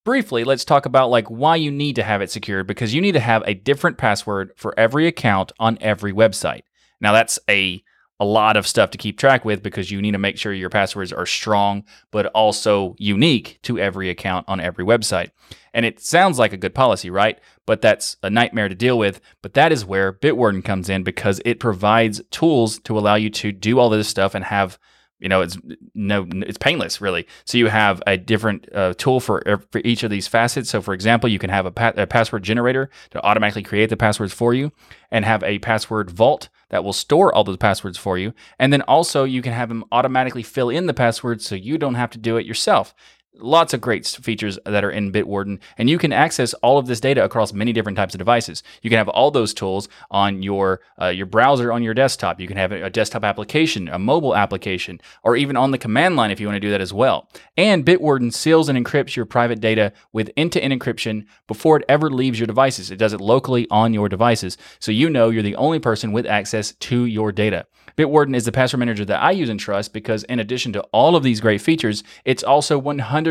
briefly, 0.05 0.45
let's 0.45 0.67
talk 0.67 0.85
about 0.85 1.09
like 1.09 1.29
why 1.29 1.57
you 1.57 1.71
need 1.71 1.97
to 1.97 2.03
have 2.03 2.21
it 2.21 2.31
secured 2.31 2.67
because 2.67 2.93
you 2.93 3.01
need 3.01 3.13
to 3.13 3.21
have 3.21 3.43
a 3.47 3.55
different 3.55 3.97
password 3.97 4.53
for 4.55 4.79
every 4.79 5.07
account 5.07 5.51
on 5.59 5.79
every 5.81 6.13
website. 6.13 6.65
Now, 7.01 7.15
that's 7.15 7.39
a 7.49 7.83
a 8.19 8.25
lot 8.25 8.57
of 8.57 8.67
stuff 8.67 8.91
to 8.91 8.99
keep 8.99 9.19
track 9.19 9.45
with 9.45 9.63
because 9.63 9.91
you 9.91 10.01
need 10.01 10.13
to 10.13 10.19
make 10.19 10.39
sure 10.39 10.53
your 10.53 10.71
passwords 10.71 11.13
are 11.13 11.27
strong, 11.27 11.85
but 12.11 12.27
also 12.27 12.95
unique 12.99 13.59
to 13.63 13.79
every 13.79 14.09
account 14.09 14.47
on 14.49 14.61
every 14.61 14.85
website. 14.85 15.31
And 15.75 15.85
it 15.85 16.01
sounds 16.01 16.39
like 16.39 16.53
a 16.53 16.57
good 16.57 16.75
policy, 16.75 17.11
right? 17.11 17.39
But 17.67 17.83
that's 17.83 18.17
a 18.23 18.31
nightmare 18.31 18.69
to 18.69 18.75
deal 18.75 18.97
with. 18.97 19.21
But 19.43 19.55
that 19.55 19.73
is 19.73 19.85
where 19.85 20.13
Bitwarden 20.13 20.65
comes 20.65 20.89
in 20.89 21.03
because 21.03 21.41
it 21.45 21.61
provides 21.61 22.23
tools 22.31 22.79
to 22.81 22.99
allow 22.99 23.17
you 23.17 23.29
to 23.31 23.53
do 23.53 23.79
all 23.79 23.91
this 23.91 24.09
stuff 24.09 24.35
and 24.35 24.45
have 24.45 24.79
you 25.19 25.29
know 25.29 25.41
it's 25.41 25.57
no 25.95 26.27
it's 26.31 26.59
painless 26.59 27.01
really 27.01 27.27
so 27.45 27.57
you 27.57 27.69
have 27.69 28.03
a 28.07 28.17
different 28.19 28.69
uh, 28.75 28.93
tool 28.99 29.19
for 29.19 29.43
for 29.71 29.81
each 29.85 30.03
of 30.03 30.11
these 30.11 30.29
facets 30.29 30.69
so 30.69 30.83
for 30.83 30.93
example 30.93 31.29
you 31.29 31.39
can 31.39 31.49
have 31.49 31.65
a, 31.65 31.71
pa- 31.71 31.95
a, 31.97 32.07
password 32.07 32.43
generator 32.43 32.91
to 33.11 33.25
automatically 33.25 33.63
create 33.63 33.89
the 33.89 33.97
passwords 33.97 34.33
for 34.33 34.53
you 34.53 34.71
and 35.11 35.25
have 35.25 35.43
a 35.43 35.59
password 35.61 36.11
vault 36.11 36.49
that 36.71 36.85
will 36.85 36.93
store 36.93 37.35
all 37.35 37.45
those 37.45 37.57
passwords 37.57 37.99
for 37.99 38.19
you. 38.19 38.33
And 38.59 38.73
then 38.73 38.83
also 38.83 39.25
you 39.25 39.43
can 39.43 39.53
have 39.53 39.69
them 39.69 39.85
automatically 39.93 40.43
fill 40.43 40.71
in 40.71 40.87
the 40.87 40.95
passwords 40.95 41.47
so 41.47 41.55
you 41.55 41.79
don't 41.79 41.95
have 41.95 42.11
to 42.11 42.19
do 42.19 42.37
it 42.37 42.47
yourself 42.47 42.95
lots 43.39 43.75
of 43.75 43.81
great 43.81 44.07
features 44.07 44.59
that 44.65 44.85
are 44.85 44.91
in 44.91 45.13
Bitwarden, 45.13 45.59
and 45.79 45.91
you 45.91 45.99
can 45.99 46.13
access 46.13 46.55
all 46.55 46.79
of 46.79 46.87
this 46.87 47.01
data 47.01 47.25
across 47.25 47.53
many 47.53 47.73
different 47.73 47.97
types 47.97 48.15
of 48.15 48.19
devices. 48.19 48.63
You 48.83 48.91
can 48.91 48.99
have 48.99 49.09
all 49.09 49.31
those 49.31 49.55
tools 49.55 49.89
on 50.11 50.43
your 50.43 50.81
uh, 51.01 51.09
your 51.09 51.27
browser 51.27 51.73
on 51.73 51.83
your 51.83 51.95
desktop. 51.95 52.41
You 52.41 52.49
can 52.49 52.57
have 52.57 52.73
a 52.73 52.91
desktop 52.91 53.25
application, 53.25 53.89
a 53.89 53.99
mobile 53.99 54.35
application, 54.35 55.01
or 55.23 55.37
even 55.37 55.57
on 55.57 55.71
the 55.71 55.79
command 55.79 56.17
line 56.17 56.31
if 56.31 56.41
you 56.41 56.47
want 56.47 56.57
to 56.57 56.61
do 56.61 56.71
that 56.71 56.81
as 56.81 56.93
well. 56.93 57.29
And 57.57 57.85
Bitwarden 57.85 58.33
seals 58.33 58.69
and 58.69 58.79
encrypts 58.79 59.17
your 59.17 59.27
private 59.27 59.61
data 59.61 59.93
with 60.13 60.31
end-to-end 60.37 60.73
encryption 60.73 61.27
before 61.47 61.79
it 61.79 61.85
ever 61.89 62.11
leaves 62.11 62.39
your 62.39 62.47
devices. 62.47 62.91
It 62.91 62.97
does 62.97 63.13
it 63.13 63.21
locally 63.21 63.67
on 63.71 63.95
your 63.95 64.09
devices, 64.09 64.57
so 64.79 64.93
you 64.93 65.11
know 65.11 65.31
you're 65.31 65.43
the 65.43 65.57
only 65.57 65.79
person 65.79 66.13
with 66.13 66.27
access 66.27 66.73
to 66.73 67.05
your 67.05 67.33
data. 67.33 67.67
Bitwarden 67.97 68.37
is 68.37 68.45
the 68.45 68.53
password 68.53 68.81
manager 68.81 69.07
that 69.07 69.23
I 69.23 69.31
use 69.31 69.49
and 69.49 69.59
trust 69.59 69.95
because, 69.95 70.23
in 70.25 70.39
addition 70.39 70.73
to 70.75 70.83
all 70.93 71.17
of 71.17 71.23
these 71.23 71.41
great 71.41 71.63
features, 71.63 72.05
it's 72.27 72.43
also 72.43 72.79
100% 72.79 73.26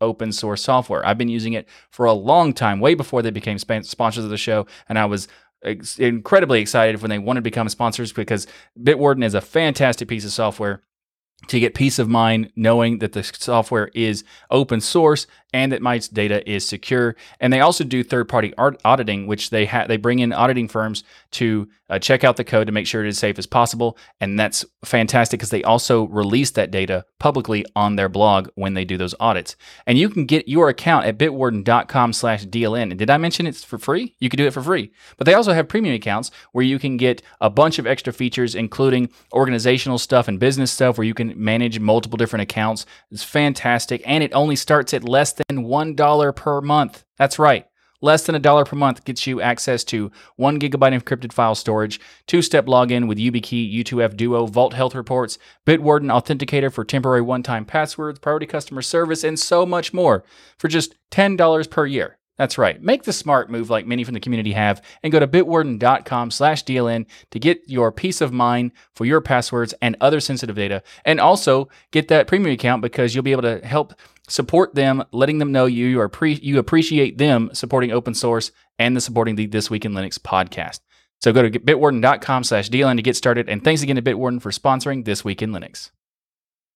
open 0.00 0.32
source 0.32 0.62
software. 0.62 1.06
I've 1.06 1.18
been 1.18 1.28
using 1.28 1.54
it 1.54 1.68
for 1.90 2.06
a 2.06 2.12
long 2.12 2.52
time, 2.52 2.80
way 2.80 2.94
before 2.94 3.22
they 3.22 3.30
became 3.30 3.58
sponsors 3.58 4.24
of 4.24 4.30
the 4.30 4.36
show, 4.36 4.66
and 4.88 4.98
I 4.98 5.06
was 5.06 5.28
incredibly 5.98 6.60
excited 6.60 7.00
when 7.00 7.10
they 7.10 7.18
wanted 7.18 7.40
to 7.40 7.42
become 7.42 7.68
sponsors 7.68 8.12
because 8.12 8.46
Bitwarden 8.78 9.24
is 9.24 9.34
a 9.34 9.40
fantastic 9.40 10.08
piece 10.08 10.24
of 10.24 10.32
software 10.32 10.82
to 11.48 11.58
get 11.58 11.74
peace 11.74 11.98
of 11.98 12.08
mind 12.08 12.52
knowing 12.54 12.98
that 12.98 13.12
the 13.12 13.22
software 13.24 13.90
is 13.94 14.22
open 14.50 14.80
source 14.80 15.26
and 15.52 15.72
that 15.72 15.82
my 15.82 15.98
data 15.98 16.48
is 16.48 16.66
secure. 16.66 17.16
And 17.40 17.52
they 17.52 17.60
also 17.60 17.82
do 17.82 18.04
third-party 18.04 18.54
auditing, 18.56 19.26
which 19.26 19.50
they 19.50 19.66
ha- 19.66 19.86
they 19.88 19.96
bring 19.96 20.20
in 20.20 20.32
auditing 20.32 20.68
firms 20.68 21.02
to 21.32 21.68
uh, 21.90 21.98
check 21.98 22.24
out 22.24 22.36
the 22.36 22.44
code 22.44 22.66
to 22.66 22.72
make 22.72 22.86
sure 22.86 23.04
it 23.04 23.08
is 23.08 23.18
safe 23.18 23.38
as 23.38 23.46
possible. 23.46 23.98
And 24.20 24.38
that's 24.38 24.64
fantastic 24.84 25.40
because 25.40 25.50
they 25.50 25.62
also 25.62 26.04
release 26.04 26.52
that 26.52 26.70
data 26.70 27.04
publicly 27.18 27.64
on 27.76 27.96
their 27.96 28.08
blog 28.08 28.48
when 28.54 28.74
they 28.74 28.84
do 28.84 28.96
those 28.96 29.14
audits. 29.20 29.56
And 29.86 29.98
you 29.98 30.08
can 30.08 30.24
get 30.26 30.48
your 30.48 30.68
account 30.68 31.06
at 31.06 31.18
bitwarden.com 31.18 32.12
slash 32.12 32.46
DLN. 32.46 32.90
And 32.90 32.98
did 32.98 33.10
I 33.10 33.16
mention 33.18 33.46
it's 33.46 33.64
for 33.64 33.78
free? 33.78 34.16
You 34.20 34.28
can 34.28 34.38
do 34.38 34.46
it 34.46 34.52
for 34.52 34.62
free. 34.62 34.92
But 35.16 35.26
they 35.26 35.34
also 35.34 35.52
have 35.52 35.68
premium 35.68 35.94
accounts 35.94 36.30
where 36.52 36.64
you 36.64 36.78
can 36.78 36.96
get 36.96 37.22
a 37.40 37.50
bunch 37.50 37.78
of 37.78 37.86
extra 37.86 38.12
features, 38.12 38.54
including 38.54 39.10
organizational 39.32 39.98
stuff 39.98 40.28
and 40.28 40.38
business 40.40 40.70
stuff, 40.70 40.98
where 40.98 41.06
you 41.06 41.14
can 41.14 41.32
manage 41.36 41.78
multiple 41.80 42.16
different 42.16 42.42
accounts. 42.42 42.86
It's 43.10 43.24
fantastic, 43.24 44.02
and 44.06 44.22
it 44.22 44.32
only 44.34 44.56
starts 44.56 44.94
at 44.94 45.04
less 45.04 45.32
than 45.32 45.64
$1 45.64 46.36
per 46.36 46.60
month. 46.60 47.04
That's 47.18 47.38
right. 47.38 47.66
Less 48.02 48.26
than 48.26 48.34
a 48.34 48.40
dollar 48.40 48.64
per 48.64 48.76
month 48.76 49.04
gets 49.04 49.26
you 49.28 49.40
access 49.40 49.84
to 49.84 50.10
one 50.34 50.58
gigabyte 50.58 51.00
encrypted 51.00 51.32
file 51.32 51.54
storage, 51.54 52.00
two 52.26 52.42
step 52.42 52.66
login 52.66 53.06
with 53.06 53.16
YubiKey, 53.16 53.72
U2F 53.84 54.16
Duo, 54.16 54.46
Vault 54.46 54.74
Health 54.74 54.96
Reports, 54.96 55.38
Bitwarden 55.64 56.10
Authenticator 56.12 56.70
for 56.70 56.84
temporary 56.84 57.22
one 57.22 57.44
time 57.44 57.64
passwords, 57.64 58.18
priority 58.18 58.46
customer 58.46 58.82
service, 58.82 59.22
and 59.22 59.38
so 59.38 59.64
much 59.64 59.94
more 59.94 60.24
for 60.58 60.66
just 60.66 60.96
$10 61.12 61.70
per 61.70 61.86
year. 61.86 62.18
That's 62.38 62.58
right. 62.58 62.82
Make 62.82 63.04
the 63.04 63.12
smart 63.12 63.50
move 63.50 63.70
like 63.70 63.86
many 63.86 64.02
from 64.02 64.14
the 64.14 64.20
community 64.20 64.52
have 64.52 64.82
and 65.04 65.12
go 65.12 65.20
to 65.20 65.28
bitwarden.com 65.28 66.32
slash 66.32 66.64
DLN 66.64 67.06
to 67.30 67.38
get 67.38 67.62
your 67.68 67.92
peace 67.92 68.20
of 68.20 68.32
mind 68.32 68.72
for 68.94 69.04
your 69.04 69.20
passwords 69.20 69.74
and 69.80 69.96
other 70.00 70.18
sensitive 70.18 70.56
data. 70.56 70.82
And 71.04 71.20
also 71.20 71.68
get 71.92 72.08
that 72.08 72.26
premium 72.26 72.52
account 72.52 72.82
because 72.82 73.14
you'll 73.14 73.22
be 73.22 73.32
able 73.32 73.42
to 73.42 73.64
help 73.64 73.94
support 74.32 74.74
them, 74.74 75.04
letting 75.12 75.36
them 75.36 75.52
know 75.52 75.66
you 75.66 76.00
are 76.00 76.08
pre- 76.08 76.40
you 76.42 76.58
appreciate 76.58 77.18
them 77.18 77.50
supporting 77.52 77.92
open 77.92 78.14
source 78.14 78.50
and 78.78 78.96
the 78.96 79.00
supporting 79.00 79.36
the 79.36 79.46
This 79.46 79.68
Week 79.68 79.84
in 79.84 79.92
Linux 79.92 80.18
podcast. 80.18 80.80
So 81.20 81.32
go 81.32 81.42
to 81.42 81.50
bitwarden.com 81.50 82.42
slash 82.42 82.70
DLN 82.70 82.96
to 82.96 83.02
get 83.02 83.14
started. 83.14 83.48
And 83.48 83.62
thanks 83.62 83.82
again 83.82 83.96
to 83.96 84.02
Bitwarden 84.02 84.40
for 84.40 84.50
sponsoring 84.50 85.04
This 85.04 85.22
Week 85.22 85.42
in 85.42 85.52
Linux. 85.52 85.90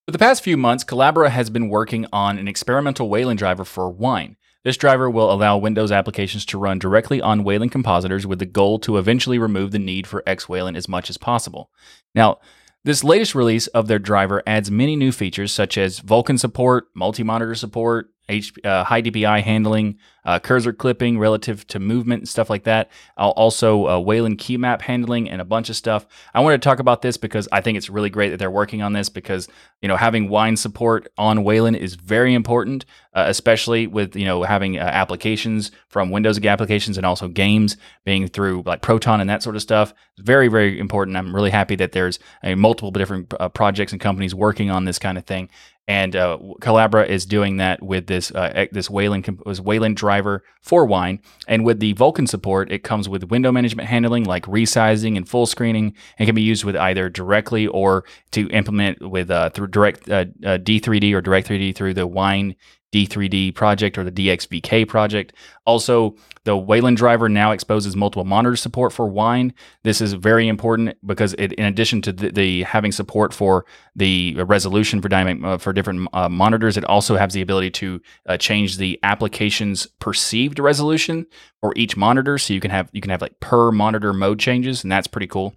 For 0.04 0.12
the 0.12 0.18
past 0.18 0.44
few 0.44 0.56
months, 0.56 0.84
Collabora 0.84 1.30
has 1.30 1.48
been 1.48 1.70
working 1.70 2.06
on 2.12 2.38
an 2.38 2.46
experimental 2.46 3.08
Wayland 3.08 3.38
driver 3.38 3.64
for 3.64 3.90
Wine. 3.90 4.36
This 4.62 4.76
driver 4.76 5.08
will 5.08 5.32
allow 5.32 5.56
Windows 5.56 5.90
applications 5.90 6.44
to 6.46 6.58
run 6.58 6.78
directly 6.78 7.20
on 7.22 7.42
Wayland 7.42 7.72
compositors 7.72 8.26
with 8.26 8.38
the 8.38 8.46
goal 8.46 8.78
to 8.80 8.98
eventually 8.98 9.38
remove 9.38 9.70
the 9.70 9.78
need 9.78 10.06
for 10.06 10.22
X-Wayland 10.26 10.76
as 10.76 10.88
much 10.88 11.08
as 11.08 11.16
possible. 11.16 11.70
Now, 12.14 12.38
this 12.86 13.02
latest 13.02 13.34
release 13.34 13.66
of 13.66 13.88
their 13.88 13.98
driver 13.98 14.44
adds 14.46 14.70
many 14.70 14.94
new 14.94 15.10
features 15.10 15.50
such 15.50 15.76
as 15.76 15.98
Vulkan 15.98 16.38
support, 16.38 16.84
multi-monitor 16.94 17.56
support, 17.56 18.10
Uh, 18.28 18.82
high 18.82 19.02
DPI 19.02 19.42
handling, 19.42 19.98
uh, 20.24 20.40
cursor 20.40 20.72
clipping 20.72 21.16
relative 21.16 21.64
to 21.68 21.78
movement 21.78 22.22
and 22.22 22.28
stuff 22.28 22.50
like 22.50 22.64
that. 22.64 22.90
I'll 23.16 23.30
also 23.30 23.86
uh, 23.86 24.00
Wayland 24.00 24.38
key 24.38 24.56
map 24.56 24.82
handling 24.82 25.30
and 25.30 25.40
a 25.40 25.44
bunch 25.44 25.70
of 25.70 25.76
stuff. 25.76 26.06
I 26.34 26.40
wanted 26.40 26.60
to 26.60 26.68
talk 26.68 26.80
about 26.80 27.02
this 27.02 27.16
because 27.16 27.48
I 27.52 27.60
think 27.60 27.78
it's 27.78 27.88
really 27.88 28.10
great 28.10 28.30
that 28.30 28.38
they're 28.38 28.50
working 28.50 28.82
on 28.82 28.92
this 28.92 29.08
because 29.08 29.46
you 29.80 29.86
know 29.86 29.96
having 29.96 30.28
wine 30.28 30.56
support 30.56 31.06
on 31.16 31.44
Wayland 31.44 31.76
is 31.76 31.94
very 31.94 32.34
important, 32.34 32.84
uh, 33.14 33.26
especially 33.28 33.86
with 33.86 34.16
you 34.16 34.24
know 34.24 34.42
having 34.42 34.76
uh, 34.76 34.80
applications 34.82 35.70
from 35.88 36.10
Windows 36.10 36.44
applications 36.44 36.96
and 36.96 37.06
also 37.06 37.28
games 37.28 37.76
being 38.04 38.26
through 38.26 38.64
like 38.66 38.82
Proton 38.82 39.20
and 39.20 39.30
that 39.30 39.44
sort 39.44 39.54
of 39.54 39.62
stuff. 39.62 39.94
Very 40.18 40.48
very 40.48 40.80
important. 40.80 41.16
I'm 41.16 41.32
really 41.32 41.50
happy 41.50 41.76
that 41.76 41.92
there's 41.92 42.18
a 42.42 42.56
multiple 42.56 42.90
different 42.90 43.32
uh, 43.38 43.48
projects 43.50 43.92
and 43.92 44.00
companies 44.00 44.34
working 44.34 44.68
on 44.68 44.84
this 44.84 44.98
kind 44.98 45.16
of 45.16 45.24
thing 45.24 45.48
and 45.88 46.16
uh, 46.16 46.38
Collabora 46.60 47.06
is 47.08 47.26
doing 47.26 47.58
that 47.58 47.82
with 47.82 48.06
this 48.06 48.32
uh, 48.32 48.66
this 48.72 48.90
Wayland 48.90 49.40
Wayland 49.44 49.96
driver 49.96 50.42
for 50.60 50.84
Wine, 50.84 51.20
and 51.46 51.64
with 51.64 51.78
the 51.78 51.94
Vulkan 51.94 52.28
support, 52.28 52.72
it 52.72 52.82
comes 52.82 53.08
with 53.08 53.30
window 53.30 53.52
management 53.52 53.88
handling 53.88 54.24
like 54.24 54.44
resizing 54.46 55.16
and 55.16 55.28
full 55.28 55.46
screening, 55.46 55.94
and 56.18 56.26
can 56.26 56.34
be 56.34 56.42
used 56.42 56.64
with 56.64 56.76
either 56.76 57.08
directly 57.08 57.68
or 57.68 58.04
to 58.32 58.48
implement 58.50 59.08
with 59.08 59.30
uh, 59.30 59.50
through 59.50 59.68
direct 59.68 60.08
uh, 60.10 60.24
uh, 60.44 60.58
D3D 60.58 61.12
or 61.12 61.20
Direct 61.20 61.48
3D 61.48 61.74
through 61.74 61.94
the 61.94 62.06
Wine 62.06 62.56
D3D 62.92 63.54
project 63.54 63.98
or 63.98 64.04
the 64.04 64.12
DXVK 64.12 64.86
project. 64.86 65.32
Also, 65.66 66.16
the 66.44 66.56
Wayland 66.56 66.96
driver 66.96 67.28
now 67.28 67.50
exposes 67.50 67.96
multiple 67.96 68.24
monitor 68.24 68.56
support 68.56 68.92
for 68.92 69.08
Wine. 69.08 69.52
This 69.82 70.00
is 70.00 70.12
very 70.12 70.46
important 70.46 70.96
because 71.04 71.34
it, 71.38 71.52
in 71.54 71.64
addition 71.64 72.00
to 72.02 72.12
the, 72.12 72.30
the 72.30 72.62
having 72.62 72.92
support 72.92 73.34
for 73.34 73.66
the 73.96 74.40
resolution 74.44 75.02
for 75.02 75.08
dynamic 75.08 75.44
uh, 75.44 75.58
for 75.58 75.72
different 75.72 76.08
uh, 76.12 76.28
monitors, 76.28 76.76
it 76.76 76.84
also 76.84 77.16
has 77.16 77.32
the 77.32 77.42
ability 77.42 77.70
to 77.72 78.00
uh, 78.26 78.36
change 78.36 78.76
the 78.76 78.98
application's 79.02 79.86
perceived 79.98 80.58
resolution 80.58 81.26
for 81.60 81.72
each 81.76 81.96
monitor. 81.96 82.38
So 82.38 82.54
you 82.54 82.60
can 82.60 82.70
have 82.70 82.88
you 82.92 83.00
can 83.00 83.10
have 83.10 83.20
like 83.20 83.40
per 83.40 83.72
monitor 83.72 84.12
mode 84.12 84.38
changes, 84.38 84.84
and 84.84 84.92
that's 84.92 85.08
pretty 85.08 85.26
cool. 85.26 85.54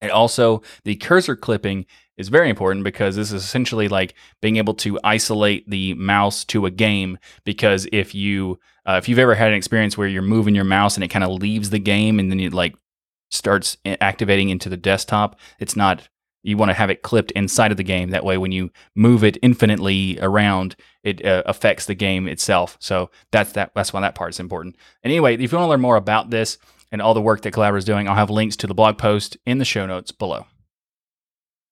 And 0.00 0.10
also, 0.10 0.62
the 0.84 0.96
cursor 0.96 1.36
clipping 1.36 1.86
is 2.16 2.28
very 2.28 2.48
important 2.48 2.84
because 2.84 3.16
this 3.16 3.32
is 3.32 3.44
essentially 3.44 3.88
like 3.88 4.14
being 4.40 4.56
able 4.56 4.74
to 4.74 4.98
isolate 5.04 5.68
the 5.68 5.94
mouse 5.94 6.44
to 6.46 6.66
a 6.66 6.70
game. 6.70 7.18
Because 7.44 7.86
if 7.92 8.14
you 8.14 8.58
uh, 8.86 8.96
if 8.98 9.08
you've 9.08 9.18
ever 9.18 9.34
had 9.34 9.48
an 9.48 9.54
experience 9.54 9.98
where 9.98 10.08
you're 10.08 10.22
moving 10.22 10.54
your 10.54 10.64
mouse 10.64 10.96
and 10.96 11.04
it 11.04 11.08
kind 11.08 11.24
of 11.24 11.30
leaves 11.30 11.70
the 11.70 11.78
game 11.78 12.18
and 12.18 12.30
then 12.30 12.40
it 12.40 12.52
like 12.52 12.74
starts 13.30 13.76
activating 14.00 14.50
into 14.50 14.68
the 14.68 14.76
desktop, 14.76 15.38
it's 15.58 15.76
not. 15.76 16.08
You 16.42 16.56
want 16.56 16.68
to 16.68 16.74
have 16.74 16.90
it 16.90 17.02
clipped 17.02 17.32
inside 17.32 17.72
of 17.72 17.76
the 17.76 17.82
game. 17.82 18.10
That 18.10 18.24
way, 18.24 18.38
when 18.38 18.52
you 18.52 18.70
move 18.94 19.24
it 19.24 19.36
infinitely 19.42 20.16
around, 20.20 20.76
it 21.02 21.24
uh, 21.24 21.42
affects 21.44 21.86
the 21.86 21.94
game 21.96 22.28
itself. 22.28 22.76
So 22.78 23.10
that's 23.32 23.50
that. 23.52 23.72
That's 23.74 23.92
why 23.92 24.00
that 24.02 24.14
part 24.14 24.30
is 24.30 24.38
important. 24.38 24.76
And 25.02 25.10
anyway, 25.10 25.34
if 25.34 25.50
you 25.50 25.58
want 25.58 25.66
to 25.66 25.70
learn 25.70 25.80
more 25.80 25.96
about 25.96 26.30
this 26.30 26.58
and 26.96 27.02
all 27.02 27.12
the 27.12 27.20
work 27.20 27.42
that 27.42 27.52
Collabora 27.52 27.76
is 27.76 27.84
doing, 27.84 28.08
I'll 28.08 28.14
have 28.14 28.30
links 28.30 28.56
to 28.56 28.66
the 28.66 28.72
blog 28.72 28.96
post 28.96 29.36
in 29.44 29.58
the 29.58 29.66
show 29.66 29.84
notes 29.84 30.12
below. 30.12 30.46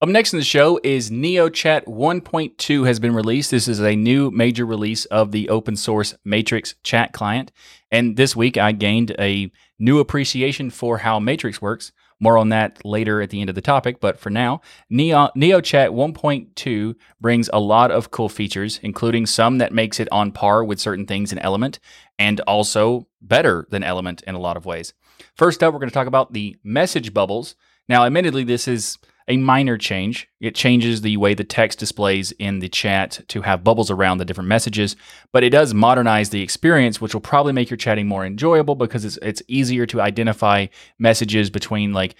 Up 0.02 0.08
next 0.10 0.34
in 0.34 0.38
the 0.38 0.44
show 0.44 0.78
is 0.84 1.10
NeoChat 1.10 1.86
1.2 1.86 2.86
has 2.86 3.00
been 3.00 3.14
released. 3.14 3.50
This 3.50 3.66
is 3.66 3.80
a 3.80 3.96
new 3.96 4.30
major 4.30 4.66
release 4.66 5.06
of 5.06 5.32
the 5.32 5.48
open 5.48 5.76
source 5.76 6.14
Matrix 6.26 6.74
chat 6.82 7.14
client. 7.14 7.52
And 7.90 8.18
this 8.18 8.36
week 8.36 8.58
I 8.58 8.72
gained 8.72 9.16
a 9.18 9.50
new 9.78 9.98
appreciation 9.98 10.68
for 10.68 10.98
how 10.98 11.18
Matrix 11.20 11.62
works. 11.62 11.90
More 12.20 12.36
on 12.36 12.50
that 12.50 12.84
later 12.84 13.22
at 13.22 13.30
the 13.30 13.40
end 13.40 13.48
of 13.48 13.54
the 13.54 13.62
topic, 13.62 13.98
but 13.98 14.20
for 14.20 14.28
now, 14.28 14.60
Neo, 14.90 15.30
NeoChat 15.36 15.88
1.2 15.88 16.94
brings 17.18 17.48
a 17.50 17.58
lot 17.58 17.90
of 17.90 18.10
cool 18.10 18.28
features, 18.28 18.78
including 18.82 19.24
some 19.24 19.56
that 19.56 19.72
makes 19.72 19.98
it 19.98 20.08
on 20.12 20.32
par 20.32 20.62
with 20.62 20.80
certain 20.80 21.06
things 21.06 21.32
in 21.32 21.38
Element, 21.38 21.80
and 22.18 22.40
also 22.42 23.08
better 23.22 23.66
than 23.70 23.82
Element 23.82 24.22
in 24.26 24.34
a 24.34 24.38
lot 24.40 24.56
of 24.56 24.66
ways. 24.66 24.92
First 25.36 25.62
up, 25.62 25.72
we're 25.72 25.80
going 25.80 25.90
to 25.90 25.94
talk 25.94 26.06
about 26.06 26.32
the 26.32 26.56
message 26.62 27.12
bubbles. 27.12 27.54
Now, 27.88 28.04
admittedly, 28.04 28.44
this 28.44 28.68
is 28.68 28.98
a 29.26 29.36
minor 29.36 29.78
change. 29.78 30.28
It 30.40 30.54
changes 30.54 31.00
the 31.00 31.16
way 31.16 31.34
the 31.34 31.44
text 31.44 31.78
displays 31.78 32.32
in 32.32 32.58
the 32.58 32.68
chat 32.68 33.20
to 33.28 33.42
have 33.42 33.64
bubbles 33.64 33.90
around 33.90 34.18
the 34.18 34.24
different 34.24 34.48
messages, 34.48 34.96
but 35.32 35.42
it 35.42 35.50
does 35.50 35.72
modernize 35.72 36.30
the 36.30 36.42
experience, 36.42 37.00
which 37.00 37.14
will 37.14 37.22
probably 37.22 37.52
make 37.52 37.70
your 37.70 37.78
chatting 37.78 38.06
more 38.06 38.26
enjoyable 38.26 38.74
because 38.74 39.04
it's, 39.04 39.16
it's 39.22 39.42
easier 39.48 39.86
to 39.86 40.00
identify 40.00 40.66
messages 40.98 41.48
between 41.48 41.92
like 41.92 42.16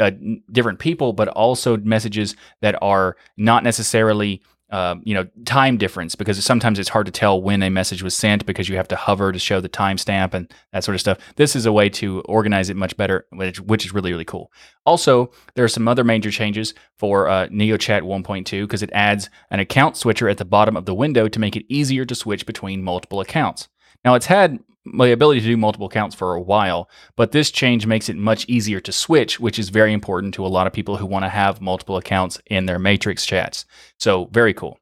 uh, 0.00 0.10
different 0.50 0.80
people, 0.80 1.12
but 1.12 1.28
also 1.28 1.76
messages 1.76 2.34
that 2.60 2.76
are 2.82 3.16
not 3.36 3.62
necessarily 3.62 4.42
uh, 4.70 4.96
you 5.02 5.14
know 5.14 5.26
time 5.44 5.76
difference 5.76 6.14
because 6.14 6.42
sometimes 6.44 6.78
it's 6.78 6.88
hard 6.88 7.06
to 7.06 7.12
tell 7.12 7.40
when 7.40 7.62
a 7.62 7.70
message 7.70 8.02
was 8.02 8.14
sent 8.14 8.44
because 8.46 8.68
you 8.68 8.76
have 8.76 8.88
to 8.88 8.96
hover 8.96 9.32
to 9.32 9.38
show 9.38 9.60
the 9.60 9.68
timestamp 9.68 10.34
and 10.34 10.52
that 10.72 10.84
sort 10.84 10.94
of 10.94 11.00
stuff. 11.00 11.18
This 11.36 11.56
is 11.56 11.66
a 11.66 11.72
way 11.72 11.88
to 11.90 12.20
organize 12.22 12.68
it 12.68 12.76
much 12.76 12.96
better, 12.96 13.26
which, 13.30 13.60
which 13.60 13.84
is 13.86 13.92
really 13.92 14.12
really 14.12 14.24
cool. 14.24 14.52
Also, 14.84 15.30
there 15.54 15.64
are 15.64 15.68
some 15.68 15.88
other 15.88 16.04
major 16.04 16.30
changes 16.30 16.74
for 16.96 17.28
uh, 17.28 17.46
NeoChat 17.48 18.02
1.2 18.02 18.62
because 18.62 18.82
it 18.82 18.90
adds 18.92 19.30
an 19.50 19.60
account 19.60 19.96
switcher 19.96 20.28
at 20.28 20.38
the 20.38 20.44
bottom 20.44 20.76
of 20.76 20.84
the 20.84 20.94
window 20.94 21.28
to 21.28 21.40
make 21.40 21.56
it 21.56 21.66
easier 21.68 22.04
to 22.04 22.14
switch 22.14 22.46
between 22.46 22.82
multiple 22.82 23.20
accounts. 23.20 23.68
Now, 24.04 24.14
it's 24.14 24.26
had 24.26 24.60
the 24.96 25.12
ability 25.12 25.40
to 25.40 25.46
do 25.46 25.56
multiple 25.56 25.88
counts 25.88 26.14
for 26.14 26.34
a 26.34 26.40
while, 26.40 26.88
but 27.16 27.32
this 27.32 27.50
change 27.50 27.86
makes 27.86 28.08
it 28.08 28.16
much 28.16 28.44
easier 28.48 28.80
to 28.80 28.92
switch, 28.92 29.40
which 29.40 29.58
is 29.58 29.68
very 29.68 29.92
important 29.92 30.34
to 30.34 30.46
a 30.46 30.48
lot 30.48 30.66
of 30.66 30.72
people 30.72 30.96
who 30.96 31.06
want 31.06 31.24
to 31.24 31.28
have 31.28 31.60
multiple 31.60 31.96
accounts 31.96 32.40
in 32.46 32.66
their 32.66 32.78
Matrix 32.78 33.26
chats. 33.26 33.64
So, 33.98 34.26
very 34.26 34.54
cool. 34.54 34.78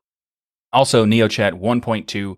Also, 0.72 1.04
NeoChat 1.04 1.60
1.2 1.60 2.36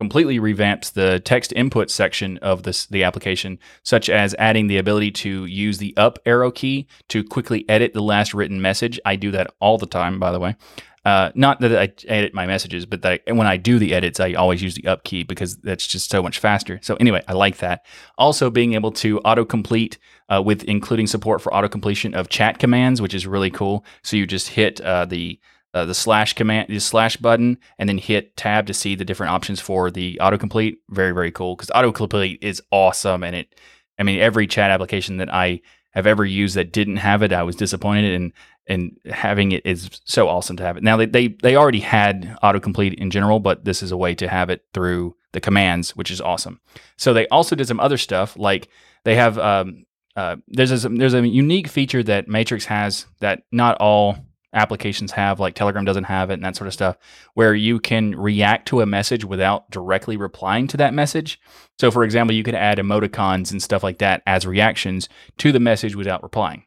completely 0.00 0.38
revamps 0.38 0.92
the 0.92 1.20
text 1.20 1.52
input 1.54 1.90
section 1.90 2.38
of 2.38 2.62
this, 2.62 2.86
the 2.86 3.04
application, 3.04 3.58
such 3.82 4.08
as 4.08 4.34
adding 4.38 4.66
the 4.66 4.78
ability 4.78 5.10
to 5.10 5.44
use 5.44 5.76
the 5.76 5.94
up 5.96 6.18
arrow 6.24 6.50
key 6.50 6.86
to 7.08 7.22
quickly 7.22 7.68
edit 7.68 7.92
the 7.92 8.00
last 8.00 8.32
written 8.32 8.62
message. 8.62 8.98
I 9.04 9.16
do 9.16 9.30
that 9.32 9.52
all 9.60 9.76
the 9.76 9.86
time, 9.86 10.18
by 10.18 10.32
the 10.32 10.40
way. 10.40 10.56
Uh, 11.04 11.30
not 11.34 11.60
that 11.60 11.74
I 11.74 11.92
edit 12.08 12.34
my 12.34 12.46
messages, 12.46 12.84
but 12.84 13.00
that 13.02 13.22
I, 13.26 13.32
when 13.32 13.46
I 13.46 13.56
do 13.56 13.78
the 13.78 13.94
edits, 13.94 14.20
I 14.20 14.34
always 14.34 14.62
use 14.62 14.74
the 14.74 14.86
up 14.86 15.04
key 15.04 15.22
because 15.22 15.56
that's 15.56 15.86
just 15.86 16.10
so 16.10 16.22
much 16.22 16.38
faster. 16.38 16.78
So 16.82 16.96
anyway, 16.96 17.22
I 17.26 17.32
like 17.32 17.58
that. 17.58 17.86
Also, 18.18 18.50
being 18.50 18.74
able 18.74 18.92
to 18.92 19.18
autocomplete 19.20 19.96
uh, 20.28 20.42
with 20.44 20.62
including 20.64 21.06
support 21.06 21.40
for 21.40 21.50
autocompletion 21.52 22.14
of 22.14 22.28
chat 22.28 22.58
commands, 22.58 23.00
which 23.00 23.14
is 23.14 23.26
really 23.26 23.50
cool. 23.50 23.84
So 24.02 24.16
you 24.16 24.26
just 24.26 24.48
hit 24.48 24.80
uh, 24.82 25.06
the 25.06 25.40
uh, 25.72 25.84
the 25.84 25.94
slash 25.94 26.34
command, 26.34 26.68
the 26.68 26.80
slash 26.80 27.16
button, 27.16 27.56
and 27.78 27.88
then 27.88 27.96
hit 27.96 28.36
tab 28.36 28.66
to 28.66 28.74
see 28.74 28.94
the 28.94 29.04
different 29.04 29.32
options 29.32 29.60
for 29.60 29.90
the 29.90 30.18
autocomplete. 30.20 30.76
Very 30.90 31.12
very 31.12 31.32
cool 31.32 31.56
because 31.56 31.70
autocomplete 31.70 32.38
is 32.42 32.62
awesome, 32.70 33.24
and 33.24 33.34
it. 33.34 33.54
I 33.98 34.02
mean, 34.02 34.18
every 34.18 34.46
chat 34.46 34.70
application 34.70 35.18
that 35.18 35.32
I 35.32 35.60
have 35.90 36.06
ever 36.06 36.24
used 36.24 36.56
that 36.56 36.72
didn't 36.72 36.96
have 36.96 37.22
it, 37.22 37.32
I 37.32 37.42
was 37.42 37.56
disappointed. 37.56 38.14
And 38.14 38.32
and 38.70 38.96
having 39.10 39.52
it 39.52 39.66
is 39.66 40.00
so 40.04 40.28
awesome 40.28 40.56
to 40.56 40.62
have 40.62 40.76
it. 40.76 40.82
Now 40.82 40.96
they 40.96 41.06
they, 41.06 41.28
they 41.42 41.56
already 41.56 41.80
had 41.80 42.36
autocomplete 42.42 42.94
in 42.94 43.10
general, 43.10 43.40
but 43.40 43.64
this 43.64 43.82
is 43.82 43.92
a 43.92 43.96
way 43.96 44.14
to 44.14 44.28
have 44.28 44.48
it 44.48 44.64
through 44.72 45.16
the 45.32 45.40
commands, 45.40 45.96
which 45.96 46.10
is 46.10 46.20
awesome. 46.20 46.60
So 46.96 47.12
they 47.12 47.28
also 47.28 47.54
did 47.56 47.68
some 47.68 47.80
other 47.80 47.98
stuff, 47.98 48.36
like 48.38 48.68
they 49.04 49.16
have 49.16 49.38
um, 49.38 49.84
uh, 50.16 50.36
there's 50.48 50.84
a, 50.84 50.88
there's 50.88 51.14
a 51.14 51.26
unique 51.26 51.68
feature 51.68 52.02
that 52.02 52.28
Matrix 52.28 52.64
has 52.66 53.06
that 53.20 53.42
not 53.52 53.76
all 53.80 54.18
applications 54.52 55.12
have, 55.12 55.38
like 55.38 55.54
Telegram 55.54 55.84
doesn't 55.84 56.04
have 56.04 56.30
it, 56.30 56.34
and 56.34 56.44
that 56.44 56.56
sort 56.56 56.66
of 56.66 56.74
stuff, 56.74 56.96
where 57.34 57.54
you 57.54 57.78
can 57.78 58.14
react 58.16 58.66
to 58.68 58.80
a 58.80 58.86
message 58.86 59.24
without 59.24 59.70
directly 59.70 60.16
replying 60.16 60.66
to 60.66 60.76
that 60.76 60.94
message. 60.94 61.40
So, 61.78 61.90
for 61.90 62.02
example, 62.02 62.34
you 62.34 62.42
could 62.42 62.56
add 62.56 62.78
emoticons 62.78 63.52
and 63.52 63.62
stuff 63.62 63.82
like 63.82 63.98
that 63.98 64.22
as 64.26 64.46
reactions 64.46 65.08
to 65.38 65.52
the 65.52 65.60
message 65.60 65.94
without 65.94 66.22
replying. 66.22 66.64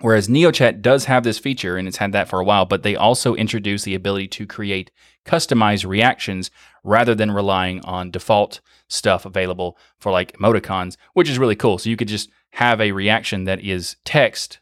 Whereas 0.00 0.28
NeoChat 0.28 0.80
does 0.80 1.06
have 1.06 1.24
this 1.24 1.40
feature 1.40 1.76
and 1.76 1.88
it's 1.88 1.96
had 1.96 2.12
that 2.12 2.28
for 2.28 2.38
a 2.38 2.44
while, 2.44 2.64
but 2.64 2.84
they 2.84 2.94
also 2.94 3.34
introduce 3.34 3.82
the 3.82 3.96
ability 3.96 4.28
to 4.28 4.46
create 4.46 4.92
customized 5.24 5.86
reactions 5.86 6.50
rather 6.84 7.14
than 7.14 7.32
relying 7.32 7.84
on 7.84 8.12
default 8.12 8.60
stuff 8.86 9.26
available 9.26 9.76
for 9.98 10.12
like 10.12 10.36
emoticons, 10.38 10.96
which 11.14 11.28
is 11.28 11.38
really 11.38 11.56
cool. 11.56 11.78
So 11.78 11.90
you 11.90 11.96
could 11.96 12.08
just 12.08 12.30
have 12.52 12.80
a 12.80 12.92
reaction 12.92 13.44
that 13.44 13.60
is 13.60 13.96
text 14.04 14.60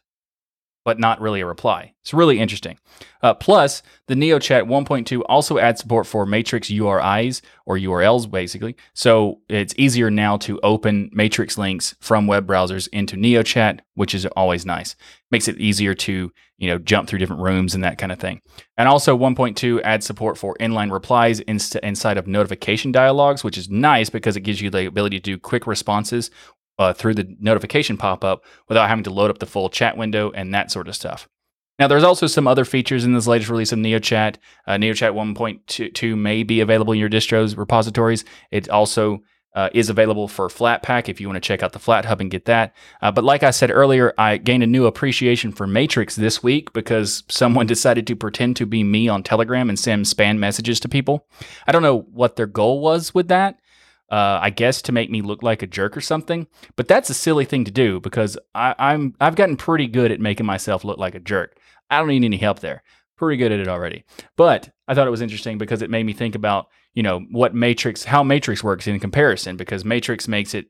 but 0.87 0.97
not 0.97 1.19
really 1.19 1.41
a 1.41 1.45
reply. 1.45 1.93
It's 2.01 2.13
really 2.13 2.39
interesting. 2.39 2.79
Uh, 3.21 3.33
plus, 3.33 3.83
the 4.05 4.15
NeoChat 4.15 4.69
1.2 4.69 5.21
also 5.27 5.57
adds 5.57 5.81
support 5.81 6.07
for 6.07 6.25
Matrix 6.25 6.69
URIs 6.69 7.41
or 7.65 7.77
URLs, 7.77 8.31
basically. 8.31 8.77
So 8.93 9.41
it's 9.49 9.73
easier 9.77 10.09
now 10.09 10.37
to 10.37 10.61
open 10.63 11.09
Matrix 11.11 11.57
links 11.57 11.93
from 11.99 12.25
web 12.25 12.47
browsers 12.47 12.87
into 12.93 13.17
NeoChat, 13.17 13.81
which 13.95 14.15
is 14.15 14.25
always 14.27 14.65
nice. 14.65 14.95
Makes 15.29 15.49
it 15.49 15.59
easier 15.59 15.93
to 15.93 16.31
you 16.57 16.69
know 16.69 16.77
jump 16.77 17.07
through 17.07 17.19
different 17.19 17.41
rooms 17.41 17.75
and 17.75 17.83
that 17.83 17.97
kind 17.97 18.11
of 18.11 18.19
thing. 18.19 18.41
And 18.77 18.87
also 18.87 19.17
1.2 19.17 19.81
adds 19.81 20.05
support 20.05 20.37
for 20.37 20.55
inline 20.59 20.91
replies 20.91 21.39
inst- 21.41 21.75
inside 21.77 22.17
of 22.17 22.27
notification 22.27 22.93
dialogues, 22.93 23.43
which 23.43 23.57
is 23.57 23.69
nice 23.69 24.09
because 24.09 24.37
it 24.37 24.41
gives 24.41 24.61
you 24.61 24.69
the 24.69 24.87
ability 24.87 25.19
to 25.19 25.23
do 25.23 25.37
quick 25.37 25.67
responses 25.67 26.31
uh, 26.77 26.93
through 26.93 27.15
the 27.15 27.35
notification 27.39 27.97
pop 27.97 28.23
up 28.23 28.43
without 28.67 28.89
having 28.89 29.03
to 29.03 29.09
load 29.11 29.29
up 29.29 29.39
the 29.39 29.45
full 29.45 29.69
chat 29.69 29.97
window 29.97 30.31
and 30.31 30.53
that 30.53 30.71
sort 30.71 30.87
of 30.87 30.95
stuff. 30.95 31.27
Now, 31.79 31.87
there's 31.87 32.03
also 32.03 32.25
some 32.25 32.47
other 32.47 32.65
features 32.65 33.05
in 33.05 33.13
this 33.13 33.27
latest 33.27 33.51
release 33.51 33.71
of 33.71 33.79
NeoChat. 33.79 34.37
Uh, 34.65 34.73
NeoChat 34.73 35.13
1.2 35.13 36.17
may 36.17 36.43
be 36.43 36.59
available 36.59 36.93
in 36.93 36.99
your 36.99 37.09
distro's 37.09 37.55
repositories. 37.55 38.25
It 38.49 38.67
also 38.69 39.21
uh, 39.53 39.69
is 39.73 39.89
available 39.89 40.27
for 40.27 40.47
Flatpak 40.47 41.07
if 41.07 41.21
you 41.21 41.27
want 41.27 41.35
to 41.35 41.47
check 41.47 41.61
out 41.61 41.73
the 41.73 41.79
Flathub 41.79 42.19
and 42.19 42.31
get 42.31 42.45
that. 42.45 42.75
Uh, 43.01 43.11
but 43.11 43.23
like 43.23 43.43
I 43.43 43.51
said 43.51 43.69
earlier, 43.69 44.13
I 44.17 44.37
gained 44.37 44.63
a 44.63 44.67
new 44.67 44.87
appreciation 44.87 45.51
for 45.51 45.67
Matrix 45.67 46.15
this 46.15 46.41
week 46.41 46.73
because 46.73 47.23
someone 47.27 47.67
decided 47.67 48.07
to 48.07 48.15
pretend 48.15 48.55
to 48.57 48.65
be 48.65 48.83
me 48.83 49.07
on 49.07 49.21
Telegram 49.21 49.69
and 49.69 49.79
send 49.79 50.05
spam 50.05 50.39
messages 50.39 50.79
to 50.79 50.89
people. 50.89 51.27
I 51.67 51.71
don't 51.71 51.83
know 51.83 52.01
what 52.11 52.37
their 52.37 52.47
goal 52.47 52.81
was 52.81 53.13
with 53.13 53.27
that 53.27 53.59
uh, 54.09 54.39
I 54.41 54.49
guess 54.49 54.81
to 54.83 54.91
make 54.91 55.09
me 55.09 55.21
look 55.21 55.43
like 55.43 55.61
a 55.61 55.67
jerk 55.67 55.97
or 55.97 56.01
something. 56.01 56.47
But 56.75 56.87
that's 56.87 57.09
a 57.09 57.13
silly 57.13 57.45
thing 57.45 57.65
to 57.65 57.71
do 57.71 57.99
because 57.99 58.37
I, 58.55 58.73
I'm 58.77 59.15
I've 59.19 59.35
gotten 59.35 59.57
pretty 59.57 59.87
good 59.87 60.11
at 60.11 60.21
making 60.21 60.45
myself 60.45 60.83
look 60.83 60.97
like 60.97 61.15
a 61.15 61.19
jerk. 61.19 61.57
I 61.89 61.99
don't 61.99 62.07
need 62.07 62.23
any 62.23 62.37
help 62.37 62.59
there. 62.59 62.83
Pretty 63.17 63.37
good 63.37 63.51
at 63.51 63.59
it 63.59 63.67
already. 63.67 64.05
But 64.35 64.69
I 64.87 64.93
thought 64.93 65.07
it 65.07 65.11
was 65.11 65.21
interesting 65.21 65.57
because 65.57 65.81
it 65.81 65.89
made 65.89 66.05
me 66.05 66.13
think 66.13 66.35
about 66.35 66.67
you 66.93 67.03
know 67.03 67.19
what 67.31 67.53
Matrix, 67.53 68.03
how 68.03 68.23
Matrix 68.23 68.63
works 68.63 68.87
in 68.87 68.99
comparison. 68.99 69.57
Because 69.57 69.83
Matrix 69.83 70.27
makes 70.27 70.53
it 70.53 70.67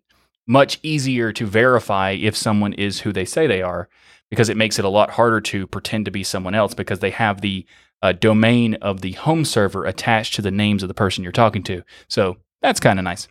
much 0.48 0.80
easier 0.82 1.32
to 1.34 1.46
verify 1.46 2.12
if 2.12 2.36
someone 2.36 2.74
is 2.74 3.02
who 3.02 3.12
they 3.12 3.26
say 3.26 3.48
they 3.48 3.62
are, 3.62 3.90
because 4.30 4.50
it 4.50 4.58
makes 4.58 4.80
it 4.80 4.86
a 4.86 4.90
lot 4.90 5.12
harder 5.12 5.42
to 5.42 5.68
pretend 5.68 6.06
to 6.06 6.12
be 6.12 6.24
someone 6.24 6.56
else 6.56 6.74
because 6.74 7.00
they 7.00 7.12
have 7.12 7.42
the 7.42 7.66
uh, 8.02 8.14
domain 8.14 8.76
of 8.76 9.02
the 9.02 9.14
home 9.14 9.44
server 9.44 9.86
attached 9.86 10.36
to 10.36 10.42
the 10.42 10.52
names 10.52 10.84
of 10.84 10.88
the 10.88 10.94
person 10.94 11.24
you're 11.24 11.32
talking 11.32 11.64
to. 11.64 11.84
So 12.08 12.38
that's 12.68 12.82
kind 12.82 13.00
of 13.00 13.04
nice. 13.04 13.30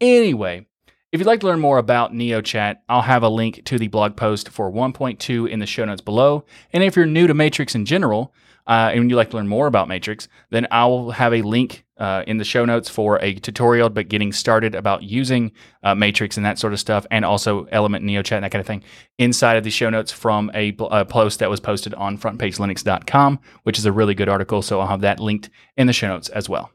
Anyway, 0.00 0.64
if 1.10 1.18
you'd 1.18 1.26
like 1.26 1.40
to 1.40 1.46
learn 1.46 1.58
more 1.58 1.78
about 1.78 2.12
NeoChat, 2.12 2.76
I'll 2.88 3.02
have 3.02 3.24
a 3.24 3.28
link 3.28 3.64
to 3.64 3.78
the 3.78 3.88
blog 3.88 4.16
post 4.16 4.48
for 4.48 4.70
1.2 4.70 5.48
in 5.48 5.58
the 5.58 5.66
show 5.66 5.84
notes 5.84 6.00
below. 6.00 6.44
And 6.72 6.84
if 6.84 6.94
you're 6.94 7.06
new 7.06 7.26
to 7.26 7.34
Matrix 7.34 7.74
in 7.74 7.84
general, 7.84 8.32
uh, 8.68 8.90
and 8.92 9.10
you'd 9.10 9.16
like 9.16 9.30
to 9.30 9.36
learn 9.36 9.48
more 9.48 9.66
about 9.66 9.88
Matrix, 9.88 10.28
then 10.50 10.68
I 10.70 10.86
will 10.86 11.10
have 11.10 11.32
a 11.32 11.42
link 11.42 11.84
uh, 11.98 12.22
in 12.26 12.36
the 12.36 12.44
show 12.44 12.64
notes 12.64 12.88
for 12.88 13.18
a 13.22 13.34
tutorial 13.34 13.88
but 13.88 14.08
getting 14.08 14.32
started 14.32 14.74
about 14.74 15.02
using 15.02 15.52
uh, 15.82 15.94
Matrix 15.94 16.36
and 16.36 16.46
that 16.46 16.58
sort 16.58 16.72
of 16.72 16.78
stuff, 16.78 17.06
and 17.10 17.24
also 17.24 17.64
Element 17.72 18.04
NeoChat 18.04 18.36
and 18.36 18.44
that 18.44 18.52
kind 18.52 18.60
of 18.60 18.66
thing 18.66 18.84
inside 19.18 19.56
of 19.56 19.64
the 19.64 19.70
show 19.70 19.90
notes 19.90 20.12
from 20.12 20.50
a, 20.54 20.76
a 20.90 21.04
post 21.04 21.40
that 21.40 21.50
was 21.50 21.58
posted 21.58 21.94
on 21.94 22.18
frontpagelinux.com, 22.18 23.40
which 23.64 23.78
is 23.78 23.86
a 23.86 23.92
really 23.92 24.14
good 24.14 24.28
article. 24.28 24.62
So 24.62 24.80
I'll 24.80 24.88
have 24.88 25.00
that 25.00 25.18
linked 25.18 25.50
in 25.76 25.86
the 25.88 25.92
show 25.92 26.08
notes 26.08 26.28
as 26.28 26.48
well. 26.48 26.70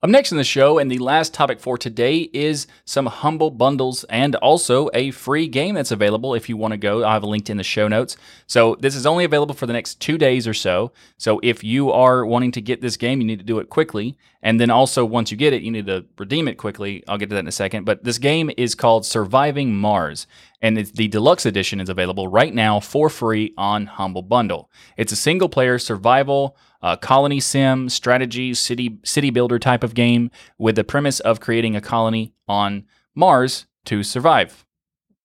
Up 0.00 0.10
next 0.10 0.30
in 0.30 0.38
the 0.38 0.44
show, 0.44 0.78
and 0.78 0.88
the 0.88 0.98
last 0.98 1.34
topic 1.34 1.58
for 1.58 1.76
today 1.76 2.30
is 2.32 2.68
some 2.84 3.06
Humble 3.06 3.50
bundles 3.50 4.04
and 4.04 4.36
also 4.36 4.88
a 4.94 5.10
free 5.10 5.48
game 5.48 5.74
that's 5.74 5.90
available 5.90 6.34
if 6.34 6.48
you 6.48 6.56
want 6.56 6.70
to 6.70 6.78
go. 6.78 7.04
I 7.04 7.14
have 7.14 7.24
a 7.24 7.28
link 7.28 7.50
in 7.50 7.56
the 7.56 7.64
show 7.64 7.88
notes. 7.88 8.16
So 8.46 8.76
this 8.78 8.94
is 8.94 9.06
only 9.06 9.24
available 9.24 9.56
for 9.56 9.66
the 9.66 9.72
next 9.72 9.98
two 9.98 10.16
days 10.16 10.46
or 10.46 10.54
so. 10.54 10.92
So 11.16 11.40
if 11.42 11.64
you 11.64 11.90
are 11.90 12.24
wanting 12.24 12.52
to 12.52 12.60
get 12.60 12.80
this 12.80 12.96
game, 12.96 13.20
you 13.20 13.26
need 13.26 13.40
to 13.40 13.44
do 13.44 13.58
it 13.58 13.70
quickly. 13.70 14.16
And 14.40 14.60
then 14.60 14.70
also, 14.70 15.04
once 15.04 15.32
you 15.32 15.36
get 15.36 15.52
it, 15.52 15.62
you 15.62 15.72
need 15.72 15.86
to 15.86 16.04
redeem 16.16 16.46
it 16.46 16.58
quickly. 16.58 17.02
I'll 17.08 17.18
get 17.18 17.28
to 17.30 17.34
that 17.34 17.40
in 17.40 17.48
a 17.48 17.52
second. 17.52 17.82
But 17.82 18.04
this 18.04 18.18
game 18.18 18.52
is 18.56 18.76
called 18.76 19.04
Surviving 19.04 19.74
Mars, 19.74 20.28
and 20.62 20.76
the 20.76 21.08
deluxe 21.08 21.44
edition 21.44 21.80
is 21.80 21.88
available 21.88 22.28
right 22.28 22.54
now 22.54 22.78
for 22.78 23.10
free 23.10 23.52
on 23.58 23.86
Humble 23.86 24.22
Bundle. 24.22 24.70
It's 24.96 25.10
a 25.10 25.16
single 25.16 25.48
player 25.48 25.76
survival 25.80 26.56
uh, 26.82 26.96
colony 26.96 27.40
sim, 27.40 27.88
strategy, 27.88 28.54
city 28.54 28.98
city 29.04 29.30
builder 29.30 29.58
type 29.58 29.82
of 29.82 29.94
game 29.94 30.30
with 30.58 30.76
the 30.76 30.84
premise 30.84 31.20
of 31.20 31.40
creating 31.40 31.76
a 31.76 31.80
colony 31.80 32.32
on 32.46 32.84
Mars 33.14 33.66
to 33.86 34.02
survive. 34.02 34.64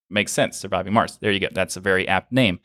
Makes 0.09 0.31
sense, 0.31 0.57
surviving 0.57 0.93
Mars. 0.93 1.17
There 1.21 1.31
you 1.31 1.39
go. 1.39 1.49
That's 1.51 1.77
a 1.77 1.81
very 1.81 2.07
apt 2.07 2.31
name. 2.31 2.59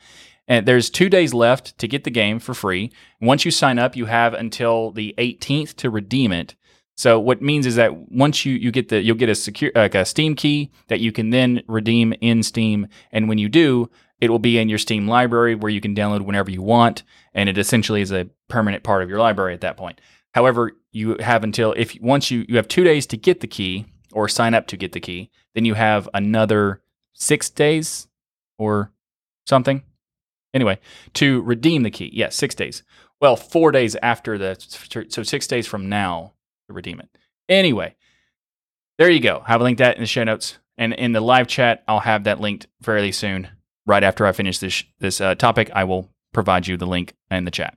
And 0.47 0.67
there's 0.67 0.89
two 0.89 1.11
days 1.11 1.35
left 1.35 1.77
to 1.79 1.87
get 1.87 2.05
the 2.05 2.11
game 2.11 2.39
for 2.39 2.55
free. 2.55 2.91
Once 3.21 3.45
you 3.45 3.51
sign 3.51 3.79
up, 3.79 3.95
you 3.95 4.07
have 4.07 4.33
until 4.33 4.91
the 4.91 5.15
18th 5.19 5.75
to 5.77 5.91
redeem 5.91 6.33
it. 6.33 6.55
So 6.97 7.21
what 7.21 7.41
means 7.41 7.65
is 7.65 7.77
that 7.77 8.11
once 8.11 8.45
you, 8.45 8.55
you 8.55 8.73
get 8.73 8.89
the 8.89 9.01
you'll 9.01 9.17
get 9.17 9.29
a 9.29 9.35
secure 9.35 9.71
like 9.77 9.95
a 9.95 10.05
Steam 10.05 10.35
key 10.35 10.73
that 10.89 10.99
you 10.99 11.13
can 11.13 11.31
then 11.31 11.63
redeem 11.69 12.13
in 12.21 12.43
Steam, 12.43 12.89
and 13.13 13.29
when 13.29 13.39
you 13.39 13.49
do, 13.49 13.89
it 14.21 14.31
will 14.31 14.39
be 14.39 14.59
in 14.59 14.69
your 14.69 14.79
Steam 14.79 15.07
library 15.07 15.55
where 15.55 15.71
you 15.71 15.81
can 15.81 15.95
download 15.95 16.23
whenever 16.23 16.51
you 16.51 16.63
want, 16.63 17.03
and 17.35 17.49
it 17.49 17.59
essentially 17.59 18.01
is 18.01 18.13
a 18.13 18.29
permanent 18.49 18.83
part 18.83 19.03
of 19.03 19.09
your 19.09 19.19
library 19.19 19.55
at 19.55 19.61
that 19.61 19.77
point. 19.77 20.01
However, 20.35 20.73
you 20.93 21.17
have 21.21 21.45
until 21.45 21.73
if 21.77 21.99
once 22.01 22.31
you 22.31 22.45
you 22.49 22.57
have 22.57 22.69
two 22.69 22.85
days 22.85 23.07
to 23.07 23.17
get 23.17 23.41
the 23.41 23.47
key 23.47 23.87
or 24.13 24.29
sign 24.29 24.55
up 24.55 24.67
to 24.69 24.77
get 24.77 24.93
the 24.93 25.01
key, 25.01 25.31
then 25.55 25.65
you 25.65 25.75
have 25.75 26.09
another 26.15 26.83
six 27.13 27.51
days 27.51 28.09
or 28.59 28.93
something. 29.47 29.83
Anyway, 30.55 30.79
to 31.15 31.43
redeem 31.43 31.83
the 31.83 31.91
key, 31.91 32.11
yes, 32.13 32.35
six 32.35 32.55
days. 32.55 32.83
Well, 33.21 33.37
four 33.37 33.71
days 33.73 33.97
after 34.03 34.39
the 34.39 34.57
so 35.09 35.23
six 35.23 35.47
days 35.47 35.67
from 35.67 35.89
now 35.89 36.33
to 36.67 36.73
redeem 36.73 37.01
it. 37.01 37.09
Anyway, 37.49 37.97
there 38.99 39.11
you 39.11 39.21
go. 39.21 39.43
Have 39.47 39.61
a 39.61 39.65
link 39.65 39.79
that 39.79 39.97
in 39.97 40.03
the 40.03 40.07
show 40.07 40.25
notes 40.25 40.59
and 40.77 40.93
in 40.93 41.13
the 41.13 41.21
live 41.21 41.49
chat. 41.49 41.83
I'll 41.89 42.01
have 42.01 42.25
that 42.25 42.41
linked 42.41 42.67
fairly 42.83 43.13
soon. 43.13 43.49
Right 43.89 44.05
after 44.05 44.27
I 44.27 44.33
finish 44.33 44.59
this 44.59 44.85
this 45.01 45.21
uh, 45.21 45.35
topic, 45.35 45.71
I 45.75 45.85
will 45.85 46.11
provide 46.35 46.67
you 46.67 46.77
the 46.77 46.87
link 46.87 47.15
in 47.31 47.47
the 47.47 47.51
chat. 47.51 47.77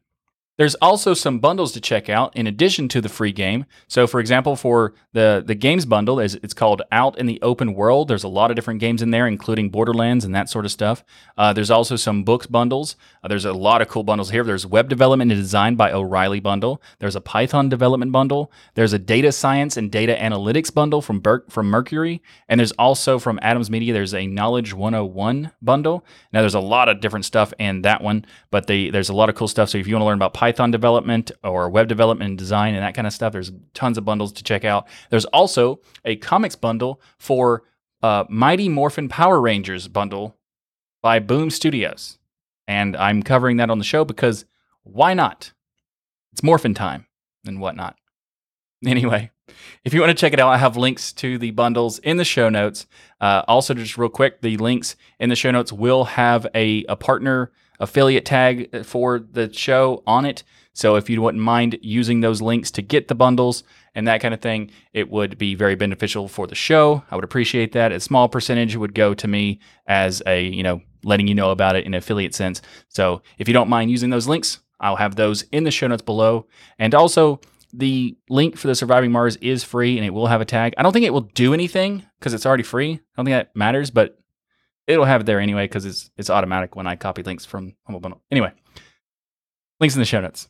There's 0.62 0.76
also 0.76 1.16
some 1.16 1.40
bundles 1.40 1.72
to 1.72 1.82
check 1.82 2.08
out 2.08 2.36
in 2.36 2.46
addition 2.46 2.88
to 2.90 3.02
the 3.02 3.10
free 3.10 3.32
game. 3.32 3.66
So, 3.88 4.06
for 4.06 4.20
example, 4.20 4.56
for 4.56 4.94
the 5.12 5.44
the 5.44 5.56
games 5.56 5.88
bundle, 5.88 6.20
it's 6.20 6.54
called 6.54 6.84
Out 6.92 7.18
in 7.18 7.26
the 7.26 7.42
Open 7.42 7.74
World. 7.74 8.08
There's 8.08 8.24
a 8.24 8.28
lot 8.28 8.52
of 8.52 8.56
different 8.56 8.80
games 8.80 9.02
in 9.02 9.10
there, 9.10 9.26
including 9.26 9.72
Borderlands 9.72 10.24
and 10.24 10.36
that 10.36 10.50
sort 10.52 10.66
of 10.66 10.72
stuff. 10.72 11.04
Uh, 11.36 11.52
there's 11.52 11.72
also 11.72 11.96
some 11.96 12.24
books 12.24 12.46
bundles. 12.46 12.96
Uh, 13.24 13.28
there's 13.28 13.46
a 13.46 13.54
lot 13.54 13.82
of 13.82 13.88
cool 13.88 14.04
bundles 14.04 14.30
here. 14.30 14.44
There's 14.44 14.68
web 14.68 14.88
development 14.88 15.32
and 15.32 15.42
design 15.42 15.78
by 15.78 15.92
O'Reilly 15.92 16.40
bundle. 16.40 16.80
There's 17.00 17.16
a 17.16 17.22
Python 17.22 17.68
development 17.68 18.12
bundle. 18.12 18.52
There's 18.76 18.94
a 18.94 19.00
data 19.00 19.32
science 19.32 19.78
and 19.78 19.92
data 19.92 20.16
analytics 20.16 20.72
bundle 20.72 21.02
from 21.02 21.22
Ber- 21.22 21.46
from 21.50 21.72
Mercury, 21.72 22.22
and 22.48 22.60
there's 22.60 22.74
also 22.74 23.18
from 23.18 23.40
Adams 23.42 23.72
Media. 23.72 23.94
There's 23.94 24.14
a 24.14 24.28
Knowledge 24.28 24.76
101 24.76 25.54
bundle. 25.60 26.06
Now, 26.32 26.42
there's 26.42 26.54
a 26.54 26.60
lot 26.60 26.88
of 26.88 27.02
different 27.02 27.26
stuff 27.26 27.52
in 27.58 27.82
that 27.82 28.04
one, 28.04 28.26
but 28.52 28.68
they, 28.68 28.92
there's 28.92 29.10
a 29.10 29.16
lot 29.16 29.30
of 29.30 29.34
cool 29.34 29.48
stuff. 29.48 29.70
So 29.70 29.80
if 29.80 29.88
you 29.88 29.96
want 29.96 30.04
to 30.04 30.06
learn 30.06 30.20
about 30.20 30.36
Python 30.36 30.51
Python 30.52 30.70
development 30.70 31.32
or 31.46 31.70
web 31.70 31.88
development 31.88 32.30
and 32.30 32.38
design 32.38 32.74
and 32.74 32.84
that 32.84 32.94
kind 32.94 33.08
of 33.08 33.14
stuff. 33.14 33.32
There's 33.32 33.54
tons 33.74 33.98
of 33.98 34.04
bundles 34.04 34.34
to 34.34 34.44
check 34.44 34.66
out. 34.66 34.86
There's 35.10 35.24
also 35.26 35.80
a 36.04 36.18
comics 36.18 36.58
bundle 36.58 37.00
for 37.18 37.64
uh, 38.04 38.26
Mighty 38.28 38.68
Morphin 38.68 39.08
Power 39.08 39.40
Rangers 39.40 39.88
bundle 39.88 40.36
by 41.02 41.20
Boom 41.20 41.50
Studios. 41.50 42.18
And 42.68 42.98
I'm 42.98 43.24
covering 43.24 43.56
that 43.58 43.70
on 43.70 43.78
the 43.78 43.86
show 43.86 44.04
because 44.04 44.44
why 44.84 45.14
not? 45.14 45.54
It's 46.34 46.44
Morphin 46.44 46.74
time 46.74 47.06
and 47.48 47.62
whatnot. 47.62 47.96
Anyway, 48.86 49.32
if 49.86 49.94
you 49.94 50.02
want 50.02 50.10
to 50.10 50.20
check 50.20 50.34
it 50.34 50.40
out, 50.40 50.50
I 50.50 50.58
have 50.58 50.76
links 50.76 51.14
to 51.14 51.38
the 51.38 51.52
bundles 51.52 52.00
in 52.00 52.18
the 52.18 52.26
show 52.26 52.50
notes. 52.50 52.88
Uh, 53.22 53.44
also, 53.48 53.74
just 53.74 53.98
real 53.98 54.10
quick, 54.10 54.42
the 54.42 54.58
links 54.58 54.98
in 55.18 55.30
the 55.30 55.36
show 55.36 55.52
notes 55.52 55.72
will 55.72 56.04
have 56.04 56.46
a, 56.54 56.84
a 56.90 56.98
partner 56.98 57.52
affiliate 57.82 58.26
tag 58.26 58.86
for 58.86 59.20
the 59.20 59.52
show 59.52 60.04
on 60.08 60.26
it. 60.26 60.44
So 60.74 60.96
if 60.96 61.10
you 61.10 61.22
wouldn't 61.22 61.44
mind 61.44 61.78
using 61.82 62.22
those 62.22 62.42
links 62.42 62.72
to 62.72 62.82
get 62.82 63.10
the 63.10 63.16
bundles 63.16 63.64
and 63.94 64.08
that 64.08 64.22
kind 64.22 64.34
of 64.34 64.40
thing, 64.40 64.72
it 64.94 65.10
would 65.10 65.38
be 65.38 65.54
very 65.54 65.76
beneficial 65.76 66.30
for 66.30 66.48
the 66.48 66.56
show. 66.56 67.04
I 67.12 67.16
would 67.16 67.26
appreciate 67.26 67.74
that. 67.74 67.92
A 67.92 68.00
small 68.00 68.30
percentage 68.30 68.78
would 68.78 68.96
go 68.96 69.14
to 69.14 69.28
me 69.28 69.60
as 69.86 70.24
a, 70.26 70.46
you 70.46 70.64
know, 70.64 70.82
letting 71.04 71.28
you 71.28 71.36
know 71.36 71.52
about 71.52 71.76
it 71.76 71.86
in 71.86 71.94
affiliate 71.94 72.34
sense. 72.34 72.62
So 72.88 73.22
if 73.38 73.50
you 73.50 73.54
don't 73.54 73.68
mind 73.68 73.92
using 73.92 74.12
those 74.12 74.28
links, 74.28 74.60
I'll 74.80 74.96
have 74.96 75.16
those 75.16 75.42
in 75.52 75.66
the 75.66 75.72
show 75.72 75.88
notes 75.88 76.02
below. 76.02 76.48
And 76.80 76.96
also, 76.96 77.42
the 77.74 78.18
link 78.30 78.58
for 78.58 78.68
the 78.68 78.76
Surviving 78.76 79.12
Mars 79.12 79.38
is 79.38 79.64
free 79.64 79.98
and 79.98 80.06
it 80.06 80.12
will 80.12 80.28
have 80.28 80.42
a 80.42 80.46
tag. 80.46 80.74
I 80.78 80.84
don't 80.84 80.94
think 80.94 81.06
it 81.06 81.14
will 81.14 81.22
do 81.22 81.54
anything 81.54 82.04
because 82.20 82.34
it's 82.34 82.46
already 82.46 82.64
free. 82.64 82.94
I 82.94 83.00
don't 83.18 83.26
think 83.26 83.36
that 83.36 83.56
matters, 83.56 83.92
but 83.92 84.21
it'll 84.88 85.06
have 85.06 85.22
it 85.22 85.24
there 85.26 85.40
anyway 85.40 85.66
because 85.66 85.86
it's 85.86 86.12
it's 86.18 86.30
automatic 86.30 86.76
when 86.76 86.88
I 86.88 86.96
copy 86.96 87.24
links 87.24 87.46
from 87.46 87.76
Humble 87.86 88.00
Bundle. 88.00 88.22
Anyway, 88.32 88.52
links 89.80 89.96
in 89.96 90.00
the 90.02 90.06
show 90.06 90.22
notes. 90.22 90.48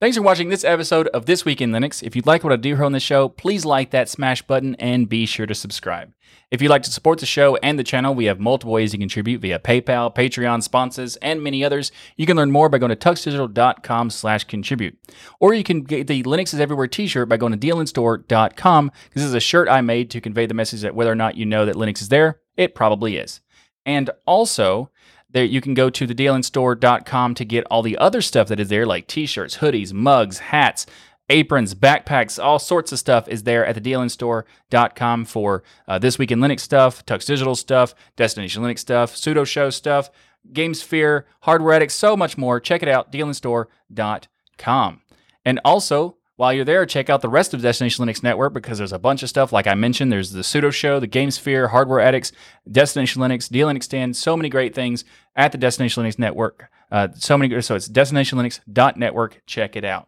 Thanks 0.00 0.16
for 0.16 0.22
watching 0.22 0.48
this 0.48 0.62
episode 0.62 1.08
of 1.08 1.26
This 1.26 1.44
Week 1.44 1.60
in 1.60 1.72
Linux. 1.72 2.04
If 2.04 2.14
you'd 2.14 2.24
like 2.24 2.44
what 2.44 2.52
I 2.52 2.56
do 2.56 2.76
here 2.76 2.84
on 2.84 2.92
the 2.92 3.00
show, 3.00 3.28
please 3.28 3.64
like 3.64 3.90
that 3.90 4.08
smash 4.08 4.42
button 4.42 4.76
and 4.76 5.08
be 5.08 5.26
sure 5.26 5.44
to 5.44 5.56
subscribe. 5.56 6.12
If 6.52 6.62
you'd 6.62 6.68
like 6.68 6.84
to 6.84 6.92
support 6.92 7.18
the 7.18 7.26
show 7.26 7.56
and 7.56 7.76
the 7.76 7.82
channel, 7.82 8.14
we 8.14 8.26
have 8.26 8.38
multiple 8.38 8.72
ways 8.72 8.92
you 8.92 9.00
can 9.00 9.08
contribute 9.08 9.40
via 9.40 9.58
PayPal, 9.58 10.14
Patreon, 10.14 10.62
sponsors, 10.62 11.16
and 11.16 11.42
many 11.42 11.64
others. 11.64 11.90
You 12.16 12.26
can 12.26 12.36
learn 12.36 12.52
more 12.52 12.68
by 12.68 12.78
going 12.78 12.90
to 12.90 12.96
tuxdigital.com 12.96 14.10
slash 14.10 14.44
contribute. 14.44 14.96
Or 15.40 15.52
you 15.52 15.64
can 15.64 15.82
get 15.82 16.06
the 16.06 16.22
Linux 16.22 16.54
is 16.54 16.60
Everywhere 16.60 16.86
t-shirt 16.86 17.28
by 17.28 17.36
going 17.36 17.58
to 17.58 17.58
dlnstore.com. 17.58 18.92
This 19.14 19.24
is 19.24 19.34
a 19.34 19.40
shirt 19.40 19.68
I 19.68 19.80
made 19.80 20.12
to 20.12 20.20
convey 20.20 20.46
the 20.46 20.54
message 20.54 20.82
that 20.82 20.94
whether 20.94 21.10
or 21.10 21.16
not 21.16 21.36
you 21.36 21.44
know 21.44 21.66
that 21.66 21.74
Linux 21.74 22.00
is 22.00 22.08
there, 22.08 22.38
it 22.58 22.74
probably 22.74 23.16
is. 23.16 23.40
And 23.86 24.10
also, 24.26 24.90
there 25.30 25.44
you 25.44 25.62
can 25.62 25.72
go 25.72 25.88
to 25.88 26.06
the 26.06 26.14
dlnstore.com 26.14 27.34
to 27.34 27.44
get 27.44 27.64
all 27.70 27.80
the 27.82 27.96
other 27.96 28.20
stuff 28.20 28.48
that 28.48 28.60
is 28.60 28.68
there, 28.68 28.84
like 28.84 29.06
t-shirts, 29.06 29.58
hoodies, 29.58 29.94
mugs, 29.94 30.38
hats, 30.38 30.84
aprons, 31.30 31.74
backpacks, 31.74 32.42
all 32.42 32.58
sorts 32.58 32.92
of 32.92 32.98
stuff 32.98 33.28
is 33.28 33.44
there 33.44 33.64
at 33.64 33.74
the 33.74 33.80
dlnstore.com 33.80 35.24
for 35.24 35.62
uh, 35.86 35.98
this 35.98 36.18
week 36.18 36.30
in 36.30 36.40
Linux 36.40 36.60
stuff, 36.60 37.04
Tux 37.06 37.26
Digital 37.26 37.54
stuff, 37.54 37.94
Destination 38.16 38.62
Linux 38.62 38.80
stuff, 38.80 39.14
Sudo 39.14 39.46
Show 39.46 39.70
stuff, 39.70 40.10
GameSphere, 40.52 41.24
Hardware 41.40 41.74
Addict, 41.74 41.92
so 41.92 42.16
much 42.16 42.38
more. 42.38 42.60
Check 42.60 42.82
it 42.82 42.88
out, 42.88 43.12
dlnstore.com. 43.12 45.00
And 45.44 45.60
also, 45.64 46.17
while 46.38 46.52
you're 46.52 46.64
there, 46.64 46.86
check 46.86 47.10
out 47.10 47.20
the 47.20 47.28
rest 47.28 47.52
of 47.52 47.62
Destination 47.62 48.06
Linux 48.06 48.22
Network 48.22 48.54
because 48.54 48.78
there's 48.78 48.92
a 48.92 48.98
bunch 48.98 49.24
of 49.24 49.28
stuff. 49.28 49.52
Like 49.52 49.66
I 49.66 49.74
mentioned, 49.74 50.12
there's 50.12 50.30
the 50.30 50.42
Sudo 50.42 50.72
Show, 50.72 51.00
the 51.00 51.08
GameSphere, 51.08 51.70
Hardware 51.70 51.98
Addicts, 51.98 52.30
Destination 52.70 53.20
Linux, 53.20 53.50
DLN 53.50 53.74
Extend, 53.74 54.16
so 54.16 54.36
many 54.36 54.48
great 54.48 54.72
things 54.72 55.04
at 55.34 55.50
the 55.50 55.58
Destination 55.58 56.04
Linux 56.04 56.16
Network. 56.16 56.70
Uh, 56.92 57.08
so 57.16 57.36
many, 57.36 57.60
so 57.60 57.74
it's 57.74 57.88
destinationlinux.network. 57.88 59.42
Check 59.46 59.74
it 59.74 59.84
out. 59.84 60.06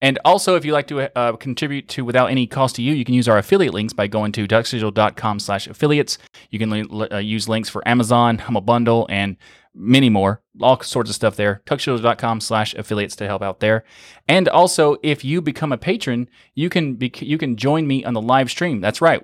And 0.00 0.20
also, 0.24 0.54
if 0.54 0.64
you'd 0.64 0.72
like 0.72 0.86
to 0.86 1.18
uh, 1.18 1.34
contribute 1.34 1.88
to 1.88 2.04
without 2.04 2.30
any 2.30 2.46
cost 2.46 2.76
to 2.76 2.82
you, 2.82 2.94
you 2.94 3.04
can 3.04 3.16
use 3.16 3.28
our 3.28 3.38
affiliate 3.38 3.74
links 3.74 3.92
by 3.92 4.06
going 4.06 4.30
to 4.32 4.46
tuxdigital.com 4.46 5.40
slash 5.40 5.66
affiliates. 5.66 6.18
You 6.50 6.60
can 6.60 7.12
uh, 7.12 7.16
use 7.16 7.48
links 7.48 7.68
for 7.68 7.86
Amazon, 7.88 8.38
Humble 8.38 8.60
Bundle, 8.60 9.08
and 9.10 9.36
many 9.76 10.08
more, 10.08 10.42
all 10.60 10.80
sorts 10.80 11.10
of 11.10 11.14
stuff 11.14 11.36
there. 11.36 11.62
Tuxdigital.com 11.66 12.40
slash 12.40 12.74
affiliates 12.74 13.14
to 13.16 13.26
help 13.26 13.42
out 13.42 13.60
there. 13.60 13.84
And 14.26 14.48
also, 14.48 14.96
if 15.02 15.24
you 15.24 15.40
become 15.40 15.72
a 15.72 15.78
patron, 15.78 16.28
you 16.54 16.68
can 16.68 16.94
be, 16.94 17.12
you 17.20 17.38
can 17.38 17.56
join 17.56 17.86
me 17.86 18.04
on 18.04 18.14
the 18.14 18.22
live 18.22 18.50
stream. 18.50 18.80
That's 18.80 19.00
right. 19.00 19.22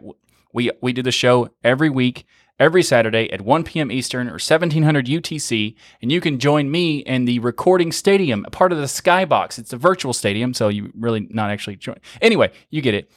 We, 0.53 0.71
we 0.81 0.93
do 0.93 1.03
the 1.03 1.11
show 1.11 1.49
every 1.65 1.89
week, 1.89 2.27
every 2.61 2.83
Saturday 2.83 3.33
at 3.33 3.41
1 3.41 3.65
p.m. 3.65 3.91
Eastern 3.91 4.29
or 4.29 4.33
1700 4.33 5.07
UTC, 5.07 5.75
and 6.03 6.13
you 6.13 6.21
can 6.21 6.39
join 6.39 6.71
me 6.71 6.99
in 6.99 7.25
the 7.25 7.39
recording 7.39 7.91
stadium, 7.91 8.45
a 8.47 8.51
part 8.51 8.73
of 8.73 8.79
the 8.79 8.85
Skybox. 8.85 9.59
It's 9.59 9.73
a 9.73 9.79
virtual 9.79 10.13
stadium, 10.13 10.53
so 10.53 10.69
you 10.69 10.93
really 10.99 11.27
not 11.31 11.51
actually 11.51 11.77
join. 11.77 11.97
Anyway, 12.21 12.53
you 12.71 12.83
get 12.83 12.95
it 12.95 13.11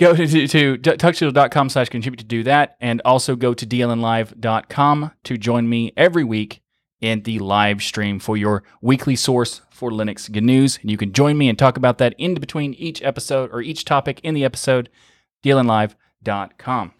go 0.00 0.14
to, 0.14 0.48
to, 0.48 0.78
tuxdigital.com 0.78 1.68
slash 1.68 1.88
contribute 1.88 2.18
to 2.18 2.24
do 2.24 2.42
that 2.42 2.76
and 2.80 3.00
also 3.04 3.36
go 3.36 3.54
to 3.54 3.66
dlnlive.com 3.66 5.12
to 5.24 5.36
join 5.36 5.68
me 5.68 5.92
every 5.96 6.24
week 6.24 6.60
in 7.00 7.22
the 7.22 7.38
live 7.38 7.82
stream 7.82 8.18
for 8.18 8.36
your 8.36 8.62
weekly 8.80 9.14
source 9.14 9.60
for 9.70 9.90
linux 9.90 10.30
good 10.30 10.44
news. 10.44 10.78
And 10.80 10.90
you 10.90 10.96
can 10.96 11.12
join 11.12 11.36
me 11.36 11.48
and 11.48 11.58
talk 11.58 11.76
about 11.76 11.98
that 11.98 12.14
in 12.18 12.34
between 12.34 12.74
each 12.74 13.02
episode 13.02 13.50
or 13.52 13.60
each 13.60 13.84
topic 13.84 14.20
in 14.22 14.34
the 14.34 14.44
episode 14.44 14.88
dlnlive.com 15.44 16.92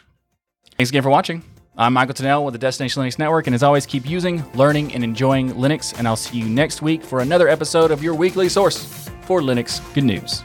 thanks 0.77 0.91
again 0.91 1.03
for 1.03 1.11
watching. 1.11 1.43
I'm 1.77 1.93
michael 1.95 2.15
tunnell 2.15 2.45
with 2.45 2.53
the 2.53 2.59
destination 2.59 3.03
linux 3.03 3.19
network 3.19 3.47
and 3.47 3.55
as 3.55 3.63
always 3.63 3.87
keep 3.87 4.09
using 4.09 4.45
learning 4.53 4.95
and 4.95 5.03
enjoying 5.03 5.53
linux 5.55 5.97
and 5.99 6.07
i'll 6.07 6.15
see 6.15 6.39
you 6.39 6.49
next 6.49 6.83
week 6.83 7.03
for 7.03 7.21
another 7.21 7.49
episode 7.49 7.91
of 7.91 8.03
your 8.03 8.15
weekly 8.15 8.49
source 8.49 9.09
for 9.23 9.41
linux 9.41 9.83
good 9.95 10.05
news 10.05 10.45